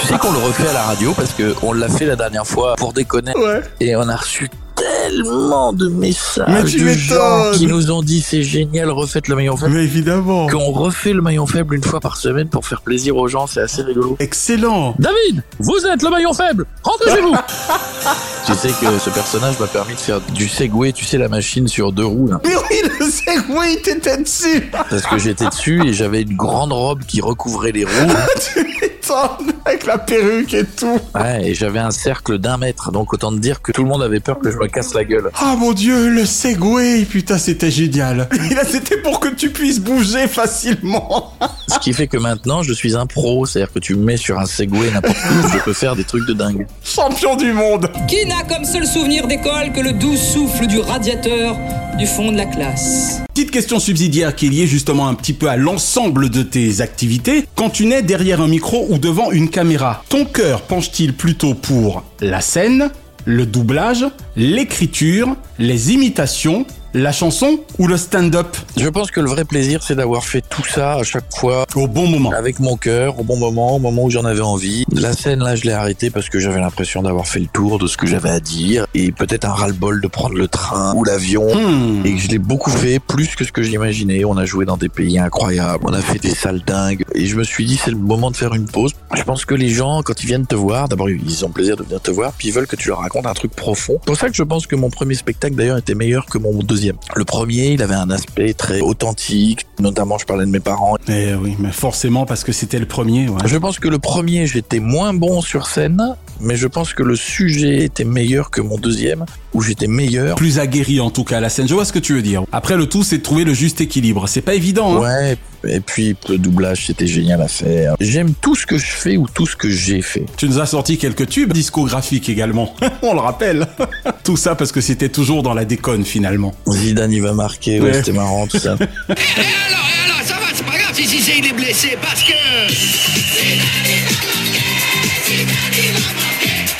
Tu 0.00 0.06
sais 0.06 0.18
qu'on 0.18 0.32
le 0.32 0.38
refait 0.38 0.68
à 0.68 0.72
la 0.72 0.82
radio 0.84 1.12
parce 1.14 1.32
que 1.32 1.54
on 1.62 1.72
l'a 1.72 1.88
fait 1.88 2.06
la 2.06 2.16
dernière 2.16 2.46
fois 2.46 2.74
pour 2.76 2.92
déconner 2.92 3.32
Ouais. 3.36 3.62
et 3.80 3.96
on 3.96 4.08
a 4.08 4.16
reçu 4.16 4.48
tellement 4.88 5.72
de 5.72 5.88
messages 5.88 6.74
de 6.74 6.88
gens 6.88 7.50
qui 7.52 7.66
nous 7.66 7.90
ont 7.90 8.02
dit 8.02 8.20
c'est 8.20 8.42
génial, 8.42 8.90
refaites 8.90 9.28
le 9.28 9.36
maillon 9.36 9.56
faible. 9.56 9.74
Mais 9.74 9.84
évidemment. 9.84 10.46
Qu'on 10.48 10.72
refait 10.72 11.12
le 11.12 11.22
maillon 11.22 11.46
faible 11.46 11.74
une 11.74 11.84
fois 11.84 12.00
par 12.00 12.16
semaine 12.16 12.48
pour 12.48 12.66
faire 12.66 12.82
plaisir 12.82 13.16
aux 13.16 13.28
gens, 13.28 13.46
c'est 13.46 13.60
assez 13.60 13.82
rigolo. 13.82 14.16
Excellent. 14.18 14.94
David, 14.98 15.42
vous 15.58 15.86
êtes 15.86 16.02
le 16.02 16.10
maillon 16.10 16.32
faible, 16.32 16.66
rentrez 16.82 17.10
chez 17.10 17.20
vous 17.20 17.34
Tu 18.46 18.54
sais 18.54 18.68
que 18.68 18.98
ce 18.98 19.10
personnage 19.10 19.58
m'a 19.58 19.66
permis 19.66 19.94
de 19.94 20.00
faire 20.00 20.20
du 20.20 20.48
Segway, 20.48 20.92
tu 20.92 21.04
sais 21.04 21.18
la 21.18 21.28
machine 21.28 21.68
sur 21.68 21.92
deux 21.92 22.06
roues 22.06 22.28
là. 22.28 22.40
Mais 22.44 22.56
oui, 22.70 22.90
le 22.98 23.10
Segway, 23.10 23.76
t'étais 23.82 24.18
dessus. 24.18 24.70
Parce 24.72 25.02
que 25.02 25.18
j'étais 25.18 25.48
dessus 25.48 25.82
et 25.86 25.92
j'avais 25.92 26.22
une 26.22 26.36
grande 26.36 26.72
robe 26.72 27.02
qui 27.06 27.20
recouvrait 27.20 27.72
les 27.72 27.84
roues. 27.84 28.12
Avec 29.64 29.86
la 29.86 29.98
perruque 29.98 30.54
et 30.54 30.64
tout. 30.64 30.98
Ouais, 31.14 31.48
et 31.48 31.54
j'avais 31.54 31.78
un 31.78 31.90
cercle 31.90 32.38
d'un 32.38 32.56
mètre, 32.56 32.90
donc 32.90 33.12
autant 33.12 33.30
te 33.30 33.38
dire 33.38 33.60
que 33.62 33.72
tout 33.72 33.82
le 33.82 33.88
monde 33.88 34.02
avait 34.02 34.20
peur 34.20 34.38
que 34.38 34.50
je 34.50 34.56
me 34.56 34.66
casse 34.66 34.94
la 34.94 35.04
gueule. 35.04 35.30
Ah 35.34 35.56
mon 35.58 35.72
dieu, 35.72 36.08
le 36.08 36.24
Segway, 36.24 37.04
putain, 37.04 37.38
c'était 37.38 37.70
génial. 37.70 38.28
Et 38.50 38.54
là, 38.54 38.62
c'était 38.64 38.98
pour 38.98 39.20
que 39.20 39.28
tu 39.28 39.50
puisses 39.50 39.80
bouger 39.80 40.26
facilement. 40.26 41.34
Ce 41.68 41.78
qui 41.78 41.92
fait 41.92 42.06
que 42.06 42.16
maintenant, 42.16 42.62
je 42.62 42.72
suis 42.72 42.96
un 42.96 43.06
pro, 43.06 43.44
c'est-à-dire 43.44 43.72
que 43.72 43.78
tu 43.78 43.94
me 43.94 44.04
mets 44.04 44.16
sur 44.16 44.38
un 44.38 44.46
Segway 44.46 44.90
n'importe 44.90 45.16
où, 45.16 45.48
je 45.52 45.58
peux 45.62 45.72
faire 45.72 45.96
des 45.96 46.04
trucs 46.04 46.26
de 46.26 46.32
dingue. 46.32 46.66
Champion 46.82 47.36
du 47.36 47.52
monde. 47.52 47.90
Qui 48.08 48.26
n'a 48.26 48.42
comme 48.44 48.64
seul 48.64 48.86
souvenir 48.86 49.26
d'école 49.26 49.72
que 49.74 49.80
le 49.80 49.92
doux 49.92 50.16
souffle 50.16 50.66
du 50.66 50.78
radiateur 50.80 51.56
du 51.98 52.06
fond 52.06 52.32
de 52.32 52.36
la 52.36 52.46
classe? 52.46 53.20
Petite 53.34 53.50
question 53.52 53.78
subsidiaire 53.78 54.34
qui 54.34 54.46
est 54.46 54.50
liée 54.50 54.66
justement 54.66 55.06
un 55.06 55.14
petit 55.14 55.32
peu 55.32 55.48
à 55.48 55.56
l'ensemble 55.56 56.28
de 56.28 56.42
tes 56.42 56.80
activités. 56.80 57.46
Quand 57.54 57.70
tu 57.70 57.86
nais 57.86 58.02
derrière 58.02 58.40
un 58.40 58.48
micro 58.48 58.86
ou 58.90 58.97
devant 58.98 59.30
une 59.30 59.48
caméra, 59.48 60.02
ton 60.08 60.24
cœur 60.24 60.62
penche-t-il 60.62 61.14
plutôt 61.14 61.54
pour 61.54 62.02
la 62.20 62.40
scène, 62.40 62.90
le 63.24 63.46
doublage, 63.46 64.04
l'écriture, 64.36 65.36
les 65.58 65.92
imitations 65.92 66.66
La 66.94 67.12
chanson 67.12 67.60
ou 67.78 67.86
le 67.86 67.98
stand-up? 67.98 68.56
Je 68.78 68.88
pense 68.88 69.10
que 69.10 69.20
le 69.20 69.28
vrai 69.28 69.44
plaisir, 69.44 69.82
c'est 69.82 69.94
d'avoir 69.94 70.24
fait 70.24 70.40
tout 70.40 70.64
ça 70.64 70.94
à 70.94 71.02
chaque 71.02 71.30
fois. 71.34 71.66
Au 71.74 71.86
bon 71.86 72.06
moment. 72.06 72.32
Avec 72.32 72.60
mon 72.60 72.78
cœur, 72.78 73.20
au 73.20 73.24
bon 73.24 73.36
moment, 73.36 73.76
au 73.76 73.78
moment 73.78 74.04
où 74.04 74.10
j'en 74.10 74.24
avais 74.24 74.40
envie. 74.40 74.86
La 74.90 75.12
scène, 75.12 75.40
là, 75.40 75.54
je 75.54 75.64
l'ai 75.64 75.72
arrêtée 75.72 76.08
parce 76.08 76.30
que 76.30 76.38
j'avais 76.40 76.60
l'impression 76.60 77.02
d'avoir 77.02 77.26
fait 77.26 77.40
le 77.40 77.46
tour 77.46 77.78
de 77.78 77.86
ce 77.86 77.98
que 77.98 78.06
j'avais 78.06 78.30
à 78.30 78.40
dire. 78.40 78.86
Et 78.94 79.12
peut-être 79.12 79.44
un 79.44 79.52
ras-le-bol 79.52 80.00
de 80.00 80.06
prendre 80.08 80.34
le 80.34 80.48
train 80.48 80.94
ou 80.94 81.04
l'avion. 81.04 81.46
Hmm. 81.54 82.06
Et 82.06 82.16
je 82.16 82.28
l'ai 82.28 82.38
beaucoup 82.38 82.70
fait, 82.70 83.00
plus 83.00 83.36
que 83.36 83.44
ce 83.44 83.52
que 83.52 83.62
j'imaginais. 83.62 84.24
On 84.24 84.38
a 84.38 84.46
joué 84.46 84.64
dans 84.64 84.78
des 84.78 84.88
pays 84.88 85.18
incroyables. 85.18 85.84
On 85.86 85.92
a 85.92 86.00
fait 86.00 86.18
des 86.18 86.34
salles 86.34 86.62
dingues. 86.66 87.04
Et 87.14 87.26
je 87.26 87.36
me 87.36 87.44
suis 87.44 87.66
dit, 87.66 87.76
c'est 87.76 87.90
le 87.90 87.98
moment 87.98 88.30
de 88.30 88.36
faire 88.36 88.54
une 88.54 88.66
pause. 88.66 88.92
Je 89.14 89.22
pense 89.24 89.44
que 89.44 89.54
les 89.54 89.68
gens, 89.68 90.00
quand 90.02 90.22
ils 90.22 90.26
viennent 90.26 90.46
te 90.46 90.54
voir, 90.54 90.88
d'abord, 90.88 91.10
ils 91.10 91.44
ont 91.44 91.50
plaisir 91.50 91.76
de 91.76 91.82
venir 91.82 92.00
te 92.00 92.10
voir. 92.10 92.32
Puis 92.32 92.48
ils 92.48 92.54
veulent 92.54 92.66
que 92.66 92.76
tu 92.76 92.88
leur 92.88 93.00
racontes 93.00 93.26
un 93.26 93.34
truc 93.34 93.54
profond. 93.54 93.98
C'est 94.00 94.06
pour 94.06 94.16
ça 94.16 94.30
que 94.30 94.34
je 94.34 94.42
pense 94.42 94.66
que 94.66 94.74
mon 94.74 94.88
premier 94.88 95.14
spectacle, 95.14 95.54
d'ailleurs, 95.54 95.76
était 95.76 95.94
meilleur 95.94 96.24
que 96.24 96.38
mon 96.38 96.54
deuxième. 96.54 96.77
Le 97.14 97.24
premier, 97.24 97.72
il 97.72 97.82
avait 97.82 97.94
un 97.94 98.10
aspect 98.10 98.52
très 98.54 98.80
authentique. 98.80 99.66
Notamment, 99.78 100.18
je 100.18 100.26
parlais 100.26 100.46
de 100.46 100.50
mes 100.50 100.60
parents. 100.60 100.96
Eh 101.08 101.34
oui, 101.34 101.56
mais 101.58 101.72
forcément 101.72 102.26
parce 102.26 102.44
que 102.44 102.52
c'était 102.52 102.78
le 102.78 102.86
premier. 102.86 103.28
Ouais. 103.28 103.40
Je 103.44 103.56
pense 103.56 103.78
que 103.78 103.88
le 103.88 103.98
premier, 103.98 104.46
j'étais 104.46 104.80
moins 104.80 105.14
bon 105.14 105.40
sur 105.40 105.66
scène, 105.66 106.16
mais 106.40 106.56
je 106.56 106.66
pense 106.66 106.94
que 106.94 107.02
le 107.02 107.16
sujet 107.16 107.84
était 107.84 108.04
meilleur 108.04 108.50
que 108.50 108.60
mon 108.60 108.78
deuxième, 108.78 109.24
où 109.54 109.62
j'étais 109.62 109.86
meilleur. 109.86 110.36
Plus 110.36 110.58
aguerri 110.58 111.00
en 111.00 111.10
tout 111.10 111.24
cas 111.24 111.38
à 111.38 111.40
la 111.40 111.48
scène. 111.48 111.68
Je 111.68 111.74
vois 111.74 111.84
ce 111.84 111.92
que 111.92 111.98
tu 111.98 112.14
veux 112.14 112.22
dire. 112.22 112.44
Après, 112.52 112.76
le 112.76 112.86
tout, 112.86 113.02
c'est 113.02 113.18
de 113.18 113.22
trouver 113.22 113.44
le 113.44 113.54
juste 113.54 113.80
équilibre. 113.80 114.28
C'est 114.28 114.42
pas 114.42 114.54
évident. 114.54 114.96
Hein 114.96 115.00
Ouais, 115.00 115.38
et 115.66 115.80
puis 115.80 116.16
le 116.28 116.38
doublage, 116.38 116.86
c'était 116.86 117.06
génial 117.06 117.42
à 117.42 117.48
faire. 117.48 117.94
J'aime 118.00 118.32
tout 118.40 118.54
ce 118.54 118.66
que 118.66 118.78
je 118.78 118.86
fais 118.86 119.16
ou 119.16 119.26
tout 119.28 119.46
ce 119.46 119.56
que 119.56 119.68
j'ai 119.68 120.02
fait. 120.02 120.26
Tu 120.36 120.48
nous 120.48 120.60
as 120.60 120.66
sorti 120.66 120.98
quelques 120.98 121.28
tubes 121.28 121.52
discographiques 121.52 122.28
également. 122.28 122.74
On 123.02 123.14
le 123.14 123.20
rappelle. 123.20 123.66
tout 124.24 124.36
ça 124.36 124.54
parce 124.54 124.72
que 124.72 124.80
c'était 124.80 125.08
toujours 125.08 125.42
dans 125.42 125.54
la 125.54 125.64
déconne 125.64 126.04
finalement. 126.04 126.54
Zidane, 126.72 127.12
il 127.12 127.22
va 127.22 127.32
marquer, 127.32 127.80
ouais, 127.80 127.86
Ouais. 127.88 127.94
c'était 127.94 128.12
marrant 128.12 128.46
tout 128.46 128.58
ça. 128.58 128.72
Alors, 128.78 128.88
alors, 129.08 130.22
ça 130.24 130.34
va, 130.34 130.46
c'est 130.54 130.64
pas 130.66 130.78
grave 130.78 130.92
si 130.94 131.06
si, 131.06 131.20
il 131.38 131.46
est 131.46 131.52
blessé 131.52 131.96
parce 132.02 132.22
que. 132.22 132.32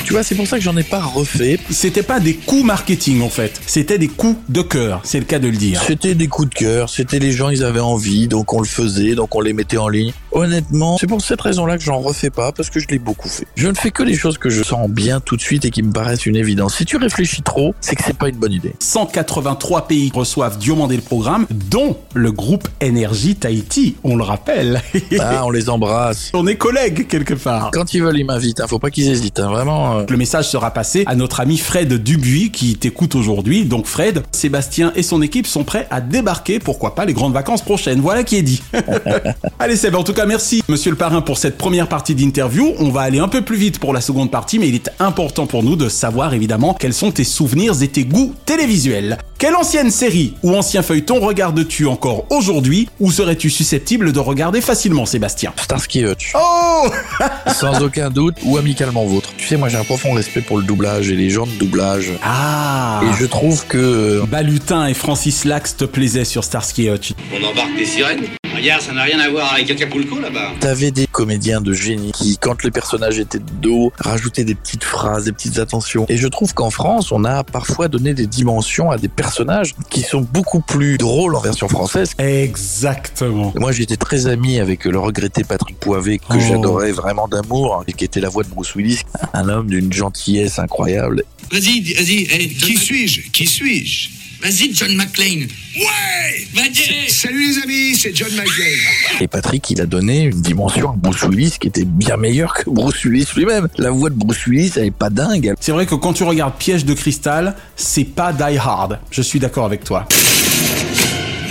tu 0.05 0.15
vois, 0.15 0.23
c'est 0.23 0.35
pour 0.35 0.47
ça 0.47 0.57
que 0.57 0.63
j'en 0.65 0.77
ai 0.79 0.83
pas 0.83 1.01
refait. 1.03 1.59
C'était 1.71 2.03
pas 2.03 2.19
des 2.19 2.35
coups 2.35 2.65
marketing 2.65 3.21
en 3.21 3.29
fait. 3.29 3.61
C'était 3.67 3.99
des 3.99 4.09
coups 4.09 4.39
de 4.49 4.63
cœur. 4.63 5.01
C'est 5.05 5.19
le 5.19 5.27
cas 5.27 5.39
de 5.39 5.49
le 5.49 5.57
dire. 5.57 5.83
C'était 5.87 6.15
des 6.15 6.29
coups 6.29 6.49
de 6.49 6.55
cœur, 6.55 6.89
c'était 6.89 7.19
les 7.19 7.33
gens, 7.33 7.51
ils 7.51 7.63
avaient 7.63 7.79
envie, 7.81 8.27
donc 8.27 8.53
on 8.55 8.61
le 8.61 8.67
faisait, 8.67 9.15
donc 9.15 9.35
on 9.35 9.41
les 9.43 9.53
mettait 9.53 9.77
en 9.77 9.89
ligne. 9.89 10.13
Honnêtement, 10.33 10.99
c'est 10.99 11.07
pour 11.07 11.21
cette 11.23 11.41
raison-là 11.41 11.79
que 11.79 11.85
j'en 11.85 11.99
refais 12.01 12.31
pas, 12.31 12.53
parce 12.53 12.71
que 12.71 12.81
je 12.81 12.87
l'ai 12.89 12.99
beaucoup 12.99 13.29
fait. 13.29 13.47
Je 13.57 13.69
ne 13.69 13.75
fais 13.75 13.91
que 13.91 14.03
les 14.03 14.15
choses 14.15 14.39
que 14.39 14.51
je 14.51 14.63
sens 14.63 14.89
bien 14.89 15.21
tout 15.21 15.37
de 15.37 15.41
suite 15.41 15.65
et 15.65 15.71
qui 15.71 15.83
me 15.83 15.93
paraissent 15.93 16.27
une 16.27 16.37
évidence. 16.37 16.77
Si 16.77 16.85
tu 16.85 16.97
réfléchis 16.97 17.43
trop, 17.43 17.75
c'est 17.81 17.97
que 17.97 18.03
c'est 18.05 18.17
pas 18.17 18.29
une 18.29 18.37
bonne 18.37 18.53
idée. 18.53 18.75
183 18.79 19.89
pays 19.89 20.11
reçoivent 20.15 20.59
Diomandé 20.59 20.97
le 20.97 21.03
programme, 21.03 21.47
dont 21.51 21.97
le 22.15 22.31
groupe 22.33 22.69
Énergie 22.81 23.37
Tahiti, 23.37 23.97
on 24.05 24.17
le 24.17 24.23
rappelle. 24.25 24.81
Ah, 25.21 25.43
on 25.45 25.51
les 25.51 25.69
embrasse. 25.69 26.31
on 26.35 26.47
est 26.47 26.57
collègues 26.57 27.07
quelque 27.09 27.35
part. 27.35 27.71
Quand 27.73 27.93
ils 27.93 28.03
veulent, 28.03 28.19
ils 28.19 28.25
m'invitent, 28.25 28.61
hein, 28.61 28.67
faut 28.69 28.79
pas 28.79 28.91
qu'ils 28.91 29.09
hésitent, 29.11 29.41
hein, 29.41 29.49
vraiment. 29.51 29.99
euh. 29.99 30.05
Le 30.09 30.17
message 30.17 30.49
sera 30.49 30.71
passé 30.71 31.03
à 31.07 31.15
notre 31.17 31.41
ami 31.41 31.59
Fred 31.59 31.93
Dubuis 31.95 32.51
qui 32.51 32.77
t'écoute 32.77 33.15
aujourd'hui. 33.15 33.65
Donc 33.65 33.87
Fred, 33.87 34.23
Sébastien 34.33 34.93
et 34.95 35.03
son 35.03 35.21
équipe 35.23 35.47
sont 35.47 35.65
prêts 35.65 35.87
à 35.91 36.01
débarquer, 36.01 36.59
pourquoi 36.61 36.95
pas, 36.95 37.05
les 37.05 37.15
grandes 37.15 37.33
vacances 37.33 37.63
prochaines. 37.63 38.01
Voilà 38.01 38.23
qui 38.23 38.37
est 38.37 38.43
dit. 38.43 38.63
Allez 39.59 39.77
Seb, 39.77 39.95
en 39.95 40.05
tout 40.05 40.13
cas 40.13 40.27
merci 40.29 40.63
monsieur 40.69 40.91
le 40.91 40.97
parrain 40.97 41.23
pour 41.23 41.39
cette 41.39 41.57
première 41.57 41.89
partie 41.89 42.15
d'interview. 42.15 42.75
On 42.79 42.91
va 42.91 43.01
aller 43.01 43.19
un 43.19 43.29
peu 43.29 43.41
plus 43.41 43.57
vite 43.57 43.81
pour 43.81 43.95
la 43.95 44.03
seconde 44.03 44.31
partie, 44.31 44.59
mais 44.59 44.69
il 44.69 44.75
est 44.75 44.91
important 44.99 45.47
pour 45.47 45.63
nous 45.63 45.75
de 45.75 45.89
savoir 45.89 46.35
évidemment 46.35 46.75
quels 46.75 46.93
sont 46.93 47.11
tes 47.11 47.25
souvenirs 47.25 47.83
et 47.83 47.89
tes 47.89 48.05
goûts 48.05 48.35
télévisuels. 48.45 49.19
Quelle 49.39 49.57
ancienne 49.57 49.91
série 49.91 50.35
ou 50.43 50.55
ancien 50.55 50.83
feuilleton 50.83 51.21
regardes-tu 51.21 51.87
encore 51.87 52.27
aujourd'hui 52.31 52.89
ou 53.01 53.11
serais-tu 53.11 53.49
susceptible 53.49 54.13
de 54.13 54.19
regarder 54.19 54.61
facilement 54.61 55.07
Sébastien? 55.07 55.53
Starsky 55.57 56.05
Hutch. 56.05 56.33
Oh 56.35 56.89
Sans 57.55 57.83
aucun 57.83 58.11
doute, 58.11 58.37
ou 58.45 58.59
amicalement 58.59 59.07
vôtre. 59.07 59.33
Tu 59.39 59.47
sais, 59.47 59.57
moi 59.57 59.69
j'ai 59.69 59.79
un 59.79 59.85
profond 59.85 60.13
respect 60.13 60.43
pour 60.43 60.59
le 60.59 60.65
doublage 60.65 61.11
et 61.11 61.17
les 61.17 61.31
gens 61.31 61.47
de 61.47 61.53
doublage. 61.53 62.11
Ah 62.23 63.01
Et 63.05 63.19
je 63.19 63.25
trouve 63.25 63.65
que 63.67 64.23
Balutin 64.27 64.87
et 64.89 64.95
Francis 64.95 65.45
Lax 65.47 65.77
te 65.77 65.85
plaisaient 65.85 66.27
sur 66.27 66.45
Starsky 66.45 66.91
Hutch. 66.91 67.15
On 67.33 67.43
embarque 67.47 67.77
des 67.77 67.87
sirènes 67.87 68.27
Regarde, 68.59 68.83
ça 68.83 68.93
n'a 68.93 69.05
rien 69.05 69.21
à 69.21 69.29
voir 69.29 69.53
avec 69.53 69.71
Acapulco 69.71 70.08
là-bas. 70.17 70.53
T'avais 70.61 70.91
des 70.91 71.07
comédiens 71.07 71.61
de 71.61 71.73
génie 71.73 72.13
qui, 72.13 72.39
quand 72.39 72.63
les 72.63 72.71
personnages 72.71 73.19
étaient 73.19 73.39
de 73.39 73.51
dos, 73.61 73.93
rajoutaient 73.99 74.45
des 74.45 74.55
petites 74.55 74.85
phrases, 74.85 75.25
des 75.25 75.33
petites 75.33 75.59
attentions. 75.59 76.07
Et 76.09 76.17
je 76.17 76.29
trouve 76.29 76.55
qu'en 76.55 76.71
France, 76.71 77.13
on 77.13 77.25
a 77.25 77.45
parfois 77.45 77.89
donné 77.89 78.15
des 78.15 78.27
dimensions 78.27 78.91
à 78.91 78.99
des 78.99 79.09
personnages 79.09 79.75
qui 79.91 80.03
sont 80.03 80.21
beaucoup 80.21 80.61
plus 80.61 80.99
drôles 80.99 81.35
en 81.37 81.41
version 81.41 81.69
française. 81.69 82.13
Exactement. 82.19 83.53
Moi, 83.57 83.73
j'étais 83.73 83.97
très 83.97 84.27
ami 84.27 84.59
avec 84.61 84.85
le 84.85 84.99
regretté 84.99 85.45
Patrick 85.45 85.79
Poivet, 85.79 86.19
que 86.19 86.25
Oh. 86.31 86.35
j'adorais 86.41 86.93
vraiment 86.93 87.27
d'amour, 87.29 87.85
et 87.87 87.93
qui 87.93 88.05
était 88.05 88.21
la 88.21 88.29
voix 88.29 88.45
de 88.45 88.49
Bruce 88.49 88.75
Willis, 88.75 89.01
un 89.33 89.49
homme 89.49 89.69
d'une 89.69 89.93
gentillesse 89.93 90.59
incroyable. 90.59 91.25
Vas-y, 91.51 91.81
vas-y, 91.95 92.27
eh, 92.31 92.49
qui 92.49 92.77
suis-je? 92.77 93.31
Qui 93.31 93.47
suis-je? 93.47 94.11
Vas-y, 94.41 94.73
John 94.73 94.95
McClane. 94.95 95.49
Ouais 95.77 96.47
Vas-y 96.55 97.11
Salut 97.11 97.49
les 97.49 97.63
amis, 97.63 97.97
c'est 97.97 98.15
John 98.15 98.31
McGay. 98.37 98.77
Et 99.21 99.27
Patrick, 99.27 99.69
il 99.71 99.81
a 99.81 99.87
donné 99.87 100.25
une 100.25 100.41
dimension 100.41 100.91
à 100.91 100.95
Bruce 100.97 101.25
Willis 101.25 101.57
qui 101.61 101.67
était 101.67 101.85
bien 101.85 102.17
meilleure 102.17 102.55
que 102.55 102.71
Bruce 102.71 103.05
Willis 103.05 103.27
lui-même. 103.35 103.67
La 103.79 103.91
voix 103.91 104.11
de 104.11 104.15
Bruce 104.15 104.47
Willis, 104.47 104.73
elle 104.77 104.85
est 104.85 104.91
pas 104.93 105.11
dingue. 105.11 105.55
C'est 105.59 105.73
vrai 105.73 105.87
que 105.87 105.97
quand 105.97 106.13
tu 106.13 106.23
regardes 106.23 106.55
Piège 106.57 106.85
de 106.85 106.95
cristal, 106.95 107.57
c'est 107.75 108.05
pas 108.05 108.33
Die 108.33 108.57
Hard. 108.59 109.01
Je 109.11 109.23
suis 109.23 109.41
d'accord 109.41 109.65
avec 109.65 109.83
toi. 109.83 110.07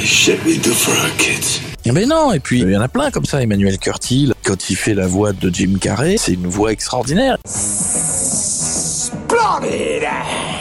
Shit 0.02 0.40
we 0.46 0.58
do 0.58 0.72
for 0.72 0.94
our 1.04 1.12
kids. 1.18 1.60
Mais 1.86 1.92
Ben 1.92 2.10
non, 2.10 2.32
et 2.32 2.40
puis 2.40 2.60
il 2.62 2.70
y 2.70 2.78
en 2.78 2.82
a 2.82 2.88
plein 2.88 3.12
comme 3.12 3.26
ça. 3.26 3.42
Emmanuel 3.42 3.78
Curtil, 3.78 4.34
quand 4.44 4.70
il 4.70 4.78
fait 4.78 4.94
la 4.94 5.08
voix 5.08 5.34
de 5.34 5.54
Jim 5.54 5.74
Carrey, 5.80 6.16
c'est 6.18 6.34
une 6.34 6.48
voix 6.48 6.72
extraordinaire. 6.72 7.38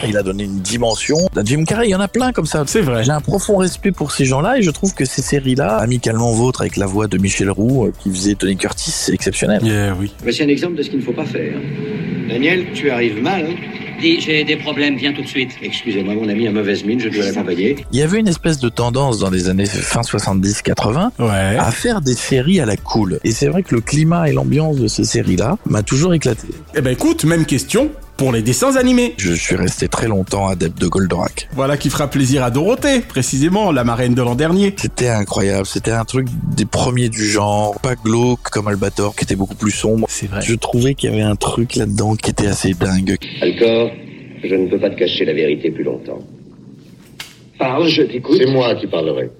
Il 0.06 0.16
a 0.16 0.22
donné 0.22 0.44
une 0.44 0.60
dimension. 0.60 1.16
À 1.36 1.44
Jim 1.44 1.64
Carrey, 1.64 1.88
il 1.88 1.90
y 1.90 1.94
en 1.94 2.00
a 2.00 2.08
plein 2.08 2.32
comme 2.32 2.46
ça. 2.46 2.62
C'est 2.66 2.80
vrai. 2.80 3.04
J'ai 3.04 3.10
un 3.12 3.20
profond 3.20 3.56
respect 3.56 3.92
pour 3.92 4.12
ces 4.12 4.24
gens-là 4.24 4.58
et 4.58 4.62
je 4.62 4.70
trouve 4.70 4.94
que 4.94 5.04
ces 5.04 5.22
séries-là, 5.22 5.76
amicalement 5.76 6.32
vôtres 6.32 6.60
avec 6.62 6.76
la 6.76 6.86
voix 6.86 7.06
de 7.06 7.18
Michel 7.18 7.50
Roux 7.50 7.86
euh, 7.86 7.92
qui 7.98 8.10
faisait 8.10 8.34
Tony 8.34 8.56
Curtis, 8.56 8.90
c'est 8.90 9.12
exceptionnel. 9.12 9.60
Yeah, 9.64 9.94
oui. 9.98 10.12
Voici 10.22 10.42
un 10.42 10.48
exemple 10.48 10.76
de 10.76 10.82
ce 10.82 10.90
qu'il 10.90 10.98
ne 11.00 11.04
faut 11.04 11.12
pas 11.12 11.24
faire. 11.24 11.54
Daniel, 12.28 12.66
tu 12.74 12.90
arrives 12.90 13.22
mal, 13.22 13.46
hein 13.50 13.54
Dis, 14.00 14.20
j'ai 14.20 14.44
des 14.44 14.56
problèmes, 14.56 14.96
viens 14.96 15.14
tout 15.14 15.22
de 15.22 15.26
suite. 15.26 15.52
Excusez-moi, 15.62 16.12
mon 16.14 16.28
ami 16.28 16.46
a 16.46 16.50
mauvaise 16.52 16.84
mine, 16.84 17.00
je 17.00 17.08
dois 17.08 17.24
l'accompagner. 17.24 17.76
Il 17.92 17.98
y 17.98 18.02
avait 18.02 18.20
une 18.20 18.28
espèce 18.28 18.58
de 18.58 18.68
tendance 18.68 19.18
dans 19.18 19.30
les 19.30 19.48
années 19.48 19.64
fin 19.64 20.02
70-80 20.02 21.12
Ouais. 21.18 21.56
à 21.58 21.70
faire 21.70 22.02
des 22.02 22.12
séries 22.12 22.60
à 22.60 22.66
la 22.66 22.76
cool. 22.76 23.20
Et 23.24 23.30
c'est 23.30 23.46
vrai 23.48 23.62
que 23.62 23.74
le 23.74 23.80
climat 23.80 24.28
et 24.28 24.32
l'ambiance 24.32 24.76
de 24.76 24.86
ces 24.86 25.04
séries-là 25.04 25.56
m'a 25.64 25.82
toujours 25.82 26.12
éclaté. 26.12 26.48
Eh 26.76 26.82
ben 26.82 26.90
écoute, 26.90 27.24
même 27.24 27.46
question 27.46 27.90
pour 28.16 28.32
les 28.32 28.42
dessins 28.42 28.76
animés. 28.76 29.14
Je 29.18 29.32
suis 29.32 29.56
resté 29.56 29.88
très 29.88 30.08
longtemps 30.08 30.48
adepte 30.48 30.80
de 30.80 30.86
Goldorak. 30.86 31.48
Voilà 31.52 31.76
qui 31.76 31.90
fera 31.90 32.08
plaisir 32.08 32.42
à 32.42 32.50
Dorothée, 32.50 33.00
précisément, 33.00 33.72
la 33.72 33.84
marraine 33.84 34.14
de 34.14 34.22
l'an 34.22 34.34
dernier. 34.34 34.74
C'était 34.76 35.08
incroyable, 35.08 35.66
c'était 35.66 35.92
un 35.92 36.04
truc 36.04 36.28
des 36.56 36.64
premiers 36.64 37.08
du 37.08 37.24
genre, 37.24 37.78
pas 37.80 37.94
glauque 37.94 38.50
comme 38.50 38.68
Albator 38.68 39.14
qui 39.14 39.24
était 39.24 39.36
beaucoup 39.36 39.54
plus 39.54 39.70
sombre. 39.70 40.06
C'est 40.10 40.28
vrai. 40.28 40.40
Je 40.42 40.54
trouvais 40.54 40.94
qu'il 40.94 41.10
y 41.10 41.12
avait 41.12 41.22
un 41.22 41.36
truc 41.36 41.76
là-dedans 41.76 42.16
qui 42.16 42.30
était 42.30 42.46
assez 42.46 42.74
dingue. 42.74 43.16
Alcor, 43.40 43.90
je 44.42 44.54
ne 44.54 44.68
peux 44.68 44.78
pas 44.78 44.90
te 44.90 44.98
cacher 44.98 45.24
la 45.24 45.32
vérité 45.32 45.70
plus 45.70 45.84
longtemps. 45.84 46.20
Parle, 47.58 47.88
je 47.88 48.02
t'écoute. 48.02 48.36
C'est 48.38 48.50
moi 48.50 48.74
qui 48.74 48.86
parlerai. 48.86 49.30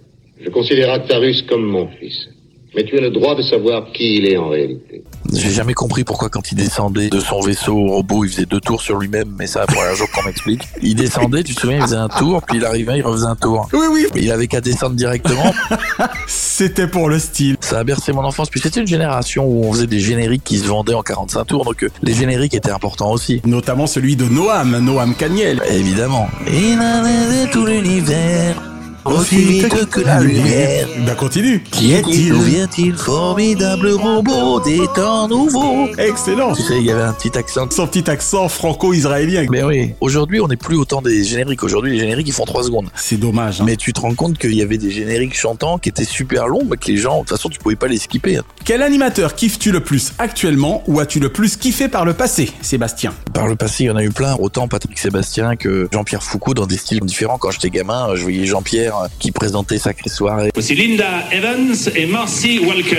Je 0.40 0.50
considère 0.50 0.92
Actarus 0.92 1.42
comme 1.42 1.64
mon 1.64 1.88
fils. 1.88 2.28
Mais 2.76 2.84
tu 2.84 2.98
as 2.98 3.00
le 3.00 3.10
droit 3.10 3.34
de 3.34 3.40
savoir 3.40 3.90
qui 3.94 4.16
il 4.16 4.26
est 4.26 4.36
en 4.36 4.50
réalité. 4.50 5.02
J'ai 5.32 5.50
jamais 5.50 5.72
compris 5.72 6.04
pourquoi 6.04 6.28
quand 6.28 6.52
il 6.52 6.56
descendait 6.56 7.08
de 7.08 7.20
son 7.20 7.40
vaisseau 7.40 7.74
au 7.74 7.88
robot, 7.88 8.24
il 8.24 8.30
faisait 8.30 8.44
deux 8.44 8.60
tours 8.60 8.82
sur 8.82 8.98
lui-même, 8.98 9.34
mais 9.38 9.46
ça, 9.46 9.64
pour 9.66 9.82
un 9.82 9.94
jour 9.94 10.06
qu'on 10.14 10.24
m'explique. 10.24 10.60
Il 10.82 10.94
descendait, 10.94 11.42
tu 11.42 11.54
te 11.54 11.60
souviens, 11.60 11.78
il 11.78 11.82
faisait 11.82 11.96
un 11.96 12.08
tour, 12.08 12.42
puis 12.46 12.58
il 12.58 12.64
arrivait, 12.66 12.98
il 12.98 13.02
refaisait 13.02 13.26
un 13.26 13.34
tour. 13.34 13.66
Oui, 13.72 13.86
oui. 13.90 14.06
Il 14.14 14.30
avait 14.30 14.46
qu'à 14.46 14.60
descendre 14.60 14.94
directement. 14.94 15.54
C'était 16.26 16.86
pour 16.86 17.08
le 17.08 17.18
style. 17.18 17.56
Ça 17.60 17.78
a 17.78 17.84
bercé 17.84 18.12
mon 18.12 18.24
enfance. 18.24 18.50
Puis 18.50 18.60
c'était 18.60 18.80
une 18.80 18.86
génération 18.86 19.46
où 19.46 19.64
on 19.64 19.72
faisait 19.72 19.86
des 19.86 20.00
génériques 20.00 20.44
qui 20.44 20.58
se 20.58 20.66
vendaient 20.66 20.94
en 20.94 21.02
45 21.02 21.44
tours, 21.44 21.64
donc 21.64 21.82
euh, 21.82 21.88
les 22.02 22.12
génériques 22.12 22.54
étaient 22.54 22.70
importants 22.70 23.10
aussi. 23.10 23.40
Notamment 23.46 23.86
celui 23.86 24.16
de 24.16 24.26
Noam, 24.26 24.78
Noam 24.78 25.14
Caniel. 25.14 25.62
Évidemment. 25.70 26.28
Il 26.46 26.78
avait 26.78 27.50
tout 27.50 27.64
l'univers. 27.64 28.75
Aussi 29.06 29.36
vite 29.36 29.86
que 29.90 30.00
la 30.00 30.20
lumière. 30.20 30.88
Ben 31.06 31.14
continue. 31.14 31.62
Qui 31.70 31.92
est-il 31.92 32.30
D'où 32.30 32.40
vient-il 32.40 32.94
Formidable 32.94 33.90
robot 33.92 34.60
des 34.60 34.80
temps 34.94 35.28
nouveaux. 35.28 35.86
Excellent. 35.98 36.52
Tu 36.54 36.62
sais, 36.62 36.78
il 36.78 36.84
y 36.86 36.90
avait 36.90 37.02
un 37.02 37.12
petit 37.12 37.36
accent. 37.38 37.68
Son 37.70 37.86
petit 37.86 38.10
accent 38.10 38.48
franco-israélien. 38.48 39.46
Mais 39.50 39.62
oui. 39.62 39.92
Aujourd'hui, 40.00 40.40
on 40.40 40.48
n'est 40.48 40.56
plus 40.56 40.76
autant 40.76 41.02
des 41.02 41.22
génériques. 41.24 41.62
Aujourd'hui, 41.62 41.92
les 41.92 42.00
génériques, 42.00 42.28
ils 42.28 42.32
font 42.32 42.44
3 42.44 42.64
secondes. 42.64 42.88
C'est 42.94 43.16
dommage. 43.16 43.60
hein. 43.60 43.64
Mais 43.66 43.76
tu 43.76 43.92
te 43.92 44.00
rends 44.00 44.14
compte 44.14 44.38
qu'il 44.38 44.54
y 44.54 44.62
avait 44.62 44.78
des 44.78 44.90
génériques 44.90 45.36
chantants 45.36 45.78
qui 45.78 45.88
étaient 45.88 46.04
super 46.04 46.48
longs, 46.48 46.64
mais 46.68 46.76
que 46.76 46.86
les 46.88 46.96
gens, 46.96 47.16
de 47.16 47.20
toute 47.20 47.30
façon, 47.30 47.48
tu 47.48 47.58
pouvais 47.58 47.76
pas 47.76 47.86
les 47.88 47.98
skipper. 47.98 48.40
Quel 48.64 48.82
animateur 48.82 49.34
kiffes-tu 49.34 49.70
le 49.72 49.80
plus 49.80 50.12
actuellement 50.18 50.82
ou 50.86 50.98
as-tu 51.00 51.20
le 51.20 51.28
plus 51.30 51.56
kiffé 51.56 51.88
par 51.88 52.04
le 52.04 52.12
passé, 52.14 52.50
Sébastien? 52.60 53.12
Par 53.32 53.46
le 53.46 53.54
passé, 53.56 53.84
il 53.84 53.86
y 53.86 53.90
en 53.90 53.96
a 53.96 54.02
eu 54.02 54.10
plein. 54.10 54.34
Autant 54.40 54.66
Patrick 54.68 54.98
Sébastien 54.98 55.56
que 55.56 55.88
Jean-Pierre 55.92 56.22
Foucault 56.22 56.54
dans 56.54 56.66
des 56.66 56.76
styles 56.76 57.00
différents. 57.00 57.38
Quand 57.38 57.50
j'étais 57.50 57.70
gamin, 57.70 58.08
je 58.14 58.22
voyais 58.22 58.46
Jean-Pierre 58.46 58.95
qui 59.18 59.32
présentait 59.32 59.78
Sacré 59.78 60.09
Soirée. 60.11 60.50
Voici 60.54 60.74
Linda 60.74 61.24
Evans 61.30 61.74
et 61.94 62.06
Marcy 62.06 62.61
Walker. 62.61 62.96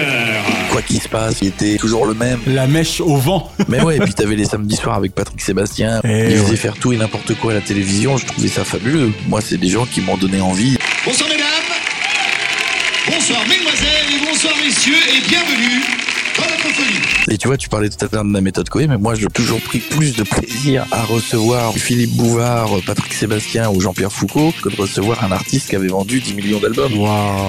Quoi 0.71 0.81
qu'il 0.81 1.01
se 1.01 1.09
passe, 1.09 1.37
il 1.41 1.49
était 1.49 1.77
toujours 1.77 2.05
le 2.05 2.13
même. 2.13 2.39
La 2.47 2.67
mèche 2.67 3.01
au 3.01 3.17
vent. 3.17 3.51
Mais 3.67 3.81
ouais, 3.81 3.97
et 3.97 3.99
puis 3.99 4.13
t'avais 4.13 4.35
les 4.35 4.45
samedis 4.45 4.75
soirs 4.75 4.95
avec 4.95 5.13
Patrick 5.13 5.41
Sébastien. 5.41 6.01
Eh 6.03 6.31
il 6.31 6.37
faisait 6.37 6.55
faire 6.55 6.75
tout 6.75 6.93
et 6.93 6.97
n'importe 6.97 7.35
quoi 7.35 7.51
à 7.51 7.55
la 7.55 7.61
télévision. 7.61 8.17
Je 8.17 8.25
trouvais 8.25 8.47
ça 8.47 8.63
fabuleux. 8.63 9.11
Moi, 9.27 9.41
c'est 9.41 9.57
des 9.57 9.69
gens 9.69 9.85
qui 9.85 10.01
m'ont 10.01 10.17
donné 10.17 10.41
envie. 10.41 10.77
Bonsoir 11.05 11.29
mesdames, 11.29 11.47
bonsoir 13.07 13.39
mesdemoiselles 13.47 13.87
et 14.15 14.25
bonsoir 14.25 14.53
messieurs 14.63 14.93
et 14.93 15.27
bienvenue 15.29 15.81
dans 16.37 16.43
folie. 16.43 16.56
Et 17.29 17.37
tu 17.37 17.47
vois, 17.47 17.57
tu 17.57 17.67
parlais 17.67 17.89
tout 17.89 18.05
à 18.05 18.07
l'heure 18.11 18.23
de 18.23 18.33
la 18.33 18.41
méthode 18.41 18.69
Coé, 18.69 18.87
mais 18.87 18.97
moi, 18.97 19.15
j'ai 19.15 19.27
toujours 19.27 19.59
pris 19.59 19.79
plus 19.79 20.15
de 20.15 20.23
plaisir 20.23 20.85
à 20.91 21.03
recevoir 21.03 21.73
Philippe 21.73 22.15
Bouvard, 22.15 22.69
Patrick 22.85 23.13
Sébastien 23.13 23.69
ou 23.69 23.81
Jean-Pierre 23.81 24.11
Foucault 24.11 24.53
que 24.63 24.69
de 24.69 24.75
recevoir 24.75 25.23
un 25.25 25.31
artiste 25.31 25.69
qui 25.69 25.75
avait 25.75 25.87
vendu 25.89 26.21
10 26.21 26.33
millions 26.35 26.59
d'albums. 26.59 26.93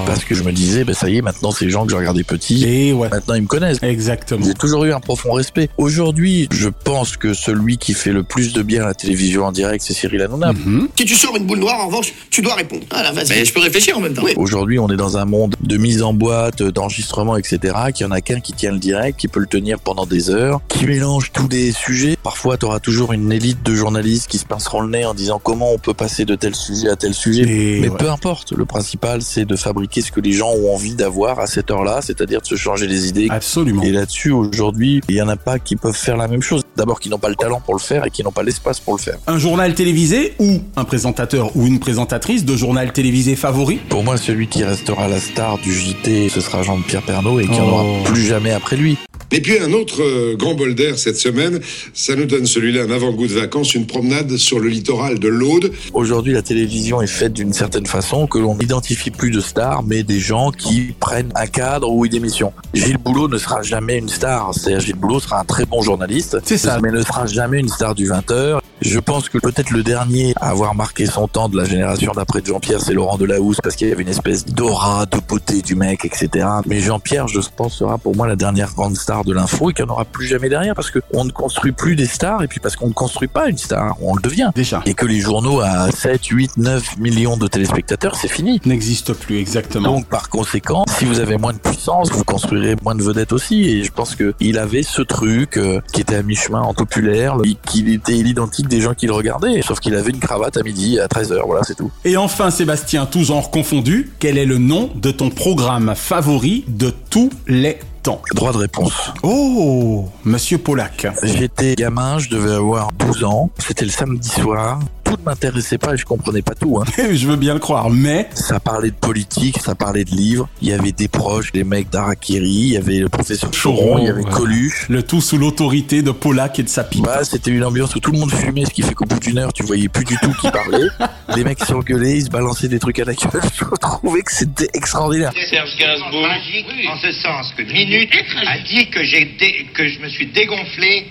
Parce 0.06 0.24
que 0.24 0.34
je 0.34 0.42
me 0.42 0.52
disais, 0.52 0.84
ben 0.84 0.94
ça 0.94 1.08
y 1.08 1.18
est, 1.18 1.22
maintenant, 1.22 1.52
ces 1.52 1.70
gens 1.70 1.84
que 1.84 1.92
je 1.92 1.96
regardais 1.96 2.24
petit, 2.24 2.64
Et 2.64 2.92
ouais. 2.92 3.08
maintenant, 3.08 3.34
ils 3.34 3.42
me 3.42 3.46
connaissent. 3.46 3.78
Exactement. 3.82 4.44
J'ai 4.44 4.54
toujours 4.54 4.84
eu 4.84 4.92
un 4.92 5.00
profond 5.00 5.32
respect. 5.32 5.68
Aujourd'hui, 5.78 6.48
je 6.50 6.68
pense 6.68 7.16
que 7.16 7.32
celui 7.32 7.78
qui 7.78 7.94
fait 7.94 8.12
le 8.12 8.24
plus 8.24 8.52
de 8.52 8.62
bien 8.62 8.82
à 8.82 8.86
la 8.86 8.94
télévision 8.94 9.44
en 9.44 9.52
direct, 9.52 9.84
c'est 9.86 9.94
Cyril 9.94 10.22
Hanouna. 10.22 10.52
Mhm. 10.52 10.88
Si 10.98 11.04
tu 11.04 11.14
sors 11.14 11.36
une 11.36 11.46
boule 11.46 11.60
noire, 11.60 11.78
en 11.80 11.86
revanche, 11.86 12.12
tu 12.30 12.42
dois 12.42 12.54
répondre. 12.56 12.82
Ah 12.90 13.04
la 13.04 13.12
vas-y. 13.12 13.28
Mais 13.28 13.44
je 13.44 13.52
peux 13.52 13.60
réfléchir 13.60 13.96
en 13.96 14.00
même 14.00 14.14
temps. 14.14 14.22
Oui. 14.24 14.32
Aujourd'hui, 14.36 14.78
on 14.80 14.88
est 14.88 14.96
dans 14.96 15.16
un 15.16 15.24
monde 15.24 15.54
de 15.60 15.76
mise 15.76 16.02
en 16.02 16.12
boîte, 16.12 16.62
d'enregistrement, 16.62 17.36
etc. 17.36 17.74
Qu'il 17.94 18.04
y 18.04 18.08
en 18.08 18.12
a 18.12 18.20
qu'un 18.20 18.40
qui 18.40 18.52
tient 18.52 18.72
le 18.72 18.78
direct, 18.78 19.07
qui 19.16 19.28
peut 19.28 19.40
le 19.40 19.46
tenir 19.46 19.78
pendant 19.80 20.06
des 20.06 20.30
heures, 20.30 20.60
qui 20.68 20.86
mélange 20.86 21.32
tous 21.32 21.48
les 21.48 21.72
sujets. 21.72 22.16
Parfois, 22.22 22.56
tu 22.56 22.66
auras 22.66 22.80
toujours 22.80 23.12
une 23.12 23.30
élite 23.32 23.62
de 23.62 23.74
journalistes 23.74 24.28
qui 24.28 24.38
se 24.38 24.44
pinceront 24.44 24.80
le 24.82 24.90
nez 24.90 25.04
en 25.04 25.14
disant 25.14 25.40
comment 25.42 25.72
on 25.72 25.78
peut 25.78 25.94
passer 25.94 26.24
de 26.24 26.34
tel 26.34 26.54
sujet 26.54 26.88
à 26.88 26.96
tel 26.96 27.14
sujet. 27.14 27.42
Et 27.42 27.80
Mais 27.80 27.88
ouais. 27.88 27.96
peu 27.98 28.10
importe. 28.10 28.52
Le 28.52 28.64
principal, 28.64 29.22
c'est 29.22 29.44
de 29.44 29.56
fabriquer 29.56 30.02
ce 30.02 30.12
que 30.12 30.20
les 30.20 30.32
gens 30.32 30.50
ont 30.50 30.74
envie 30.74 30.94
d'avoir 30.94 31.40
à 31.40 31.46
cette 31.46 31.70
heure-là, 31.70 32.00
c'est-à-dire 32.02 32.40
de 32.42 32.46
se 32.46 32.56
changer 32.56 32.86
les 32.86 33.08
idées. 33.08 33.28
Absolument. 33.30 33.82
Et 33.82 33.90
là-dessus, 33.92 34.30
aujourd'hui, 34.30 35.00
il 35.08 35.14
y 35.16 35.22
en 35.22 35.28
a 35.28 35.36
pas 35.36 35.58
qui 35.58 35.76
peuvent 35.76 35.96
faire 35.96 36.16
la 36.16 36.28
même 36.28 36.42
chose. 36.42 36.62
D'abord, 36.76 37.00
qui 37.00 37.08
n'ont 37.08 37.18
pas 37.18 37.28
le 37.30 37.34
talent 37.36 37.60
pour 37.64 37.74
le 37.74 37.80
faire 37.80 38.04
et 38.06 38.10
qui 38.10 38.22
n'ont 38.22 38.32
pas 38.32 38.42
l'espace 38.42 38.80
pour 38.80 38.94
le 38.96 39.00
faire. 39.00 39.18
Un 39.26 39.38
journal 39.38 39.74
télévisé 39.74 40.34
ou 40.38 40.58
un 40.76 40.84
présentateur 40.84 41.56
ou 41.56 41.66
une 41.66 41.78
présentatrice 41.80 42.44
de 42.44 42.56
journal 42.56 42.92
télévisé 42.92 43.36
favori? 43.36 43.76
Pour 43.88 44.04
moi, 44.04 44.16
celui 44.16 44.48
qui 44.48 44.64
restera 44.64 45.08
la 45.08 45.18
star 45.20 45.58
du 45.58 45.72
JT, 45.72 46.28
ce 46.28 46.40
sera 46.40 46.62
Jean-Pierre 46.62 47.02
Pernaut 47.02 47.40
et 47.40 47.46
qui 47.46 47.58
en 47.60 47.68
Oh. 47.68 47.72
aura 47.72 48.04
plus 48.04 48.22
jamais 48.26 48.50
après 48.52 48.76
lui. 48.76 48.97
Et 49.30 49.42
puis 49.42 49.58
un 49.58 49.72
autre 49.74 50.02
euh, 50.02 50.36
grand 50.36 50.54
bol 50.54 50.74
d'air 50.74 50.98
cette 50.98 51.18
semaine, 51.18 51.60
ça 51.92 52.16
nous 52.16 52.24
donne 52.24 52.46
celui-là 52.46 52.84
un 52.84 52.90
avant-goût 52.90 53.26
de 53.26 53.34
vacances, 53.34 53.74
une 53.74 53.86
promenade 53.86 54.36
sur 54.38 54.58
le 54.58 54.68
littoral 54.68 55.18
de 55.18 55.28
l'Aude. 55.28 55.70
Aujourd'hui, 55.92 56.32
la 56.32 56.40
télévision 56.40 57.02
est 57.02 57.06
faite 57.06 57.34
d'une 57.34 57.52
certaine 57.52 57.84
façon 57.84 58.26
que 58.26 58.38
l'on 58.38 58.56
n'identifie 58.56 59.10
plus 59.10 59.30
de 59.30 59.40
stars, 59.40 59.82
mais 59.82 60.02
des 60.02 60.18
gens 60.18 60.50
qui 60.50 60.94
prennent 60.98 61.32
un 61.34 61.46
cadre 61.46 61.90
ou 61.90 62.06
une 62.06 62.14
émission. 62.14 62.54
Gilles 62.72 62.96
Boulot 62.96 63.28
ne 63.28 63.36
sera 63.36 63.60
jamais 63.60 63.98
une 63.98 64.08
star. 64.08 64.54
C'est-à-dire, 64.54 64.80
Gilles 64.80 64.96
Boulot 64.96 65.20
sera 65.20 65.40
un 65.40 65.44
très 65.44 65.66
bon 65.66 65.82
journaliste. 65.82 66.38
C'est 66.44 66.58
ça. 66.58 66.78
Mais 66.82 66.90
ne 66.90 67.02
sera 67.02 67.26
jamais 67.26 67.58
une 67.58 67.68
star 67.68 67.94
du 67.94 68.08
20h. 68.08 68.60
Je 68.80 69.00
pense 69.00 69.28
que 69.28 69.38
peut-être 69.38 69.70
le 69.70 69.82
dernier 69.82 70.34
à 70.40 70.50
avoir 70.50 70.74
marqué 70.74 71.06
son 71.06 71.26
temps 71.26 71.48
de 71.48 71.56
la 71.56 71.64
génération 71.64 72.12
d'après 72.14 72.40
Jean-Pierre, 72.44 72.80
c'est 72.80 72.92
Laurent 72.92 73.18
Delahousse, 73.18 73.58
parce 73.60 73.74
qu'il 73.74 73.88
y 73.88 73.92
avait 73.92 74.02
une 74.02 74.08
espèce 74.08 74.46
d'aura, 74.46 75.04
de 75.06 75.18
beauté 75.18 75.62
du 75.62 75.74
mec, 75.74 76.04
etc. 76.04 76.46
Mais 76.66 76.78
Jean-Pierre, 76.78 77.26
je 77.26 77.40
pense, 77.56 77.74
sera 77.74 77.98
pour 77.98 78.14
moi 78.14 78.28
la 78.28 78.36
dernière 78.36 78.72
grande 78.74 78.96
star 78.96 79.24
de 79.24 79.32
l'info 79.32 79.70
et 79.70 79.74
qu'il 79.74 79.84
n'y 79.84 79.90
en 79.90 79.94
aura 79.94 80.04
plus 80.04 80.26
jamais 80.26 80.48
derrière, 80.48 80.76
parce 80.76 80.92
qu'on 80.92 81.24
ne 81.24 81.32
construit 81.32 81.72
plus 81.72 81.96
des 81.96 82.06
stars, 82.06 82.42
et 82.44 82.46
puis 82.46 82.60
parce 82.60 82.76
qu'on 82.76 82.88
ne 82.88 82.92
construit 82.92 83.28
pas 83.28 83.48
une 83.48 83.58
star, 83.58 83.96
on 84.00 84.14
le 84.14 84.22
devient. 84.22 84.50
Déjà. 84.54 84.80
Et 84.86 84.94
que 84.94 85.06
les 85.06 85.18
journaux 85.18 85.60
à 85.60 85.90
7, 85.90 86.24
8, 86.26 86.56
9 86.58 86.98
millions 86.98 87.36
de 87.36 87.48
téléspectateurs, 87.48 88.14
c'est 88.14 88.28
fini. 88.28 88.60
N'existe 88.64 89.12
plus 89.12 89.38
exactement. 89.38 89.94
Donc 89.94 90.06
par 90.06 90.28
conséquent, 90.28 90.84
si 90.96 91.04
vous 91.04 91.18
avez 91.18 91.36
moins 91.36 91.52
de 91.52 91.58
puissance, 91.58 92.12
vous 92.12 92.24
construirez 92.24 92.76
moins 92.84 92.94
de 92.94 93.02
vedettes 93.02 93.32
aussi. 93.32 93.68
Et 93.68 93.82
je 93.82 93.90
pense 93.90 94.14
que 94.14 94.34
il 94.38 94.56
avait 94.56 94.84
ce 94.84 95.02
truc 95.02 95.56
euh, 95.56 95.80
qui 95.92 96.00
était 96.00 96.16
à 96.16 96.22
mi-chemin 96.22 96.60
en 96.60 96.74
populaire, 96.74 97.36
qu'il 97.66 97.88
était 97.88 98.12
l'identique 98.12 98.67
des 98.68 98.80
gens 98.80 98.94
qui 98.94 99.06
le 99.06 99.12
regardaient. 99.12 99.60
Sauf 99.62 99.80
qu'il 99.80 99.94
avait 99.94 100.10
une 100.10 100.20
cravate 100.20 100.56
à 100.56 100.62
midi 100.62 100.98
à 100.98 101.06
13h, 101.06 101.42
voilà, 101.44 101.62
c'est 101.64 101.74
tout. 101.74 101.90
Et 102.04 102.16
enfin, 102.16 102.50
Sébastien, 102.50 103.06
tout 103.06 103.24
genre 103.24 103.50
confondu, 103.50 104.12
quel 104.18 104.38
est 104.38 104.46
le 104.46 104.58
nom 104.58 104.90
de 104.94 105.10
ton 105.10 105.30
programme 105.30 105.94
favori 105.96 106.64
de 106.68 106.92
tous 107.10 107.30
les 107.46 107.78
temps? 108.02 108.22
Droit 108.34 108.52
de 108.52 108.58
réponse. 108.58 109.12
Oh, 109.22 110.08
Monsieur 110.24 110.58
Pollack. 110.58 111.06
J'étais 111.22 111.74
gamin, 111.74 112.18
je 112.18 112.28
devais 112.28 112.52
avoir 112.52 112.92
12 112.92 113.24
ans. 113.24 113.50
C'était 113.58 113.84
le 113.84 113.90
samedi 113.90 114.28
soir. 114.28 114.78
Tout 115.08 115.16
ne 115.16 115.24
m'intéressait 115.24 115.78
pas 115.78 115.94
et 115.94 115.96
je 115.96 116.04
comprenais 116.04 116.42
pas 116.42 116.54
tout. 116.54 116.78
Hein. 116.78 116.84
Je 117.12 117.26
veux 117.26 117.36
bien 117.36 117.54
le 117.54 117.60
croire, 117.60 117.88
mais 117.90 118.28
Ça 118.34 118.60
parlait 118.60 118.90
de 118.90 118.96
politique, 118.96 119.58
ça 119.58 119.74
parlait 119.74 120.04
de 120.04 120.10
livres. 120.10 120.48
Il 120.60 120.68
y 120.68 120.72
avait 120.72 120.92
des 120.92 121.08
proches, 121.08 121.50
des 121.52 121.64
mecs 121.64 121.88
d'Arakiri, 121.90 122.48
il 122.48 122.68
y 122.72 122.76
avait 122.76 122.98
le 122.98 123.08
professeur 123.08 123.50
Choron, 123.50 123.98
il 123.98 124.04
y 124.04 124.08
avait 124.08 124.22
ouais. 124.22 124.30
Coluche. 124.30 124.86
le 124.88 125.02
tout 125.02 125.20
sous 125.20 125.38
l'autorité 125.38 126.02
de 126.02 126.10
Pollack 126.10 126.58
et 126.58 126.62
de 126.62 126.68
sa 126.68 126.84
pipe. 126.84 127.02
Bah, 127.04 127.24
c'était 127.24 127.50
une 127.50 127.64
ambiance 127.64 127.94
où 127.94 128.00
tout 128.00 128.12
le 128.12 128.18
monde 128.18 128.32
fumait, 128.32 128.64
ce 128.66 128.70
qui 128.70 128.82
fait 128.82 128.94
qu'au 128.94 129.06
bout 129.06 129.18
d'une 129.20 129.38
heure, 129.38 129.52
tu 129.52 129.62
voyais 129.62 129.88
plus 129.88 130.04
du 130.04 130.16
tout 130.18 130.32
qui 130.40 130.50
parlait. 130.50 130.86
Les 131.36 131.44
mecs 131.44 131.64
s'engueulaient, 131.64 132.16
ils 132.18 132.24
se 132.24 132.30
balançaient 132.30 132.68
des 132.68 132.78
trucs 132.78 132.98
à 132.98 133.04
la 133.04 133.14
gueule. 133.14 133.42
Je 133.54 133.64
trouvais 133.80 134.22
que 134.22 134.32
c'était 134.32 134.68
extraordinaire. 134.74 135.32
Serge 135.48 135.76
Gainsbourg. 135.78 136.22
Magique 136.22 136.66
en 136.90 136.98
ce 137.00 137.12
sens 137.12 137.52
que 137.56 137.62
Minute 137.62 138.10
a 138.46 138.58
dit 138.58 138.90
que, 138.90 139.02
j'ai 139.04 139.24
dé- 139.38 139.66
que 139.74 139.88
je 139.88 140.00
me 140.00 140.08
suis 140.08 140.26
dégonflé 140.26 141.06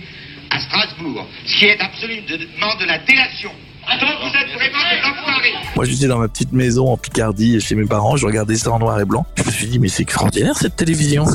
à 0.49 0.59
Strasbourg, 0.59 1.25
ce 1.45 1.55
qui 1.57 1.65
est 1.65 1.79
absolument 1.79 2.75
de 2.79 2.85
la 2.85 2.99
délation. 2.99 3.51
Attends, 3.89 4.05
vous 4.21 4.27
êtes 4.27 4.53
vraiment 4.53 4.83
des 4.91 5.09
enfoirés. 5.09 5.53
Moi, 5.75 5.85
j'étais 5.85 6.07
dans 6.07 6.17
ma 6.17 6.27
petite 6.27 6.51
maison 6.51 6.91
en 6.91 6.97
Picardie 6.97 7.61
chez 7.61 7.75
mes 7.75 7.85
parents, 7.85 8.17
je 8.17 8.25
regardais 8.25 8.55
ça 8.55 8.71
en 8.71 8.79
noir 8.79 8.99
et 8.99 9.05
blanc. 9.05 9.25
Je 9.35 9.43
me 9.43 9.51
suis 9.51 9.67
dit, 9.67 9.79
mais 9.79 9.87
c'est 9.87 10.03
extraordinaire 10.03 10.57
cette 10.57 10.75
télévision. 10.75 11.25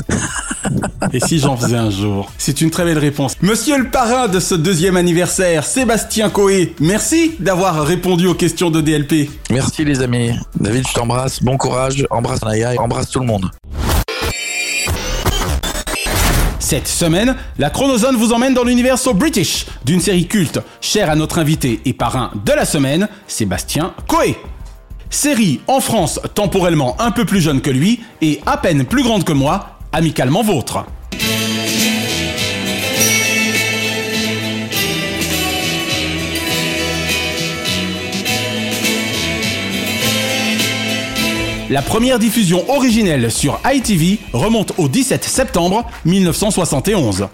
Et 1.11 1.19
si 1.19 1.39
j'en 1.39 1.57
faisais 1.57 1.77
un 1.77 1.89
jour? 1.89 2.31
C'est 2.37 2.61
une 2.61 2.69
très 2.69 2.85
belle 2.85 2.99
réponse. 2.99 3.35
Monsieur 3.41 3.77
le 3.77 3.89
parrain 3.89 4.27
de 4.27 4.39
ce 4.39 4.55
deuxième 4.55 4.97
anniversaire, 4.97 5.63
Sébastien 5.63 6.29
Coé, 6.29 6.75
merci 6.79 7.35
d'avoir 7.39 7.85
répondu 7.85 8.27
aux 8.27 8.35
questions 8.35 8.69
de 8.69 8.81
DLP. 8.81 9.29
Merci 9.49 9.83
les 9.83 10.01
amis. 10.01 10.31
David, 10.59 10.87
je 10.87 10.93
t'embrasse. 10.93 11.41
Bon 11.41 11.57
courage. 11.57 12.05
Embrasse 12.09 12.43
Naya 12.43 12.75
et 12.75 12.77
embrasse 12.77 13.09
tout 13.09 13.19
le 13.19 13.25
monde. 13.25 13.49
Cette 16.73 16.87
semaine, 16.87 17.35
la 17.59 17.69
Chronozone 17.69 18.15
vous 18.15 18.33
emmène 18.33 18.55
dans 18.55 18.63
l'univers 18.63 18.97
British 19.13 19.67
d'une 19.85 19.99
série 19.99 20.25
culte 20.25 20.59
chère 20.81 21.11
à 21.11 21.15
notre 21.15 21.37
invité 21.37 21.79
et 21.85 21.93
parrain 21.93 22.31
de 22.43 22.51
la 22.51 22.65
semaine, 22.65 23.07
Sébastien 23.27 23.93
Coé. 24.07 24.35
Série 25.11 25.61
en 25.67 25.79
France 25.79 26.19
temporellement 26.33 26.99
un 26.99 27.11
peu 27.11 27.25
plus 27.25 27.41
jeune 27.41 27.61
que 27.61 27.69
lui 27.69 27.99
et 28.21 28.41
à 28.47 28.57
peine 28.57 28.85
plus 28.85 29.03
grande 29.03 29.23
que 29.23 29.33
moi, 29.33 29.77
amicalement 29.91 30.41
vôtre. 30.41 30.83
La 41.69 41.81
première 41.81 42.19
diffusion 42.19 42.69
originelle 42.69 43.31
sur 43.31 43.59
ITV 43.65 44.19
remonte 44.33 44.73
au 44.77 44.89
17 44.89 45.23
septembre 45.23 45.85
1971. 46.03 47.27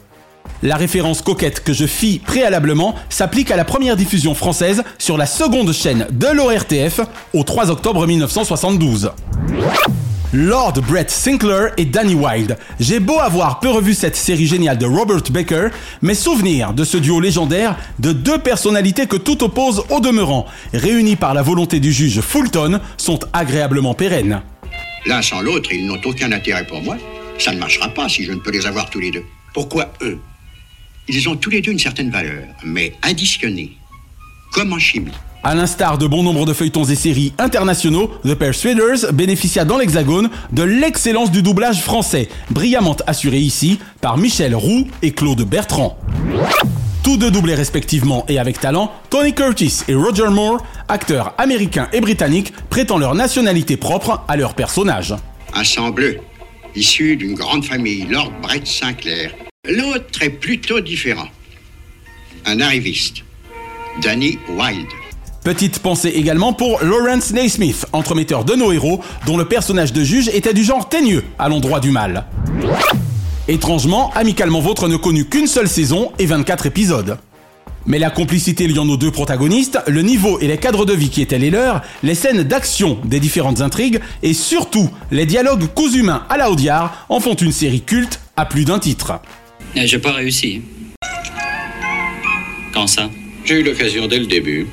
La 0.61 0.75
référence 0.75 1.21
coquette 1.21 1.63
que 1.63 1.71
je 1.71 1.85
fis 1.85 2.19
préalablement 2.19 2.95
s'applique 3.09 3.49
à 3.49 3.55
la 3.55 3.63
première 3.63 3.95
diffusion 3.95 4.35
française 4.35 4.83
sur 4.97 5.17
la 5.17 5.25
seconde 5.25 5.71
chaîne 5.71 6.07
de 6.11 6.27
l'ORTF 6.27 6.99
au 7.33 7.43
3 7.43 7.71
octobre 7.71 8.05
1972. 8.05 9.11
Lord 10.33 10.73
Brett 10.87 11.09
Sinclair 11.09 11.71
et 11.77 11.85
Danny 11.85 12.13
Wilde. 12.13 12.57
J'ai 12.79 12.99
beau 12.99 13.19
avoir 13.19 13.59
peu 13.59 13.69
revu 13.69 13.95
cette 13.95 14.15
série 14.15 14.45
géniale 14.45 14.77
de 14.77 14.85
Robert 14.85 15.23
Baker, 15.31 15.69
mes 16.03 16.13
souvenirs 16.13 16.73
de 16.73 16.83
ce 16.83 16.97
duo 16.97 17.19
légendaire 17.19 17.75
de 17.97 18.11
deux 18.11 18.37
personnalités 18.37 19.07
que 19.07 19.15
tout 19.15 19.43
oppose 19.43 19.83
au 19.89 19.99
demeurant, 19.99 20.45
réunis 20.73 21.15
par 21.15 21.33
la 21.33 21.41
volonté 21.41 21.79
du 21.79 21.91
juge 21.91 22.21
Fulton, 22.21 22.79
sont 22.97 23.19
agréablement 23.33 23.95
pérennes. 23.95 24.41
L'un 25.07 25.21
sans 25.21 25.41
l'autre, 25.41 25.71
ils 25.73 25.87
n'ont 25.87 26.01
aucun 26.05 26.31
intérêt 26.31 26.67
pour 26.67 26.81
moi. 26.83 26.97
Ça 27.39 27.51
ne 27.51 27.57
marchera 27.57 27.89
pas 27.89 28.07
si 28.07 28.23
je 28.23 28.33
ne 28.33 28.39
peux 28.39 28.51
les 28.51 28.67
avoir 28.67 28.89
tous 28.89 28.99
les 28.99 29.09
deux. 29.09 29.23
Pourquoi 29.53 29.93
eux? 30.01 30.19
Ils 31.11 31.27
ont 31.27 31.35
tous 31.35 31.49
les 31.49 31.61
deux 31.61 31.71
une 31.71 31.79
certaine 31.79 32.11
valeur, 32.11 32.43
mais 32.63 32.93
additionnée, 33.01 33.71
comme 34.53 34.71
en 34.73 34.77
chimie. 34.77 35.11
À 35.43 35.55
l'instar 35.55 35.97
de 35.97 36.05
bon 36.05 36.21
nombre 36.21 36.45
de 36.45 36.53
feuilletons 36.53 36.83
et 36.83 36.95
séries 36.95 37.33
internationaux, 37.39 38.11
The 38.23 38.35
Persuaders 38.35 39.11
bénéficia 39.11 39.65
dans 39.65 39.79
l'Hexagone 39.79 40.29
de 40.51 40.61
l'excellence 40.61 41.31
du 41.31 41.41
doublage 41.41 41.81
français, 41.81 42.29
brillamment 42.51 42.95
assuré 43.07 43.39
ici 43.39 43.79
par 44.01 44.17
Michel 44.17 44.53
Roux 44.53 44.85
et 45.01 45.11
Claude 45.11 45.41
Bertrand. 45.41 45.97
Tous 47.01 47.17
deux 47.17 47.31
doublés 47.31 47.55
respectivement 47.55 48.23
et 48.27 48.37
avec 48.37 48.59
talent, 48.59 48.91
Tony 49.09 49.33
Curtis 49.33 49.79
et 49.87 49.95
Roger 49.95 50.29
Moore, 50.29 50.63
acteurs 50.87 51.33
américains 51.39 51.87
et 51.91 52.01
britanniques 52.01 52.53
prêtant 52.69 52.99
leur 52.99 53.15
nationalité 53.15 53.77
propre 53.77 54.21
à 54.27 54.37
leur 54.37 54.53
personnage. 54.53 55.15
Un 55.55 55.63
sang 55.63 55.89
bleu, 55.89 56.19
issu 56.75 57.15
d'une 57.15 57.33
grande 57.33 57.65
famille, 57.65 58.05
Lord 58.07 58.31
Brett 58.43 58.67
Sinclair. 58.67 59.31
L'autre 59.69 60.23
est 60.23 60.31
plutôt 60.31 60.79
différent. 60.79 61.27
Un 62.45 62.59
arriviste, 62.59 63.17
Danny 64.01 64.39
Wilde. 64.49 64.87
Petite 65.43 65.79
pensée 65.79 66.09
également 66.09 66.53
pour 66.53 66.81
Lawrence 66.83 67.31
Naismith, 67.31 67.85
entremetteur 67.93 68.45
de 68.45 68.55
nos 68.55 68.71
héros, 68.71 68.99
dont 69.27 69.37
le 69.37 69.45
personnage 69.45 69.93
de 69.93 70.03
juge 70.03 70.27
était 70.29 70.55
du 70.55 70.63
genre 70.63 70.89
teigneux 70.89 71.23
à 71.37 71.49
l'endroit 71.49 71.79
du 71.79 71.91
mal. 71.91 72.25
Étrangement, 73.47 74.11
Amicalement 74.15 74.59
Vôtre 74.59 74.87
ne 74.87 74.97
connut 74.97 75.25
qu'une 75.25 75.47
seule 75.47 75.69
saison 75.69 76.11
et 76.17 76.25
24 76.25 76.65
épisodes. 76.65 77.19
Mais 77.85 77.99
la 77.99 78.09
complicité 78.09 78.67
liant 78.67 78.85
nos 78.85 78.97
deux 78.97 79.11
protagonistes, 79.11 79.79
le 79.87 80.01
niveau 80.01 80.39
et 80.39 80.47
les 80.47 80.57
cadres 80.57 80.85
de 80.85 80.93
vie 80.93 81.09
qui 81.09 81.21
étaient 81.21 81.39
les 81.39 81.49
leurs, 81.51 81.81
les 82.03 82.15
scènes 82.15 82.43
d'action 82.43 82.97
des 83.05 83.19
différentes 83.19 83.61
intrigues 83.61 83.99
et 84.23 84.33
surtout 84.33 84.89
les 85.11 85.25
dialogues 85.25 85.67
cousus 85.67 85.99
humains 85.99 86.23
à 86.29 86.37
la 86.37 86.49
Audiard 86.51 87.05
en 87.09 87.19
font 87.19 87.35
une 87.35 87.51
série 87.51 87.81
culte 87.81 88.19
à 88.35 88.45
plus 88.45 88.65
d'un 88.65 88.79
titre. 88.79 89.19
Eh, 89.75 89.87
J'ai 89.87 89.99
pas 89.99 90.13
réussi. 90.13 90.61
Quand 92.73 92.87
ça? 92.87 93.09
J'ai 93.45 93.59
eu 93.59 93.63
l'occasion 93.63 94.07
dès 94.07 94.19
le 94.19 94.25
début. 94.25 94.67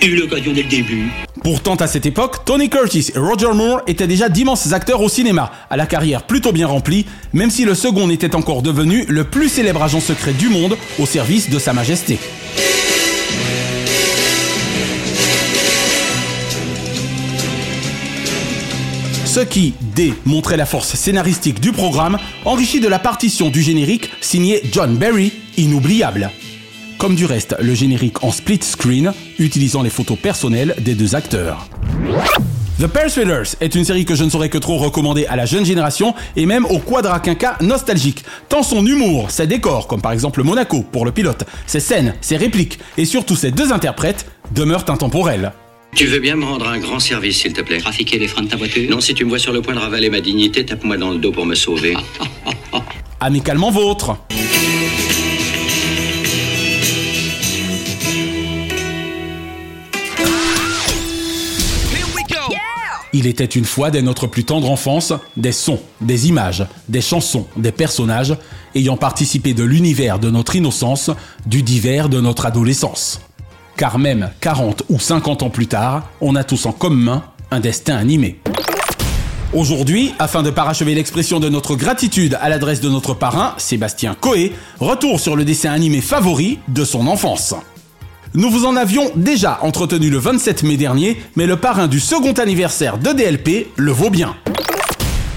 J'ai 0.00 0.08
eu 0.08 0.16
l'occasion 0.16 0.52
dès 0.52 0.62
le 0.62 0.68
début. 0.68 1.08
Pourtant, 1.44 1.74
à 1.76 1.86
cette 1.86 2.06
époque, 2.06 2.44
Tony 2.44 2.68
Curtis 2.70 3.10
et 3.14 3.18
Roger 3.18 3.52
Moore 3.52 3.82
étaient 3.86 4.06
déjà 4.06 4.28
d'immenses 4.28 4.72
acteurs 4.72 5.00
au 5.00 5.08
cinéma, 5.08 5.50
à 5.70 5.76
la 5.76 5.86
carrière 5.86 6.22
plutôt 6.24 6.52
bien 6.52 6.66
remplie, 6.68 7.04
même 7.32 7.50
si 7.50 7.64
le 7.64 7.74
second 7.74 8.06
n'était 8.06 8.36
encore 8.36 8.62
devenu 8.62 9.04
le 9.08 9.24
plus 9.24 9.48
célèbre 9.48 9.82
agent 9.82 10.00
secret 10.00 10.32
du 10.32 10.48
monde 10.48 10.76
au 11.00 11.06
service 11.06 11.50
de 11.50 11.58
Sa 11.58 11.72
Majesté. 11.72 12.18
Ce 19.32 19.40
qui, 19.40 19.72
D, 19.80 20.12
montrait 20.26 20.58
la 20.58 20.66
force 20.66 20.94
scénaristique 20.94 21.58
du 21.58 21.72
programme, 21.72 22.18
enrichi 22.44 22.80
de 22.80 22.88
la 22.88 22.98
partition 22.98 23.48
du 23.48 23.62
générique 23.62 24.10
signé 24.20 24.60
John 24.70 24.94
Barry, 24.98 25.32
inoubliable. 25.56 26.30
Comme 26.98 27.14
du 27.14 27.24
reste, 27.24 27.56
le 27.58 27.72
générique 27.72 28.22
en 28.24 28.30
split 28.30 28.60
screen, 28.60 29.14
utilisant 29.38 29.80
les 29.80 29.88
photos 29.88 30.18
personnelles 30.18 30.74
des 30.80 30.94
deux 30.94 31.14
acteurs. 31.14 31.66
The 32.78 32.86
Persuaders 32.86 33.56
est 33.62 33.74
une 33.74 33.86
série 33.86 34.04
que 34.04 34.14
je 34.14 34.24
ne 34.24 34.28
saurais 34.28 34.50
que 34.50 34.58
trop 34.58 34.76
recommander 34.76 35.24
à 35.24 35.36
la 35.36 35.46
jeune 35.46 35.64
génération 35.64 36.14
et 36.36 36.44
même 36.44 36.66
au 36.66 36.78
quadra 36.78 37.18
quinca 37.18 37.56
nostalgique. 37.62 38.26
Tant 38.50 38.62
son 38.62 38.84
humour, 38.84 39.30
ses 39.30 39.46
décors, 39.46 39.86
comme 39.86 40.02
par 40.02 40.12
exemple 40.12 40.42
Monaco 40.42 40.84
pour 40.92 41.06
le 41.06 41.10
pilote, 41.10 41.44
ses 41.66 41.80
scènes, 41.80 42.16
ses 42.20 42.36
répliques 42.36 42.80
et 42.98 43.06
surtout 43.06 43.36
ses 43.36 43.50
deux 43.50 43.72
interprètes 43.72 44.26
demeurent 44.54 44.90
intemporels. 44.90 45.52
Tu 45.94 46.06
veux 46.06 46.20
bien 46.20 46.36
me 46.36 46.44
rendre 46.44 46.68
un 46.68 46.78
grand 46.78 46.98
service, 46.98 47.42
s'il 47.42 47.52
te 47.52 47.60
plaît 47.60 47.78
Trafiquer 47.78 48.18
les 48.18 48.26
freins 48.26 48.42
de 48.42 48.48
ta 48.48 48.56
voiture 48.56 48.90
Non, 48.90 49.00
si 49.00 49.12
tu 49.14 49.24
me 49.24 49.28
vois 49.28 49.38
sur 49.38 49.52
le 49.52 49.60
point 49.60 49.74
de 49.74 49.78
ravaler 49.78 50.08
ma 50.08 50.20
dignité, 50.20 50.64
tape-moi 50.64 50.96
dans 50.96 51.10
le 51.10 51.18
dos 51.18 51.32
pour 51.32 51.44
me 51.44 51.54
sauver. 51.54 51.94
Amicalement 53.20 53.70
vôtre. 53.70 54.16
Il 63.14 63.26
était 63.26 63.44
une 63.44 63.66
fois 63.66 63.90
dès 63.90 64.00
notre 64.00 64.26
plus 64.26 64.44
tendre 64.44 64.70
enfance 64.70 65.12
des 65.36 65.52
sons, 65.52 65.80
des 66.00 66.28
images, 66.28 66.64
des 66.88 67.02
chansons, 67.02 67.46
des 67.58 67.70
personnages 67.70 68.34
ayant 68.74 68.96
participé 68.96 69.52
de 69.52 69.64
l'univers 69.64 70.18
de 70.18 70.30
notre 70.30 70.56
innocence, 70.56 71.10
du 71.44 71.62
divers 71.62 72.08
de 72.08 72.22
notre 72.22 72.46
adolescence. 72.46 73.20
Car 73.82 73.98
même 73.98 74.30
40 74.38 74.84
ou 74.90 75.00
50 75.00 75.42
ans 75.42 75.50
plus 75.50 75.66
tard, 75.66 76.04
on 76.20 76.36
a 76.36 76.44
tous 76.44 76.66
en 76.66 76.72
commun 76.72 77.24
un 77.50 77.58
destin 77.58 77.96
animé. 77.96 78.38
Aujourd'hui, 79.52 80.14
afin 80.20 80.44
de 80.44 80.50
parachever 80.50 80.94
l'expression 80.94 81.40
de 81.40 81.48
notre 81.48 81.74
gratitude 81.74 82.38
à 82.40 82.48
l'adresse 82.48 82.80
de 82.80 82.88
notre 82.88 83.12
parrain, 83.12 83.54
Sébastien 83.56 84.14
Coé, 84.14 84.52
retour 84.78 85.18
sur 85.18 85.34
le 85.34 85.44
dessin 85.44 85.72
animé 85.72 86.00
favori 86.00 86.60
de 86.68 86.84
son 86.84 87.08
enfance. 87.08 87.56
Nous 88.34 88.50
vous 88.50 88.66
en 88.66 88.76
avions 88.76 89.10
déjà 89.16 89.58
entretenu 89.62 90.10
le 90.10 90.18
27 90.18 90.62
mai 90.62 90.76
dernier, 90.76 91.20
mais 91.34 91.46
le 91.46 91.56
parrain 91.56 91.88
du 91.88 91.98
second 91.98 92.34
anniversaire 92.34 92.98
de 92.98 93.10
DLP 93.10 93.72
le 93.74 93.90
vaut 93.90 94.10
bien. 94.10 94.36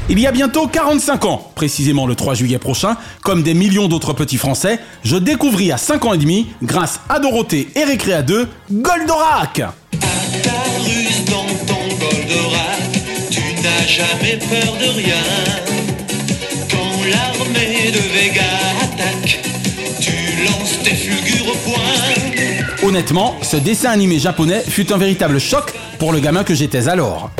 Il 0.07 0.19
y 0.19 0.27
a 0.27 0.31
bientôt 0.31 0.67
45 0.67 1.25
ans, 1.25 1.51
précisément 1.55 2.05
le 2.05 2.13
3 2.13 2.35
juillet 2.35 2.59
prochain, 2.59 2.95
comme 3.23 3.41
des 3.41 3.55
millions 3.55 3.87
d'autres 3.87 4.13
petits 4.13 4.37
Français, 4.37 4.79
je 5.03 5.17
découvris 5.17 5.71
à 5.71 5.77
5 5.77 6.05
ans 6.05 6.13
et 6.13 6.19
demi, 6.19 6.47
grâce 6.61 6.99
à 7.09 7.19
Dorothée 7.19 7.69
et 7.75 7.83
Récréa 7.83 8.21
2, 8.21 8.47
Goldorak 8.71 9.63
Ruse 10.83 11.25
dans 11.25 11.47
ton 11.65 11.87
Goldorak, 11.97 13.31
tu 13.31 13.41
n'as 13.63 13.87
jamais 13.87 14.37
peur 14.37 14.75
de 14.79 14.95
rien. 14.95 15.15
Quand 16.69 17.09
l'armée 17.09 17.91
de 17.91 17.97
Vega 18.13 18.43
attaque, 18.83 19.39
tu 19.99 20.43
lances 20.43 20.83
tes 20.83 20.95
fulgures 20.95 21.47
au 21.47 21.57
point. 21.67 22.87
Honnêtement, 22.87 23.35
ce 23.41 23.57
dessin 23.57 23.89
animé 23.89 24.19
japonais 24.19 24.61
fut 24.61 24.93
un 24.93 24.97
véritable 24.97 25.39
choc 25.39 25.73
pour 25.97 26.13
le 26.13 26.19
gamin 26.19 26.43
que 26.43 26.53
j'étais 26.53 26.89
alors. 26.89 27.31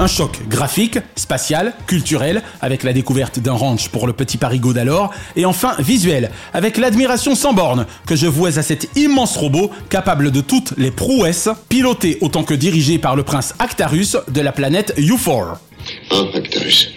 Un 0.00 0.06
choc 0.06 0.38
graphique, 0.48 0.98
spatial, 1.14 1.74
culturel, 1.86 2.42
avec 2.62 2.84
la 2.84 2.94
découverte 2.94 3.38
d'un 3.38 3.52
ranch 3.52 3.90
pour 3.90 4.06
le 4.06 4.14
petit 4.14 4.38
parigot 4.38 4.72
d'alors, 4.72 5.12
et 5.36 5.44
enfin 5.44 5.76
visuel, 5.78 6.30
avec 6.54 6.78
l'admiration 6.78 7.34
sans 7.34 7.52
borne 7.52 7.84
que 8.06 8.16
je 8.16 8.26
vouais 8.26 8.56
à 8.56 8.62
cet 8.62 8.88
immense 8.96 9.36
robot 9.36 9.70
capable 9.90 10.30
de 10.30 10.40
toutes 10.40 10.72
les 10.78 10.90
prouesses, 10.90 11.50
piloté 11.68 12.16
autant 12.22 12.44
que 12.44 12.54
dirigé 12.54 12.96
par 12.96 13.14
le 13.14 13.24
prince 13.24 13.52
Actarus 13.58 14.16
de 14.26 14.40
la 14.40 14.52
planète 14.52 14.94
U4. 14.96 15.58
Hein, 16.12 16.28
Actarus 16.32 16.92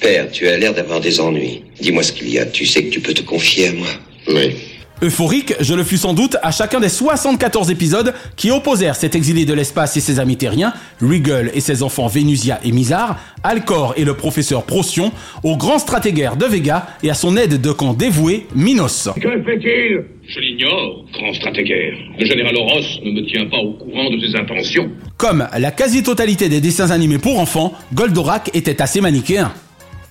Père, 0.00 0.28
tu 0.32 0.48
as 0.48 0.56
l'air 0.56 0.74
d'avoir 0.74 1.00
des 1.00 1.20
ennuis. 1.20 1.62
Dis-moi 1.80 2.02
ce 2.02 2.12
qu'il 2.12 2.28
y 2.28 2.40
a. 2.40 2.46
Tu 2.46 2.66
sais 2.66 2.82
que 2.82 2.90
tu 2.90 2.98
peux 2.98 3.14
te 3.14 3.22
confier 3.22 3.68
à 3.68 3.72
moi. 3.72 3.88
Oui. 4.26 4.56
Euphorique, 5.00 5.54
je 5.60 5.74
le 5.74 5.84
fus 5.84 5.96
sans 5.96 6.12
doute 6.12 6.36
à 6.42 6.50
chacun 6.50 6.80
des 6.80 6.88
74 6.88 7.70
épisodes 7.70 8.12
qui 8.34 8.50
opposèrent 8.50 8.96
cet 8.96 9.14
exilé 9.14 9.44
de 9.44 9.54
l'espace 9.54 9.96
et 9.96 10.00
ses 10.00 10.18
amis 10.18 10.36
terriens, 10.36 10.72
Regal 11.00 11.52
et 11.54 11.60
ses 11.60 11.84
enfants 11.84 12.08
Vénusia 12.08 12.58
et 12.64 12.72
Mizar, 12.72 13.16
Alcor 13.44 13.94
et 13.96 14.04
le 14.04 14.14
professeur 14.14 14.64
Procyon, 14.64 15.12
au 15.44 15.56
grand 15.56 15.78
stratégaire 15.78 16.36
de 16.36 16.46
Vega 16.46 16.88
et 17.04 17.10
à 17.10 17.14
son 17.14 17.36
aide 17.36 17.60
de 17.60 17.70
camp 17.70 17.94
dévoué, 17.94 18.46
Minos. 18.56 19.08
Que 19.14 19.42
fait-il? 19.44 20.04
Je 20.26 20.40
l'ignore, 20.40 21.04
grand 21.12 21.32
stratégaire. 21.32 21.94
Le 22.18 22.26
général 22.26 22.56
Oros 22.56 22.80
ne 23.04 23.12
me 23.12 23.26
tient 23.30 23.46
pas 23.46 23.58
au 23.58 23.74
courant 23.74 24.10
de 24.10 24.18
ses 24.18 24.36
intentions. 24.36 24.90
Comme 25.16 25.46
la 25.56 25.70
quasi-totalité 25.70 26.48
des 26.48 26.60
dessins 26.60 26.90
animés 26.90 27.18
pour 27.18 27.38
enfants, 27.38 27.72
Goldorak 27.94 28.50
était 28.52 28.82
assez 28.82 29.00
manichéen. 29.00 29.52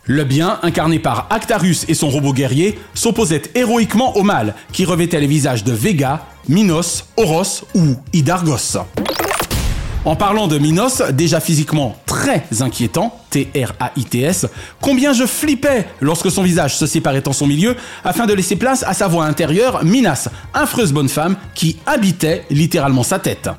Le 0.10 0.24
bien, 0.24 0.58
incarné 0.64 0.99
par 0.99 1.28
Actarus 1.30 1.84
et 1.89 1.93
son 1.93 2.10
robot 2.10 2.32
guerrier, 2.32 2.80
s'opposait 2.93 3.41
héroïquement 3.55 4.16
au 4.16 4.24
mal, 4.24 4.55
qui 4.72 4.86
revêtait 4.86 5.20
les 5.20 5.28
visages 5.28 5.66
de 5.66 5.74
Vega, 5.74 6.26
Minos, 6.47 7.03
Oros 7.18 7.66
ou 7.76 7.97
Hydargos. 8.14 8.78
En 10.05 10.16
parlant 10.16 10.47
de 10.47 10.58
Minos, 10.58 11.01
déjà 11.12 11.41
physiquement 11.41 11.97
très 12.05 12.45
inquiétant, 12.62 13.20
T-R-A-I-T-S, 13.32 14.47
combien 14.80 15.12
je 15.12 15.26
flippais 15.26 15.86
lorsque 15.99 16.32
son 16.32 16.41
visage 16.41 16.78
se 16.78 16.86
séparait 16.86 17.28
en 17.28 17.34
son 17.34 17.45
milieu 17.45 17.76
afin 18.05 18.26
de 18.26 18.34
laisser 18.34 18.55
place 18.55 18.84
à 18.88 18.93
sa 18.93 19.10
voix 19.10 19.26
intérieure, 19.26 19.84
Minas, 19.84 20.30
affreuse 20.53 20.93
bonne 20.93 21.10
femme 21.10 21.36
qui 21.53 21.80
habitait 21.86 22.45
littéralement 22.49 23.03
sa 23.03 23.20
tête. 23.20 23.49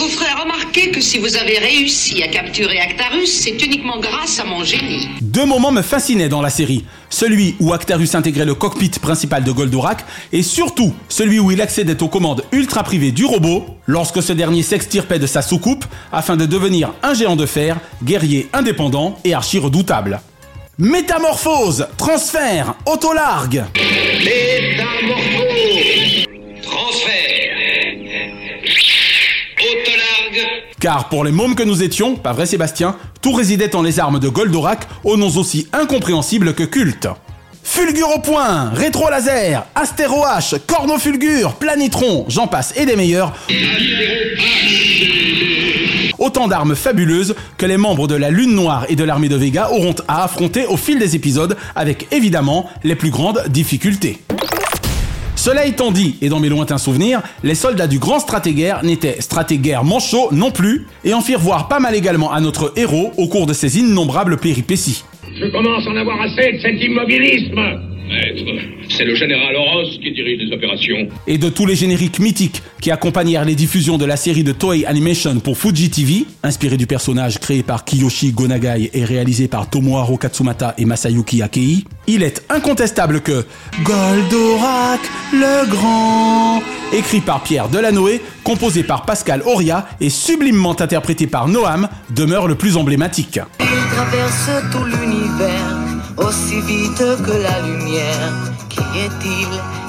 Vous 0.00 0.08
ferai 0.08 0.32
remarquer 0.32 0.90
que 0.92 1.00
si 1.02 1.18
vous 1.18 1.36
avez 1.36 1.58
réussi 1.58 2.22
à 2.22 2.28
capturer 2.28 2.80
Actarus, 2.80 3.30
c'est 3.30 3.62
uniquement 3.62 4.00
grâce 4.00 4.40
à 4.40 4.46
mon 4.46 4.64
génie. 4.64 5.06
Deux 5.20 5.44
moments 5.44 5.72
me 5.72 5.82
fascinaient 5.82 6.30
dans 6.30 6.40
la 6.40 6.48
série. 6.48 6.86
Celui 7.10 7.54
où 7.60 7.74
Actarus 7.74 8.14
intégrait 8.14 8.46
le 8.46 8.54
cockpit 8.54 8.88
principal 8.88 9.44
de 9.44 9.52
Goldorak 9.52 10.06
et 10.32 10.42
surtout 10.42 10.94
celui 11.10 11.38
où 11.38 11.50
il 11.50 11.60
accédait 11.60 12.02
aux 12.02 12.08
commandes 12.08 12.46
ultra 12.50 12.82
privées 12.82 13.12
du 13.12 13.26
robot 13.26 13.66
lorsque 13.86 14.22
ce 14.22 14.32
dernier 14.32 14.62
s'extirpait 14.62 15.18
de 15.18 15.26
sa 15.26 15.42
soucoupe 15.42 15.84
afin 16.12 16.38
de 16.38 16.46
devenir 16.46 16.94
un 17.02 17.12
géant 17.12 17.36
de 17.36 17.44
fer, 17.44 17.76
guerrier 18.02 18.48
indépendant 18.54 19.18
et 19.24 19.34
archi 19.34 19.58
redoutable. 19.58 20.22
Métamorphose, 20.78 21.88
transfert, 21.98 22.72
autolargue. 22.86 23.66
Car 30.80 31.10
pour 31.10 31.24
les 31.24 31.30
mômes 31.30 31.54
que 31.54 31.62
nous 31.62 31.82
étions, 31.82 32.16
pas 32.16 32.32
vrai 32.32 32.46
Sébastien, 32.46 32.96
tout 33.20 33.32
résidait 33.32 33.76
en 33.76 33.82
les 33.82 34.00
armes 34.00 34.18
de 34.18 34.30
Goldorak 34.30 34.88
aux 35.04 35.18
noms 35.18 35.36
aussi 35.36 35.68
incompréhensibles 35.74 36.54
que 36.54 36.62
cultes. 36.64 37.06
Fulgure 37.62 38.08
au 38.16 38.20
point, 38.20 38.70
Rétro 38.70 39.10
Laser, 39.10 39.66
Astéro 39.74 40.24
H, 40.24 40.58
Cornofulgure, 40.66 41.52
Planitron, 41.56 42.24
j'en 42.28 42.46
passe 42.46 42.72
et 42.78 42.86
des 42.86 42.96
meilleurs. 42.96 43.34
Autant 46.18 46.48
d'armes 46.48 46.74
fabuleuses 46.74 47.34
que 47.58 47.66
les 47.66 47.76
membres 47.76 48.08
de 48.08 48.14
la 48.14 48.30
Lune 48.30 48.54
Noire 48.54 48.86
et 48.88 48.96
de 48.96 49.04
l'armée 49.04 49.28
de 49.28 49.36
Vega 49.36 49.70
auront 49.70 49.94
à 50.08 50.24
affronter 50.24 50.64
au 50.64 50.78
fil 50.78 50.98
des 50.98 51.14
épisodes 51.14 51.58
avec 51.76 52.08
évidemment 52.10 52.70
les 52.84 52.94
plus 52.94 53.10
grandes 53.10 53.44
difficultés. 53.48 54.18
Cela 55.40 55.64
étant 55.64 55.90
dit, 55.90 56.16
et 56.20 56.28
dans 56.28 56.38
mes 56.38 56.50
lointains 56.50 56.76
souvenirs, 56.76 57.22
les 57.42 57.54
soldats 57.54 57.86
du 57.86 57.98
grand 57.98 58.18
stratégaire 58.18 58.84
n'étaient 58.84 59.22
stratégaires 59.22 59.84
manchots 59.84 60.28
non 60.32 60.50
plus, 60.50 60.86
et 61.02 61.14
en 61.14 61.22
firent 61.22 61.38
voir 61.38 61.66
pas 61.66 61.80
mal 61.80 61.94
également 61.94 62.30
à 62.30 62.42
notre 62.42 62.74
héros 62.76 63.12
au 63.16 63.26
cours 63.26 63.46
de 63.46 63.54
ses 63.54 63.78
innombrables 63.78 64.36
péripéties. 64.36 65.02
Je 65.34 65.46
commence 65.46 65.86
à 65.86 65.90
en 65.92 65.96
avoir 65.96 66.20
assez 66.20 66.52
de 66.52 66.58
cet 66.60 66.82
immobilisme 66.82 67.58
Maître, 68.10 68.44
c'est 68.88 69.04
le 69.04 69.14
général 69.14 69.54
Horos 69.54 69.88
qui 70.02 70.10
dirige 70.12 70.40
les 70.40 70.52
opérations. 70.52 71.08
Et 71.28 71.38
de 71.38 71.48
tous 71.48 71.64
les 71.64 71.76
génériques 71.76 72.18
mythiques 72.18 72.60
qui 72.80 72.90
accompagnèrent 72.90 73.44
les 73.44 73.54
diffusions 73.54 73.98
de 73.98 74.04
la 74.04 74.16
série 74.16 74.42
de 74.42 74.50
Toei 74.50 74.84
Animation 74.84 75.38
pour 75.38 75.56
Fuji 75.56 75.90
TV, 75.90 76.24
inspiré 76.42 76.76
du 76.76 76.88
personnage 76.88 77.38
créé 77.38 77.62
par 77.62 77.84
Kiyoshi 77.84 78.32
Gonagai 78.32 78.90
et 78.92 79.04
réalisé 79.04 79.46
par 79.46 79.70
Tomohiro 79.70 80.16
Katsumata 80.16 80.74
et 80.76 80.86
Masayuki 80.86 81.40
Akei, 81.40 81.84
il 82.10 82.24
est 82.24 82.42
incontestable 82.48 83.20
que 83.20 83.44
Goldorak 83.84 85.00
le 85.32 85.70
Grand, 85.70 86.60
écrit 86.92 87.20
par 87.20 87.42
Pierre 87.42 87.68
Delanoë, 87.68 88.20
composé 88.42 88.82
par 88.82 89.04
Pascal 89.04 89.42
Auria 89.46 89.86
et 90.00 90.10
sublimement 90.10 90.80
interprété 90.80 91.28
par 91.28 91.46
Noam, 91.46 91.88
demeure 92.10 92.48
le 92.48 92.56
plus 92.56 92.76
emblématique. 92.76 93.38
Il 93.60 93.94
traverse 93.94 94.50
tout 94.72 94.84
l'univers 94.84 95.76
aussi 96.16 96.60
vite 96.62 96.98
que 96.98 97.42
la 97.42 97.60
lumière. 97.66 98.32
Qui 98.68 98.80
est-il? 98.80 99.79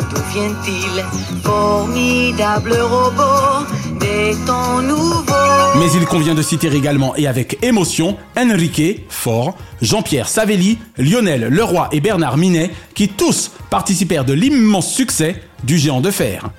Formidable 1.44 2.74
robot 2.82 3.66
des 4.00 4.36
temps 4.46 4.82
nouveaux. 4.82 5.80
Mais 5.80 5.92
il 5.94 6.06
convient 6.06 6.36
de 6.36 6.42
citer 6.42 6.68
également 6.68 7.16
et 7.16 7.28
avec 7.28 7.58
émotion 7.64 8.18
Enrique, 8.38 9.06
fort, 9.10 9.56
Jean-Pierre 9.82 10.28
Savelli, 10.28 10.78
Lionel 10.98 11.48
Leroy 11.50 11.90
et 11.92 12.02
Bernard 12.02 12.38
Minet, 12.38 12.72
qui 12.94 13.10
tous 13.10 13.52
participèrent 13.70 14.26
de 14.26 14.34
l'immense 14.34 14.94
succès 14.94 15.42
du 15.64 15.78
géant 15.78 16.02
de 16.02 16.12
fer. 16.12 16.50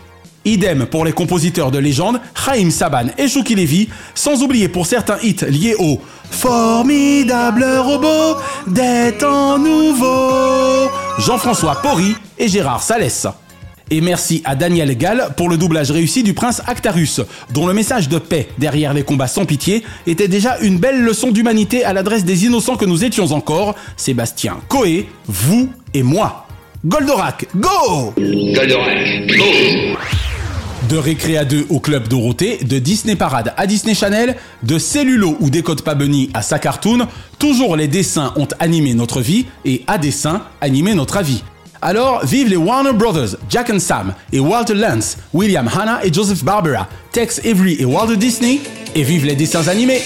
Idem 0.44 0.86
pour 0.86 1.04
les 1.04 1.12
compositeurs 1.12 1.70
de 1.70 1.78
légende, 1.78 2.20
Chaim 2.34 2.70
Saban 2.70 3.06
et 3.16 3.28
Chouki 3.28 3.54
Levy, 3.54 3.88
sans 4.14 4.42
oublier 4.42 4.68
pour 4.68 4.86
certains 4.86 5.18
hits 5.22 5.44
liés 5.48 5.76
au 5.78 6.00
formidable 6.30 7.64
robot 7.78 8.40
des 8.66 9.12
temps 9.18 9.58
nouveaux, 9.58 10.90
Jean-François 11.18 11.80
Porry 11.82 12.16
et 12.38 12.48
Gérard 12.48 12.82
Salès. 12.82 13.26
Et 13.90 14.00
merci 14.00 14.42
à 14.44 14.54
Daniel 14.54 14.96
Gall 14.96 15.28
pour 15.36 15.48
le 15.48 15.56
doublage 15.56 15.90
réussi 15.90 16.22
du 16.22 16.34
prince 16.34 16.62
Actarus, 16.66 17.20
dont 17.52 17.66
le 17.66 17.74
message 17.74 18.08
de 18.08 18.18
paix 18.18 18.48
derrière 18.58 18.94
les 18.94 19.02
combats 19.02 19.26
sans 19.26 19.44
pitié 19.44 19.82
était 20.06 20.28
déjà 20.28 20.58
une 20.60 20.78
belle 20.78 21.02
leçon 21.02 21.30
d'humanité 21.30 21.84
à 21.84 21.92
l'adresse 21.92 22.24
des 22.24 22.44
innocents 22.44 22.76
que 22.76 22.84
nous 22.84 23.04
étions 23.04 23.32
encore, 23.32 23.74
Sébastien 23.96 24.58
Coé, 24.68 25.08
vous 25.26 25.70
et 25.94 26.02
moi. 26.02 26.46
Goldorak, 26.84 27.46
go 27.54 28.12
Goldorak, 28.16 29.26
go 29.28 29.44
de 30.88 30.96
Récré 30.96 31.38
à 31.38 31.44
2 31.44 31.66
au 31.70 31.80
Club 31.80 32.08
Dorothée, 32.08 32.58
de 32.64 32.78
Disney 32.78 33.16
Parade 33.16 33.54
à 33.56 33.66
Disney 33.66 33.94
Channel, 33.94 34.36
de 34.62 34.78
Cellulo 34.78 35.36
ou 35.40 35.48
Décode 35.48 35.82
pas 35.82 35.94
Bunny 35.94 36.28
à 36.34 36.42
sa 36.42 36.58
cartoon, 36.58 37.06
toujours 37.38 37.76
les 37.76 37.88
dessins 37.88 38.34
ont 38.36 38.48
animé 38.58 38.94
notre 38.94 39.20
vie 39.20 39.46
et 39.64 39.84
à 39.86 39.96
dessin 39.96 40.42
animé 40.60 40.94
notre 40.94 41.16
avis. 41.16 41.44
Alors, 41.84 42.24
vive 42.24 42.48
les 42.48 42.56
Warner 42.56 42.92
Brothers, 42.92 43.36
Jack 43.50 43.68
and 43.68 43.80
Sam 43.80 44.14
et 44.32 44.38
Walter 44.38 44.74
Lance, 44.74 45.16
William 45.34 45.68
Hanna 45.68 45.98
et 46.04 46.12
Joseph 46.12 46.44
Barbera, 46.44 46.86
Tex 47.10 47.40
Avery 47.44 47.76
et 47.80 47.84
Walter 47.84 48.16
Disney, 48.16 48.60
et 48.94 49.02
vive 49.02 49.26
les 49.26 49.34
dessins 49.34 49.66
animés. 49.66 50.00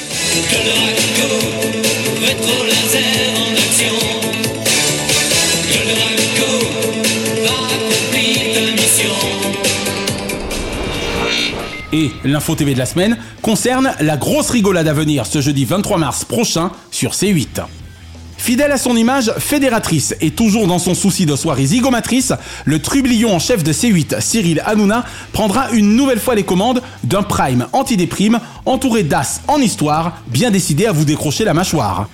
Et 11.92 12.10
l'info 12.24 12.54
TV 12.54 12.72
de 12.72 12.78
la 12.78 12.86
semaine 12.86 13.18
concerne 13.42 13.92
la 14.00 14.16
grosse 14.16 14.48
rigolade 14.48 14.88
à 14.88 14.94
venir 14.94 15.26
ce 15.26 15.42
jeudi 15.42 15.66
23 15.66 15.98
mars 15.98 16.24
prochain 16.24 16.70
sur 16.90 17.12
C8. 17.12 17.60
Fidèle 18.38 18.72
à 18.72 18.78
son 18.78 18.96
image 18.96 19.32
fédératrice 19.38 20.14
et 20.20 20.30
toujours 20.30 20.66
dans 20.66 20.78
son 20.78 20.94
souci 20.94 21.26
de 21.26 21.36
soirée 21.36 21.66
zigomatrice, 21.66 22.32
le 22.64 22.80
trublion 22.80 23.34
en 23.34 23.38
chef 23.38 23.64
de 23.64 23.72
C8, 23.72 24.20
Cyril 24.20 24.62
Hanouna, 24.64 25.04
prendra 25.32 25.70
une 25.72 25.96
nouvelle 25.96 26.20
fois 26.20 26.34
les 26.34 26.44
commandes 26.44 26.82
d'un 27.04 27.22
prime 27.22 27.66
antidéprime 27.72 28.40
entouré 28.64 29.02
d'as 29.02 29.40
en 29.48 29.58
histoire, 29.58 30.18
bien 30.28 30.50
décidé 30.50 30.86
à 30.86 30.92
vous 30.92 31.04
décrocher 31.04 31.44
la 31.44 31.54
mâchoire. 31.54 32.08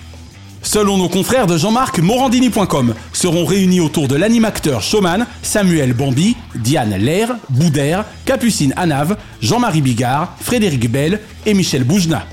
Selon 0.63 0.97
nos 0.97 1.09
confrères 1.09 1.45
de 1.45 1.57
Jean-Marc 1.57 1.99
Morandini.com, 1.99 2.93
seront 3.11 3.45
réunis 3.45 3.81
autour 3.81 4.07
de 4.07 4.15
l'animateur 4.15 4.81
showman 4.81 5.27
Samuel 5.41 5.93
Bambi, 5.93 6.37
Diane 6.55 6.95
Lair, 6.95 7.35
Boudère, 7.49 8.05
Capucine 8.25 8.73
Anave, 8.77 9.17
Jean-Marie 9.41 9.81
Bigard, 9.81 10.35
Frédéric 10.39 10.89
Bell 10.89 11.19
et 11.45 11.53
Michel 11.53 11.83
Boujna. 11.83 12.25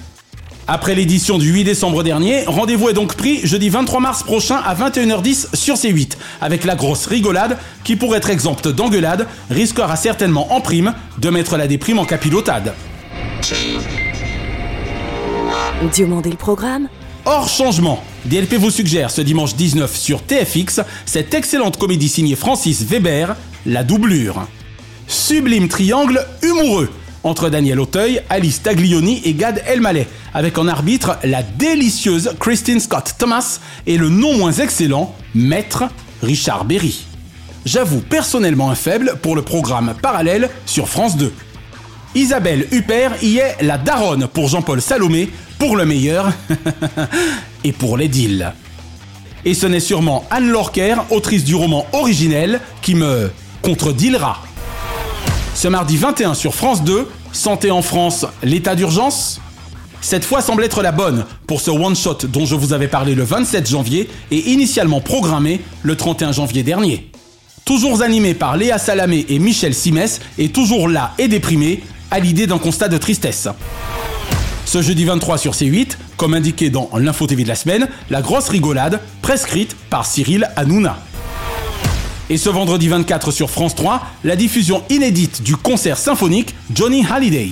Après 0.73 0.95
l'édition 0.95 1.37
du 1.37 1.51
8 1.51 1.65
décembre 1.65 2.05
dernier, 2.05 2.45
rendez-vous 2.47 2.89
est 2.91 2.93
donc 2.93 3.17
pris 3.17 3.45
jeudi 3.45 3.71
23 3.71 3.99
mars 3.99 4.23
prochain 4.23 4.55
à 4.55 4.73
21h10 4.77 5.57
sur 5.57 5.75
C8, 5.75 6.13
avec 6.41 6.65
la 6.65 6.77
grosse 6.77 7.07
rigolade 7.07 7.59
qui, 7.83 7.97
pour 7.97 8.15
être 8.15 8.31
exempte 8.31 8.69
d'engueulade, 8.69 9.27
risquera 9.51 9.97
certainement 9.97 10.55
en 10.55 10.61
prime 10.61 10.95
de 11.19 11.29
mettre 11.29 11.57
la 11.57 11.67
déprime 11.67 11.99
en 11.99 12.05
capilotade. 12.05 12.73
Diomandé 15.93 16.31
le 16.31 16.37
programme 16.37 16.89
Hors 17.25 17.49
changement, 17.49 18.05
DLP 18.27 18.55
vous 18.55 18.71
suggère 18.71 19.11
ce 19.11 19.23
dimanche 19.23 19.57
19 19.57 19.97
sur 19.97 20.23
TFX 20.23 20.83
cette 21.05 21.35
excellente 21.35 21.79
comédie 21.79 22.09
signée 22.09 22.37
Francis 22.37 22.85
Weber, 22.85 23.35
La 23.67 23.83
doublure. 23.83 24.47
Sublime 25.09 25.67
triangle 25.67 26.25
humoureux 26.43 26.91
entre 27.25 27.51
Daniel 27.51 27.81
Auteuil, 27.81 28.23
Alice 28.29 28.63
Taglioni 28.63 29.21
et 29.25 29.35
Gad 29.35 29.63
Elmaleh, 29.67 30.07
avec 30.35 30.59
en 30.59 30.69
arbitre 30.69 31.19
la 31.25 31.43
délicieuse 31.43 32.33
Christine 32.41 32.81
Scott 32.81 33.15
Thomas 33.19 33.61
et 33.87 33.97
le 33.97 34.09
non 34.09 34.37
moins 34.37 34.53
excellent 34.53 35.15
Maître 35.35 35.85
Richard 36.23 36.65
Berry. 36.65 37.05
J'avoue 37.67 38.01
personnellement 38.01 38.71
un 38.71 38.75
faible 38.75 39.17
pour 39.23 39.37
le 39.37 39.43
programme 39.43 39.95
parallèle 40.01 40.49
sur 40.67 40.89
France 40.89 41.17
2. 41.17 41.33
Isabelle 42.15 42.67
Huppert 42.73 43.23
y 43.23 43.37
est 43.37 43.63
la 43.63 43.79
daronne 43.79 44.27
pour 44.27 44.49
Jean-Paul 44.49 44.81
Salomé, 44.81 45.31
pour 45.59 45.77
le 45.77 45.85
meilleur 45.85 46.33
et 47.65 47.73
pour 47.73 47.97
les 47.97 48.09
deals. 48.09 48.53
Et 49.45 49.55
ce 49.55 49.67
n'est 49.67 49.81
sûrement 49.81 50.25
Anne 50.31 50.51
Lorker, 50.51 50.97
autrice 51.11 51.45
du 51.45 51.55
roman 51.55 51.87
originel, 51.93 52.61
qui 52.83 52.95
me 52.95 53.31
contredillera. 53.63 54.43
Ce 55.61 55.69
mardi 55.69 55.99
21 55.99 56.33
sur 56.33 56.55
France 56.55 56.85
2, 56.85 57.07
Santé 57.33 57.71
en 57.71 57.83
France, 57.83 58.25
l'état 58.43 58.75
d'urgence 58.75 59.43
Cette 60.01 60.25
fois 60.25 60.41
semble 60.41 60.65
être 60.65 60.83
la 60.83 60.91
bonne 60.91 61.27
pour 61.47 61.61
ce 61.61 61.71
one-shot 61.71 62.21
dont 62.29 62.47
je 62.47 62.55
vous 62.55 62.73
avais 62.73 62.89
parlé 62.89 63.15
le 63.15 63.25
27 63.25 63.69
janvier 63.69 64.09
et 64.31 64.53
initialement 64.53 65.03
programmé 65.03 65.61
le 65.83 65.97
31 65.97 66.33
janvier 66.33 66.63
dernier. 66.63 67.11
Toujours 67.67 68.01
animé 68.01 68.33
par 68.33 68.57
Léa 68.57 68.79
Salamé 68.79 69.27
et 69.29 69.39
Michel 69.39 69.75
Simès 69.75 70.23
et 70.39 70.49
toujours 70.49 70.89
là 70.89 71.13
et 71.19 71.29
déprimé 71.29 71.83
à 72.11 72.21
l'idée 72.21 72.47
d'un 72.47 72.57
constat 72.57 72.89
de 72.89 72.97
tristesse. 72.97 73.47
Ce 74.65 74.81
jeudi 74.81 75.05
23 75.05 75.37
sur 75.37 75.53
C8, 75.53 75.99
comme 76.17 76.33
indiqué 76.33 76.71
dans 76.71 76.89
l'info 76.97 77.27
TV 77.27 77.43
de 77.43 77.49
la 77.49 77.55
semaine, 77.55 77.87
la 78.09 78.23
grosse 78.23 78.49
rigolade 78.49 78.99
prescrite 79.21 79.77
par 79.91 80.07
Cyril 80.07 80.49
Hanouna. 80.57 80.97
Et 82.31 82.37
ce 82.37 82.49
vendredi 82.49 82.87
24 82.87 83.33
sur 83.33 83.51
France 83.51 83.75
3, 83.75 84.03
la 84.23 84.37
diffusion 84.37 84.85
inédite 84.89 85.43
du 85.43 85.57
concert 85.57 85.99
symphonique 85.99 86.55
Johnny 86.73 87.05
Hallyday. 87.05 87.51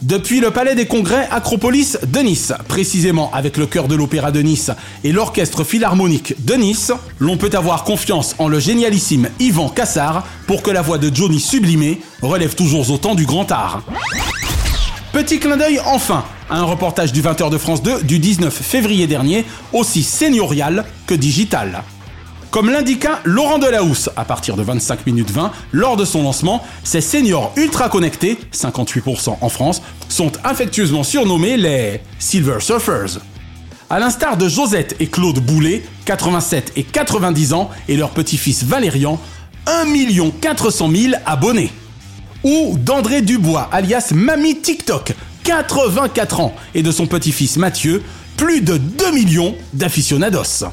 Depuis 0.00 0.38
le 0.38 0.52
Palais 0.52 0.76
des 0.76 0.86
Congrès 0.86 1.26
Acropolis 1.32 1.98
de 2.06 2.20
Nice, 2.20 2.52
précisément 2.68 3.32
avec 3.34 3.56
le 3.56 3.66
chœur 3.66 3.88
de 3.88 3.96
l'Opéra 3.96 4.30
de 4.30 4.40
Nice 4.42 4.70
et 5.02 5.10
l'Orchestre 5.10 5.64
Philharmonique 5.64 6.34
de 6.44 6.54
Nice, 6.54 6.92
l'on 7.18 7.36
peut 7.36 7.50
avoir 7.52 7.82
confiance 7.82 8.36
en 8.38 8.46
le 8.46 8.60
génialissime 8.60 9.28
Yvan 9.40 9.70
Cassard 9.70 10.24
pour 10.46 10.62
que 10.62 10.70
la 10.70 10.82
voix 10.82 10.98
de 10.98 11.12
Johnny 11.12 11.40
sublimé 11.40 12.00
relève 12.22 12.54
toujours 12.54 12.88
autant 12.88 13.16
du 13.16 13.26
grand 13.26 13.50
art. 13.50 13.82
Petit 15.12 15.40
clin 15.40 15.56
d'œil 15.56 15.80
enfin 15.84 16.24
à 16.48 16.58
un 16.58 16.64
reportage 16.64 17.12
du 17.12 17.22
20h 17.22 17.50
de 17.50 17.58
France 17.58 17.82
2 17.82 18.04
du 18.04 18.20
19 18.20 18.54
février 18.54 19.08
dernier, 19.08 19.44
aussi 19.72 20.04
seigneurial 20.04 20.84
que 21.08 21.14
digital. 21.14 21.82
Comme 22.50 22.70
l'indiqua 22.70 23.20
Laurent 23.24 23.58
Delahousse 23.58 24.08
à 24.16 24.24
partir 24.24 24.56
de 24.56 24.62
25 24.62 25.06
minutes 25.06 25.30
20 25.30 25.52
lors 25.72 25.96
de 25.96 26.04
son 26.04 26.22
lancement, 26.22 26.64
ces 26.84 27.00
seniors 27.00 27.52
ultra 27.56 27.88
connectés, 27.88 28.38
58% 28.52 29.36
en 29.40 29.48
France, 29.48 29.82
sont 30.08 30.32
affectueusement 30.44 31.02
surnommés 31.02 31.56
les 31.56 32.00
Silver 32.18 32.60
Surfers. 32.60 33.18
À 33.90 33.98
l'instar 33.98 34.36
de 34.36 34.48
Josette 34.48 34.96
et 35.00 35.06
Claude 35.06 35.38
Boulet, 35.40 35.84
87 36.06 36.72
et 36.76 36.82
90 36.82 37.52
ans, 37.52 37.70
et 37.88 37.96
leur 37.96 38.10
petit-fils 38.10 38.64
Valérian, 38.64 39.20
1 39.66 39.84
400 40.40 40.90
000 40.90 41.14
abonnés. 41.24 41.70
Ou 42.42 42.76
d'André 42.78 43.22
Dubois, 43.22 43.68
alias 43.70 44.12
Mamie 44.14 44.60
TikTok, 44.60 45.14
84 45.44 46.40
ans, 46.40 46.54
et 46.74 46.82
de 46.82 46.90
son 46.90 47.06
petit-fils 47.06 47.58
Mathieu, 47.58 48.02
plus 48.36 48.60
de 48.60 48.76
2 48.76 49.12
millions 49.12 49.54
d'aficionados. 49.72 50.64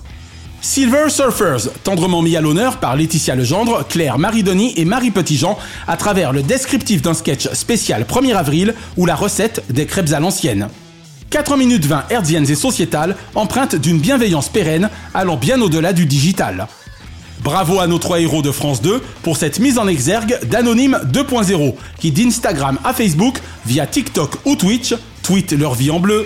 Silver 0.63 1.09
Surfers, 1.09 1.69
tendrement 1.83 2.21
mis 2.21 2.37
à 2.37 2.41
l'honneur 2.41 2.77
par 2.77 2.95
Laetitia 2.95 3.35
Legendre, 3.35 3.85
Claire 3.89 4.17
Marie-Denis 4.17 4.73
et 4.77 4.85
Marie 4.85 5.11
Petitjean 5.11 5.57
à 5.89 5.97
travers 5.97 6.31
le 6.31 6.41
descriptif 6.41 7.01
d'un 7.01 7.13
sketch 7.13 7.49
spécial 7.51 8.05
1er 8.05 8.33
avril 8.33 8.73
ou 8.95 9.05
la 9.05 9.13
recette 9.13 9.61
des 9.69 9.85
crêpes 9.85 10.13
à 10.13 10.21
l'ancienne. 10.21 10.69
4 11.31 11.57
minutes 11.57 11.85
20 11.85 12.05
hertziennes 12.11 12.49
et 12.49 12.55
sociétales, 12.55 13.17
empreintes 13.35 13.75
d'une 13.75 13.99
bienveillance 13.99 14.47
pérenne 14.47 14.89
allant 15.13 15.35
bien 15.35 15.59
au-delà 15.61 15.91
du 15.91 16.05
digital. 16.05 16.67
Bravo 17.43 17.81
à 17.81 17.87
nos 17.87 17.99
trois 17.99 18.21
héros 18.21 18.41
de 18.41 18.51
France 18.51 18.81
2 18.81 19.01
pour 19.21 19.35
cette 19.35 19.59
mise 19.59 19.77
en 19.77 19.89
exergue 19.89 20.39
d'Anonyme 20.45 20.97
2.0 21.11 21.75
qui 21.99 22.11
d'Instagram 22.11 22.79
à 22.85 22.93
Facebook, 22.93 23.37
via 23.65 23.85
TikTok 23.85 24.37
ou 24.45 24.55
Twitch, 24.55 24.95
tweetent 25.23 25.51
leur 25.51 25.73
vie 25.73 25.91
en 25.91 25.99
bleu. 25.99 26.25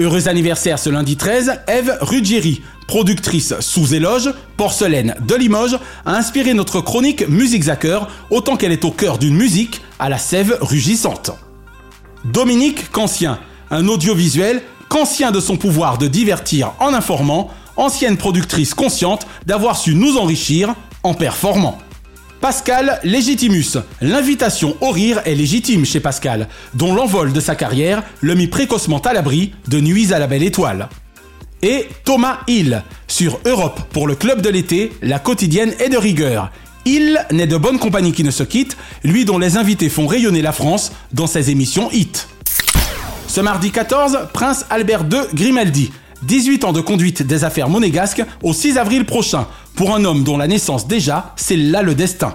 Heureux 0.00 0.28
anniversaire 0.28 0.78
ce 0.78 0.88
lundi 0.88 1.18
13, 1.18 1.60
Eve 1.68 1.98
Ruggieri, 2.00 2.62
productrice 2.88 3.52
sous 3.60 3.92
éloge, 3.92 4.32
porcelaine 4.56 5.14
de 5.20 5.34
Limoges, 5.34 5.78
a 6.06 6.16
inspiré 6.16 6.54
notre 6.54 6.80
chronique 6.80 7.28
Musique 7.28 7.64
Zacker 7.64 8.08
autant 8.30 8.56
qu'elle 8.56 8.72
est 8.72 8.86
au 8.86 8.92
cœur 8.92 9.18
d'une 9.18 9.36
musique 9.36 9.82
à 9.98 10.08
la 10.08 10.16
sève 10.16 10.56
rugissante. 10.62 11.32
Dominique 12.24 12.90
Cancien, 12.90 13.40
un 13.70 13.88
audiovisuel 13.88 14.62
qu'ancien 14.88 15.32
de 15.32 15.40
son 15.40 15.58
pouvoir 15.58 15.98
de 15.98 16.08
divertir 16.08 16.72
en 16.80 16.94
informant, 16.94 17.50
ancienne 17.76 18.16
productrice 18.16 18.72
consciente 18.72 19.26
d'avoir 19.44 19.76
su 19.76 19.94
nous 19.94 20.16
enrichir 20.16 20.74
en 21.02 21.12
performant. 21.12 21.76
Pascal 22.40 23.00
Legitimus. 23.04 23.76
L'invitation 24.00 24.74
au 24.80 24.90
rire 24.90 25.20
est 25.26 25.34
légitime 25.34 25.84
chez 25.84 26.00
Pascal, 26.00 26.48
dont 26.72 26.94
l'envol 26.94 27.34
de 27.34 27.40
sa 27.40 27.54
carrière 27.54 28.02
le 28.20 28.34
mit 28.34 28.46
précocement 28.46 29.00
à 29.00 29.12
l'abri 29.12 29.52
de 29.68 29.78
nuits 29.78 30.14
à 30.14 30.18
la 30.18 30.26
belle 30.26 30.42
étoile. 30.42 30.88
Et 31.62 31.86
Thomas 32.04 32.38
Hill. 32.46 32.82
Sur 33.08 33.40
Europe 33.44 33.80
pour 33.92 34.06
le 34.06 34.14
club 34.14 34.40
de 34.40 34.48
l'été, 34.48 34.92
la 35.02 35.18
quotidienne 35.18 35.74
est 35.80 35.90
de 35.90 35.98
rigueur. 35.98 36.50
Hill 36.86 37.26
n'est 37.30 37.46
de 37.46 37.58
bonne 37.58 37.78
compagnie 37.78 38.12
qui 38.12 38.24
ne 38.24 38.30
se 38.30 38.42
quitte, 38.42 38.78
lui 39.04 39.26
dont 39.26 39.38
les 39.38 39.58
invités 39.58 39.90
font 39.90 40.06
rayonner 40.06 40.40
la 40.40 40.52
France 40.52 40.92
dans 41.12 41.26
ses 41.26 41.50
émissions 41.50 41.90
hit. 41.90 42.26
Ce 43.26 43.42
mardi 43.42 43.70
14, 43.70 44.28
Prince 44.32 44.64
Albert 44.70 45.04
II 45.12 45.20
Grimaldi. 45.34 45.92
18 46.22 46.64
ans 46.64 46.72
de 46.72 46.80
conduite 46.80 47.22
des 47.22 47.44
affaires 47.44 47.68
monégasques 47.68 48.24
au 48.42 48.52
6 48.52 48.78
avril 48.78 49.04
prochain, 49.04 49.46
pour 49.74 49.94
un 49.94 50.04
homme 50.04 50.24
dont 50.24 50.36
la 50.36 50.46
naissance 50.46 50.86
déjà, 50.86 51.32
c'est 51.36 51.56
là 51.56 51.82
le 51.82 51.94
destin. 51.94 52.34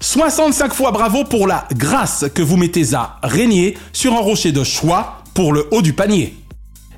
65 0.00 0.72
fois 0.72 0.92
bravo 0.92 1.24
pour 1.24 1.46
la 1.46 1.68
grâce 1.76 2.24
que 2.34 2.42
vous 2.42 2.56
mettez 2.56 2.94
à 2.94 3.18
régner 3.22 3.76
sur 3.92 4.14
un 4.14 4.20
rocher 4.20 4.50
de 4.50 4.64
choix 4.64 5.22
pour 5.34 5.52
le 5.52 5.68
haut 5.70 5.82
du 5.82 5.92
panier. 5.92 6.34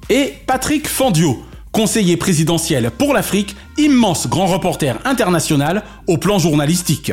Et 0.08 0.34
Patrick 0.46 0.88
Fandio, 0.88 1.42
conseiller 1.72 2.16
présidentiel 2.16 2.90
pour 2.90 3.12
l'Afrique, 3.12 3.56
immense 3.76 4.28
grand 4.28 4.46
reporter 4.46 4.98
international 5.04 5.82
au 6.06 6.16
plan 6.16 6.38
journalistique. 6.38 7.12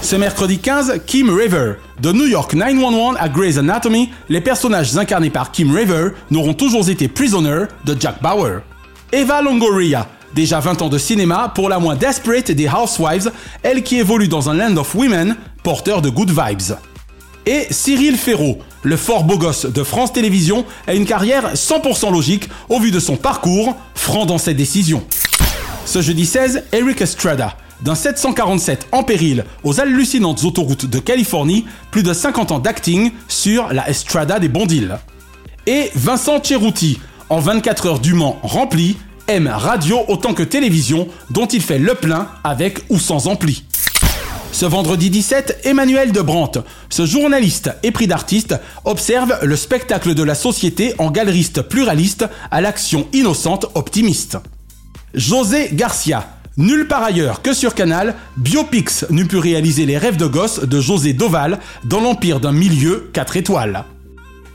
Ce 0.00 0.16
mercredi 0.16 0.58
15, 0.58 1.00
Kim 1.06 1.28
River. 1.28 1.74
De 2.00 2.12
New 2.12 2.26
York 2.26 2.54
911 2.54 3.16
à 3.18 3.28
Grey's 3.28 3.58
Anatomy, 3.58 4.10
les 4.28 4.40
personnages 4.40 4.96
incarnés 4.96 5.28
par 5.28 5.50
Kim 5.50 5.74
River 5.74 6.10
n'auront 6.30 6.54
toujours 6.54 6.88
été 6.88 7.08
Prisoner 7.08 7.64
de 7.84 7.96
Jack 7.98 8.22
Bauer. 8.22 8.60
Eva 9.12 9.42
Longoria, 9.42 10.06
déjà 10.34 10.60
20 10.60 10.82
ans 10.82 10.88
de 10.88 10.98
cinéma 10.98 11.52
pour 11.54 11.68
la 11.68 11.78
moins 11.78 11.96
desperate 11.96 12.52
des 12.52 12.68
Housewives, 12.68 13.32
elle 13.62 13.82
qui 13.82 13.98
évolue 13.98 14.28
dans 14.28 14.48
un 14.48 14.54
land 14.54 14.76
of 14.76 14.94
women, 14.94 15.36
porteur 15.62 16.00
de 16.00 16.08
good 16.08 16.30
vibes. 16.30 16.76
Et 17.44 17.66
Cyril 17.70 18.16
Ferraud, 18.16 18.58
le 18.82 18.96
fort 18.96 19.24
beau 19.24 19.36
gosse 19.36 19.66
de 19.66 19.82
France 19.82 20.12
Télévisions, 20.12 20.64
a 20.86 20.94
une 20.94 21.06
carrière 21.06 21.54
100% 21.54 22.12
logique 22.12 22.48
au 22.68 22.78
vu 22.78 22.90
de 22.90 23.00
son 23.00 23.16
parcours, 23.16 23.76
franc 23.94 24.26
dans 24.26 24.38
ses 24.38 24.54
décisions. 24.54 25.02
Ce 25.84 26.02
jeudi 26.02 26.24
16, 26.24 26.64
Eric 26.72 27.00
Estrada, 27.00 27.56
d'un 27.82 27.94
747 27.94 28.88
en 28.92 29.02
péril 29.02 29.44
aux 29.64 29.80
hallucinantes 29.80 30.44
autoroutes 30.44 30.86
de 30.86 30.98
Californie, 30.98 31.66
plus 31.90 32.02
de 32.02 32.12
50 32.12 32.52
ans 32.52 32.58
d'acting 32.58 33.12
sur 33.28 33.72
la 33.72 33.88
Estrada 33.88 34.38
des 34.38 34.48
Bondiles. 34.48 34.98
Et 35.66 35.90
Vincent 35.94 36.42
Ceruti, 36.42 36.98
en 37.28 37.40
24 37.40 37.86
heures 37.86 38.00
du 38.00 38.14
Mans 38.14 38.38
rempli, 38.42 38.96
aime 39.26 39.48
radio 39.48 40.00
autant 40.08 40.34
que 40.34 40.42
télévision, 40.42 41.08
dont 41.30 41.46
il 41.46 41.60
fait 41.60 41.78
le 41.78 41.94
plein 41.94 42.28
avec 42.42 42.80
ou 42.88 42.98
sans 42.98 43.28
ampli. 43.28 43.64
Ce 44.50 44.64
vendredi 44.64 45.10
17, 45.10 45.60
Emmanuel 45.64 46.10
de 46.10 46.20
Brandt, 46.20 46.60
ce 46.88 47.06
journaliste 47.06 47.70
épris 47.82 48.06
d'artiste, 48.06 48.56
observe 48.84 49.38
le 49.42 49.56
spectacle 49.56 50.14
de 50.14 50.22
la 50.22 50.34
société 50.34 50.94
en 50.98 51.10
galeriste 51.10 51.62
pluraliste 51.62 52.24
à 52.50 52.60
l'action 52.60 53.06
innocente 53.12 53.66
optimiste. 53.74 54.38
José 55.14 55.68
Garcia, 55.72 56.37
Nulle 56.58 56.88
part 56.88 57.04
ailleurs 57.04 57.40
que 57.40 57.54
sur 57.54 57.72
Canal, 57.72 58.16
Biopix 58.36 59.06
n'eût 59.10 59.26
pu 59.26 59.38
réaliser 59.38 59.86
les 59.86 59.96
rêves 59.96 60.16
de 60.16 60.26
gosse 60.26 60.58
de 60.58 60.80
José 60.80 61.12
Doval 61.12 61.60
dans 61.84 62.00
l'empire 62.00 62.40
d'un 62.40 62.50
milieu 62.50 63.08
4 63.12 63.36
étoiles. 63.36 63.84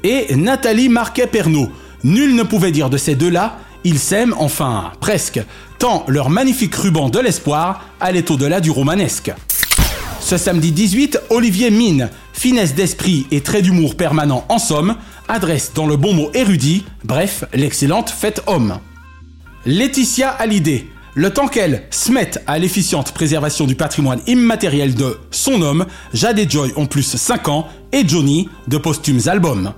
Et 0.04 0.36
Nathalie 0.36 0.89
Marquet-Pernot. 0.89 1.70
Nul 2.04 2.36
ne 2.36 2.43
pouvait 2.43 2.74
dire 2.74 2.89
de 2.89 2.97
ces 2.97 3.16
deux-là, 3.16 3.56
ils 3.86 3.99
s'aiment 3.99 4.36
enfin 4.38 4.91
presque, 4.99 5.39
tant 5.80 6.04
leur 6.10 6.30
magnifique 6.30 6.76
ruban 6.76 7.08
de 7.08 7.20
l'espoir 7.20 7.86
allait 8.01 8.30
au-delà 8.30 8.60
du 8.60 8.70
romanesque. 8.70 9.32
Ce 10.20 10.36
samedi 10.36 10.74
18, 10.74 11.22
Olivier 11.30 11.72
Mine, 11.72 12.10
finesse 12.34 12.76
d'esprit 12.76 13.28
et 13.32 13.39
trait 13.39 13.62
d'humour 13.62 13.95
permanent 13.95 14.43
en 14.49 14.60
somme, 14.60 14.97
adresse 15.30 15.72
dans 15.74 15.88
le 15.88 15.95
bon 15.95 16.14
mot 16.14 16.32
érudit, 16.34 16.84
bref, 17.06 17.45
l'excellente 17.54 18.10
fête 18.10 18.41
homme. 18.45 18.80
Laetitia 19.66 20.32
Hallyday, 20.32 20.88
le 21.16 21.30
temps 21.30 21.47
qu'elle 21.47 21.84
se 21.91 22.11
mette 22.11 22.41
à 22.47 22.57
l'efficiente 22.57 23.11
préservation 23.11 23.66
du 23.66 23.76
patrimoine 23.76 24.22
immatériel 24.26 24.95
de 24.95 25.18
son 25.30 25.61
homme, 25.61 25.86
Jade 26.14 26.39
et 26.39 26.49
Joy 26.49 26.74
ont 26.76 26.88
plus 26.88 27.16
5 27.16 27.47
ans 27.49 27.68
et 27.91 28.07
Johnny 28.07 28.49
de 28.68 28.78
posthumes 28.78 29.22
albums. 29.28 29.74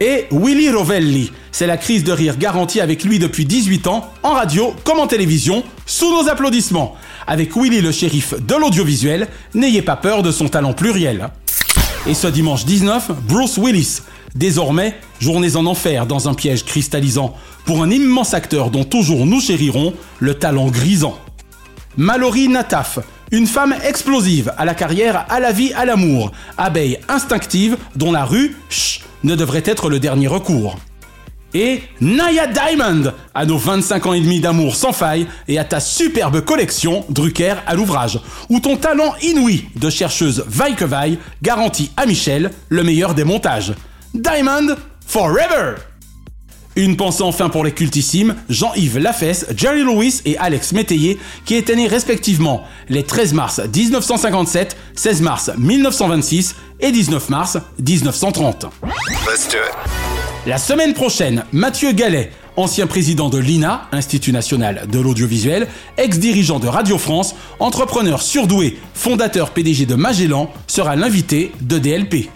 Et 0.00 0.26
Willy 0.30 0.70
Rovelli, 0.70 1.32
c'est 1.52 1.66
la 1.66 1.76
crise 1.76 2.04
de 2.04 2.12
rire 2.12 2.38
garantie 2.38 2.80
avec 2.80 3.04
lui 3.04 3.18
depuis 3.18 3.44
18 3.44 3.86
ans, 3.88 4.10
en 4.22 4.32
radio 4.32 4.72
comme 4.84 5.00
en 5.00 5.06
télévision, 5.06 5.62
sous 5.86 6.10
nos 6.10 6.28
applaudissements. 6.28 6.94
Avec 7.26 7.54
Willy 7.56 7.80
le 7.80 7.92
shérif 7.92 8.34
de 8.40 8.54
l'audiovisuel, 8.54 9.28
n'ayez 9.54 9.82
pas 9.82 9.96
peur 9.96 10.22
de 10.22 10.30
son 10.30 10.48
talent 10.48 10.72
pluriel. 10.72 11.30
Et 12.06 12.14
ce 12.14 12.26
dimanche 12.26 12.64
19, 12.64 13.10
Bruce 13.28 13.58
Willis, 13.58 14.00
Désormais, 14.34 14.94
journées 15.18 15.56
en 15.56 15.66
enfer 15.66 16.06
dans 16.06 16.28
un 16.28 16.34
piège 16.34 16.64
cristallisant, 16.64 17.34
pour 17.64 17.82
un 17.82 17.90
immense 17.90 18.32
acteur 18.32 18.70
dont 18.70 18.84
toujours 18.84 19.26
nous 19.26 19.40
chérirons 19.40 19.92
le 20.20 20.34
talent 20.34 20.68
grisant. 20.68 21.18
Mallory 21.96 22.48
Nataf, 22.48 23.00
une 23.32 23.48
femme 23.48 23.74
explosive, 23.84 24.52
à 24.56 24.64
la 24.64 24.74
carrière, 24.74 25.26
à 25.28 25.40
la 25.40 25.50
vie, 25.50 25.72
à 25.72 25.84
l'amour, 25.84 26.30
abeille 26.56 26.98
instinctive 27.08 27.76
dont 27.96 28.12
la 28.12 28.24
rue, 28.24 28.56
chut, 28.68 29.02
ne 29.24 29.34
devrait 29.34 29.64
être 29.66 29.90
le 29.90 29.98
dernier 29.98 30.28
recours. 30.28 30.78
Et 31.54 31.82
Naya 32.00 32.46
Diamond, 32.46 33.12
à 33.34 33.46
nos 33.46 33.58
25 33.58 34.06
ans 34.06 34.12
et 34.12 34.20
demi 34.20 34.40
d'amour 34.40 34.76
sans 34.76 34.92
faille 34.92 35.26
et 35.48 35.58
à 35.58 35.64
ta 35.64 35.80
superbe 35.80 36.40
collection 36.42 37.04
Drucker 37.08 37.54
à 37.66 37.74
l'ouvrage, 37.74 38.20
où 38.48 38.60
ton 38.60 38.76
talent 38.76 39.14
inouï 39.22 39.64
de 39.76 39.90
chercheuse 39.90 40.44
vaille 40.46 40.76
que 40.76 40.84
vaille 40.84 41.18
garantit 41.42 41.90
à 41.96 42.06
Michel 42.06 42.50
le 42.68 42.82
meilleur 42.82 43.14
des 43.14 43.24
montages. 43.24 43.74
Diamond 44.14 44.76
Forever 45.06 45.74
une 46.76 46.96
pensée 46.96 47.22
enfin 47.22 47.48
pour 47.48 47.64
les 47.64 47.72
cultissimes 47.72 48.36
Jean-Yves 48.48 48.98
Lafesse, 48.98 49.46
Jerry 49.56 49.82
Lewis 49.82 50.22
et 50.24 50.38
Alex 50.38 50.72
Métayer, 50.72 51.18
qui 51.44 51.56
étaient 51.56 51.74
nés 51.74 51.88
respectivement 51.88 52.64
les 52.88 53.02
13 53.02 53.34
mars 53.34 53.60
1957, 53.60 54.76
16 54.94 55.22
mars 55.22 55.50
1926 55.58 56.54
et 56.80 56.92
19 56.92 57.28
mars 57.28 57.58
1930. 57.78 58.66
Let's 59.26 59.48
do 59.48 59.58
it. 59.58 60.09
La 60.46 60.56
semaine 60.56 60.94
prochaine, 60.94 61.44
Mathieu 61.52 61.92
Gallet, 61.92 62.32
ancien 62.56 62.86
président 62.86 63.28
de 63.28 63.36
l'INA, 63.36 63.82
Institut 63.92 64.32
national 64.32 64.86
de 64.90 64.98
l'audiovisuel, 64.98 65.68
ex-dirigeant 65.98 66.58
de 66.58 66.66
Radio 66.66 66.96
France, 66.96 67.34
entrepreneur 67.58 68.22
surdoué, 68.22 68.78
fondateur 68.94 69.50
PDG 69.50 69.84
de 69.84 69.96
Magellan, 69.96 70.50
sera 70.66 70.96
l'invité 70.96 71.52
de 71.60 71.78
DLP. 71.78 72.30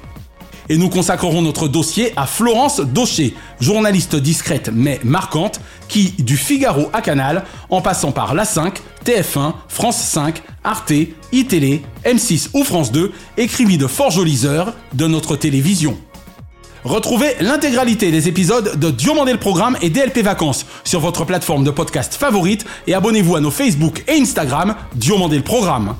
Et 0.68 0.76
nous 0.76 0.90
consacrerons 0.90 1.40
notre 1.40 1.66
dossier 1.66 2.12
à 2.14 2.26
Florence 2.26 2.80
Daucher, 2.80 3.34
journaliste 3.58 4.16
discrète 4.16 4.68
mais 4.70 5.00
marquante, 5.02 5.60
qui, 5.88 6.10
du 6.18 6.36
Figaro 6.36 6.90
à 6.92 7.00
Canal, 7.00 7.44
en 7.70 7.80
passant 7.80 8.12
par 8.12 8.34
La 8.34 8.44
5, 8.44 8.82
TF1, 9.06 9.54
France 9.68 9.96
5, 9.96 10.42
Arte, 10.62 10.92
iTélé, 11.32 11.82
M6 12.04 12.50
ou 12.52 12.64
France 12.64 12.92
2, 12.92 13.12
écrivit 13.38 13.78
de 13.78 13.86
fort 13.86 14.10
jolies 14.10 14.44
heures 14.44 14.74
de 14.92 15.06
notre 15.06 15.36
télévision. 15.36 15.96
Retrouvez 16.84 17.34
l'intégralité 17.40 18.10
des 18.10 18.28
épisodes 18.28 18.78
de 18.78 18.90
Diomandé 18.90 19.32
le 19.32 19.38
Programme 19.38 19.74
et 19.80 19.88
DLP 19.88 20.18
Vacances 20.18 20.66
sur 20.84 21.00
votre 21.00 21.24
plateforme 21.24 21.64
de 21.64 21.70
podcast 21.70 22.14
favorite 22.14 22.66
et 22.86 22.92
abonnez-vous 22.92 23.36
à 23.36 23.40
nos 23.40 23.50
Facebook 23.50 24.04
et 24.06 24.20
Instagram 24.20 24.74
Diomandé 24.94 25.36
le 25.38 25.42
Programme. 25.42 25.96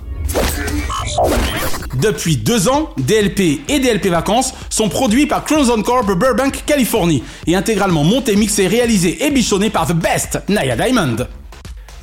Depuis 1.94 2.36
deux 2.36 2.68
ans, 2.68 2.90
DLP 2.98 3.62
et 3.66 3.78
DLP 3.78 4.08
Vacances 4.08 4.52
sont 4.68 4.90
produits 4.90 5.26
par 5.26 5.44
Crimson 5.44 5.80
Corp 5.82 6.06
Burbank, 6.06 6.64
Californie 6.66 7.22
et 7.46 7.56
intégralement 7.56 8.04
montés, 8.04 8.36
mixés, 8.36 8.66
réalisés 8.66 9.24
et 9.24 9.30
bichonnés 9.30 9.70
par 9.70 9.86
The 9.86 9.94
Best, 9.94 10.38
Naya 10.50 10.76
Diamond. 10.76 11.16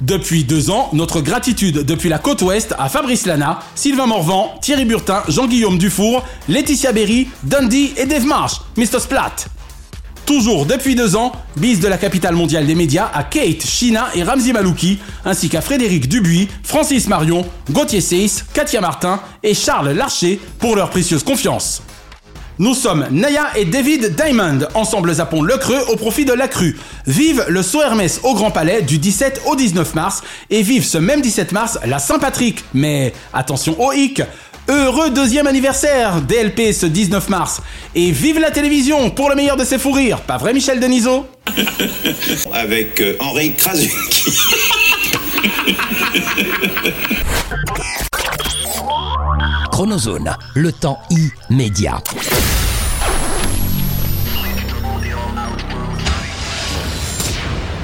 Depuis 0.01 0.43
deux 0.43 0.71
ans, 0.71 0.89
notre 0.93 1.21
gratitude 1.21 1.85
depuis 1.85 2.09
la 2.09 2.17
côte 2.17 2.41
ouest 2.41 2.73
à 2.79 2.89
Fabrice 2.89 3.27
Lana, 3.27 3.59
Sylvain 3.75 4.07
Morvan, 4.07 4.55
Thierry 4.59 4.85
Burtin, 4.85 5.21
Jean-Guillaume 5.27 5.77
Dufour, 5.77 6.23
Laetitia 6.49 6.91
Berry, 6.91 7.27
Dundee 7.43 7.93
et 7.97 8.07
Dave 8.07 8.25
Marsh, 8.25 8.61
Mr. 8.77 8.99
Splat. 8.99 9.35
Toujours 10.25 10.65
depuis 10.65 10.95
deux 10.95 11.15
ans, 11.15 11.31
bise 11.55 11.81
de 11.81 11.87
la 11.87 11.99
capitale 11.99 12.35
mondiale 12.35 12.65
des 12.65 12.73
médias 12.73 13.11
à 13.13 13.23
Kate, 13.23 13.63
Shina 13.63 14.07
et 14.15 14.23
Ramzi 14.23 14.53
Malouki, 14.53 14.97
ainsi 15.23 15.49
qu'à 15.49 15.61
Frédéric 15.61 16.07
Dubuis, 16.07 16.47
Francis 16.63 17.07
Marion, 17.07 17.45
Gauthier 17.69 18.01
Seyss, 18.01 18.43
Katia 18.53 18.81
Martin 18.81 19.19
et 19.43 19.53
Charles 19.53 19.91
Larcher 19.91 20.39
pour 20.57 20.75
leur 20.75 20.89
précieuse 20.89 21.23
confiance. 21.23 21.83
Nous 22.59 22.73
sommes 22.73 23.07
Naya 23.11 23.47
et 23.55 23.65
David 23.65 24.15
Diamond, 24.15 24.59
ensemble 24.73 25.13
zappons 25.13 25.41
le 25.41 25.57
creux 25.57 25.83
au 25.89 25.95
profit 25.95 26.25
de 26.25 26.33
la 26.33 26.47
crue. 26.47 26.77
Vive 27.07 27.45
le 27.47 27.63
saut 27.63 27.81
Hermès 27.81 28.19
au 28.23 28.33
Grand 28.33 28.51
Palais 28.51 28.81
du 28.81 28.97
17 28.97 29.43
au 29.47 29.55
19 29.55 29.95
mars 29.95 30.21
et 30.49 30.61
vive 30.61 30.85
ce 30.85 30.97
même 30.97 31.21
17 31.21 31.51
mars 31.53 31.79
la 31.85 31.99
Saint-Patrick. 31.99 32.63
Mais 32.73 33.13
attention 33.33 33.79
au 33.81 33.91
hic, 33.93 34.21
Heureux 34.67 35.09
deuxième 35.09 35.47
anniversaire 35.47 36.21
DLP 36.21 36.71
ce 36.71 36.85
19 36.85 37.29
mars. 37.29 37.61
Et 37.95 38.11
vive 38.11 38.39
la 38.39 38.51
télévision 38.51 39.09
pour 39.09 39.29
le 39.29 39.35
meilleur 39.35 39.57
de 39.57 39.65
ses 39.65 39.77
fous 39.79 39.91
rires. 39.91 40.21
Pas 40.21 40.37
vrai 40.37 40.53
Michel 40.53 40.79
Denisot? 40.79 41.25
Avec 42.53 43.01
euh, 43.01 43.17
Henri 43.19 43.53
Krasuki. 43.53 44.31
Chronozone, 49.71 50.35
le 50.53 50.73
temps 50.73 50.99
immédiat. 51.49 52.03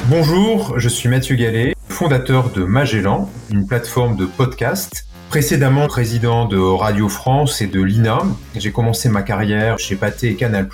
Bonjour, 0.09 0.77
je 0.77 0.89
suis 0.89 1.07
Mathieu 1.07 1.35
Gallet, 1.35 1.75
fondateur 1.87 2.51
de 2.51 2.65
Magellan, 2.65 3.29
une 3.49 3.65
plateforme 3.65 4.17
de 4.17 4.25
podcast. 4.25 5.07
Précédemment 5.29 5.87
président 5.87 6.45
de 6.45 6.57
Radio 6.57 7.09
France 7.09 7.61
et 7.61 7.67
de 7.67 7.81
l'INA, 7.81 8.19
j'ai 8.55 8.71
commencé 8.71 9.09
ma 9.09 9.23
carrière 9.23 9.77
chez 9.77 9.97
Pathé 9.97 10.29
et 10.29 10.35
Canal+, 10.35 10.69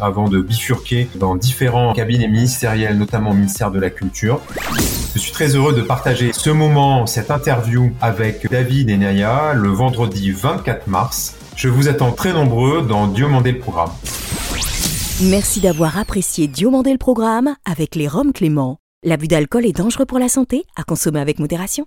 avant 0.00 0.28
de 0.28 0.40
bifurquer 0.40 1.08
dans 1.16 1.34
différents 1.34 1.92
cabinets 1.92 2.28
ministériels, 2.28 2.96
notamment 2.96 3.30
au 3.30 3.34
ministère 3.34 3.72
de 3.72 3.80
la 3.80 3.90
Culture. 3.90 4.40
Je 5.14 5.18
suis 5.18 5.32
très 5.32 5.56
heureux 5.56 5.74
de 5.74 5.82
partager 5.82 6.32
ce 6.32 6.50
moment, 6.50 7.06
cette 7.06 7.32
interview 7.32 7.90
avec 8.00 8.48
David 8.48 8.90
et 8.90 8.96
Naya 8.96 9.54
le 9.54 9.70
vendredi 9.70 10.30
24 10.30 10.86
mars. 10.86 11.34
Je 11.56 11.68
vous 11.68 11.88
attends 11.88 12.12
très 12.12 12.32
nombreux 12.32 12.82
dans 12.82 13.08
Diomandé 13.08 13.50
le 13.50 13.58
programme. 13.58 13.90
Merci 15.22 15.60
d'avoir 15.60 15.98
apprécié 15.98 16.46
Diomandé 16.46 16.92
le 16.92 16.98
programme 16.98 17.56
avec 17.64 17.96
les 17.96 18.06
Roms 18.06 18.32
Clément. 18.32 18.78
L'abus 19.02 19.28
d'alcool 19.28 19.66
est 19.66 19.76
dangereux 19.76 20.06
pour 20.06 20.18
la 20.18 20.28
santé, 20.28 20.64
à 20.76 20.84
consommer 20.84 21.20
avec 21.20 21.38
modération. 21.38 21.86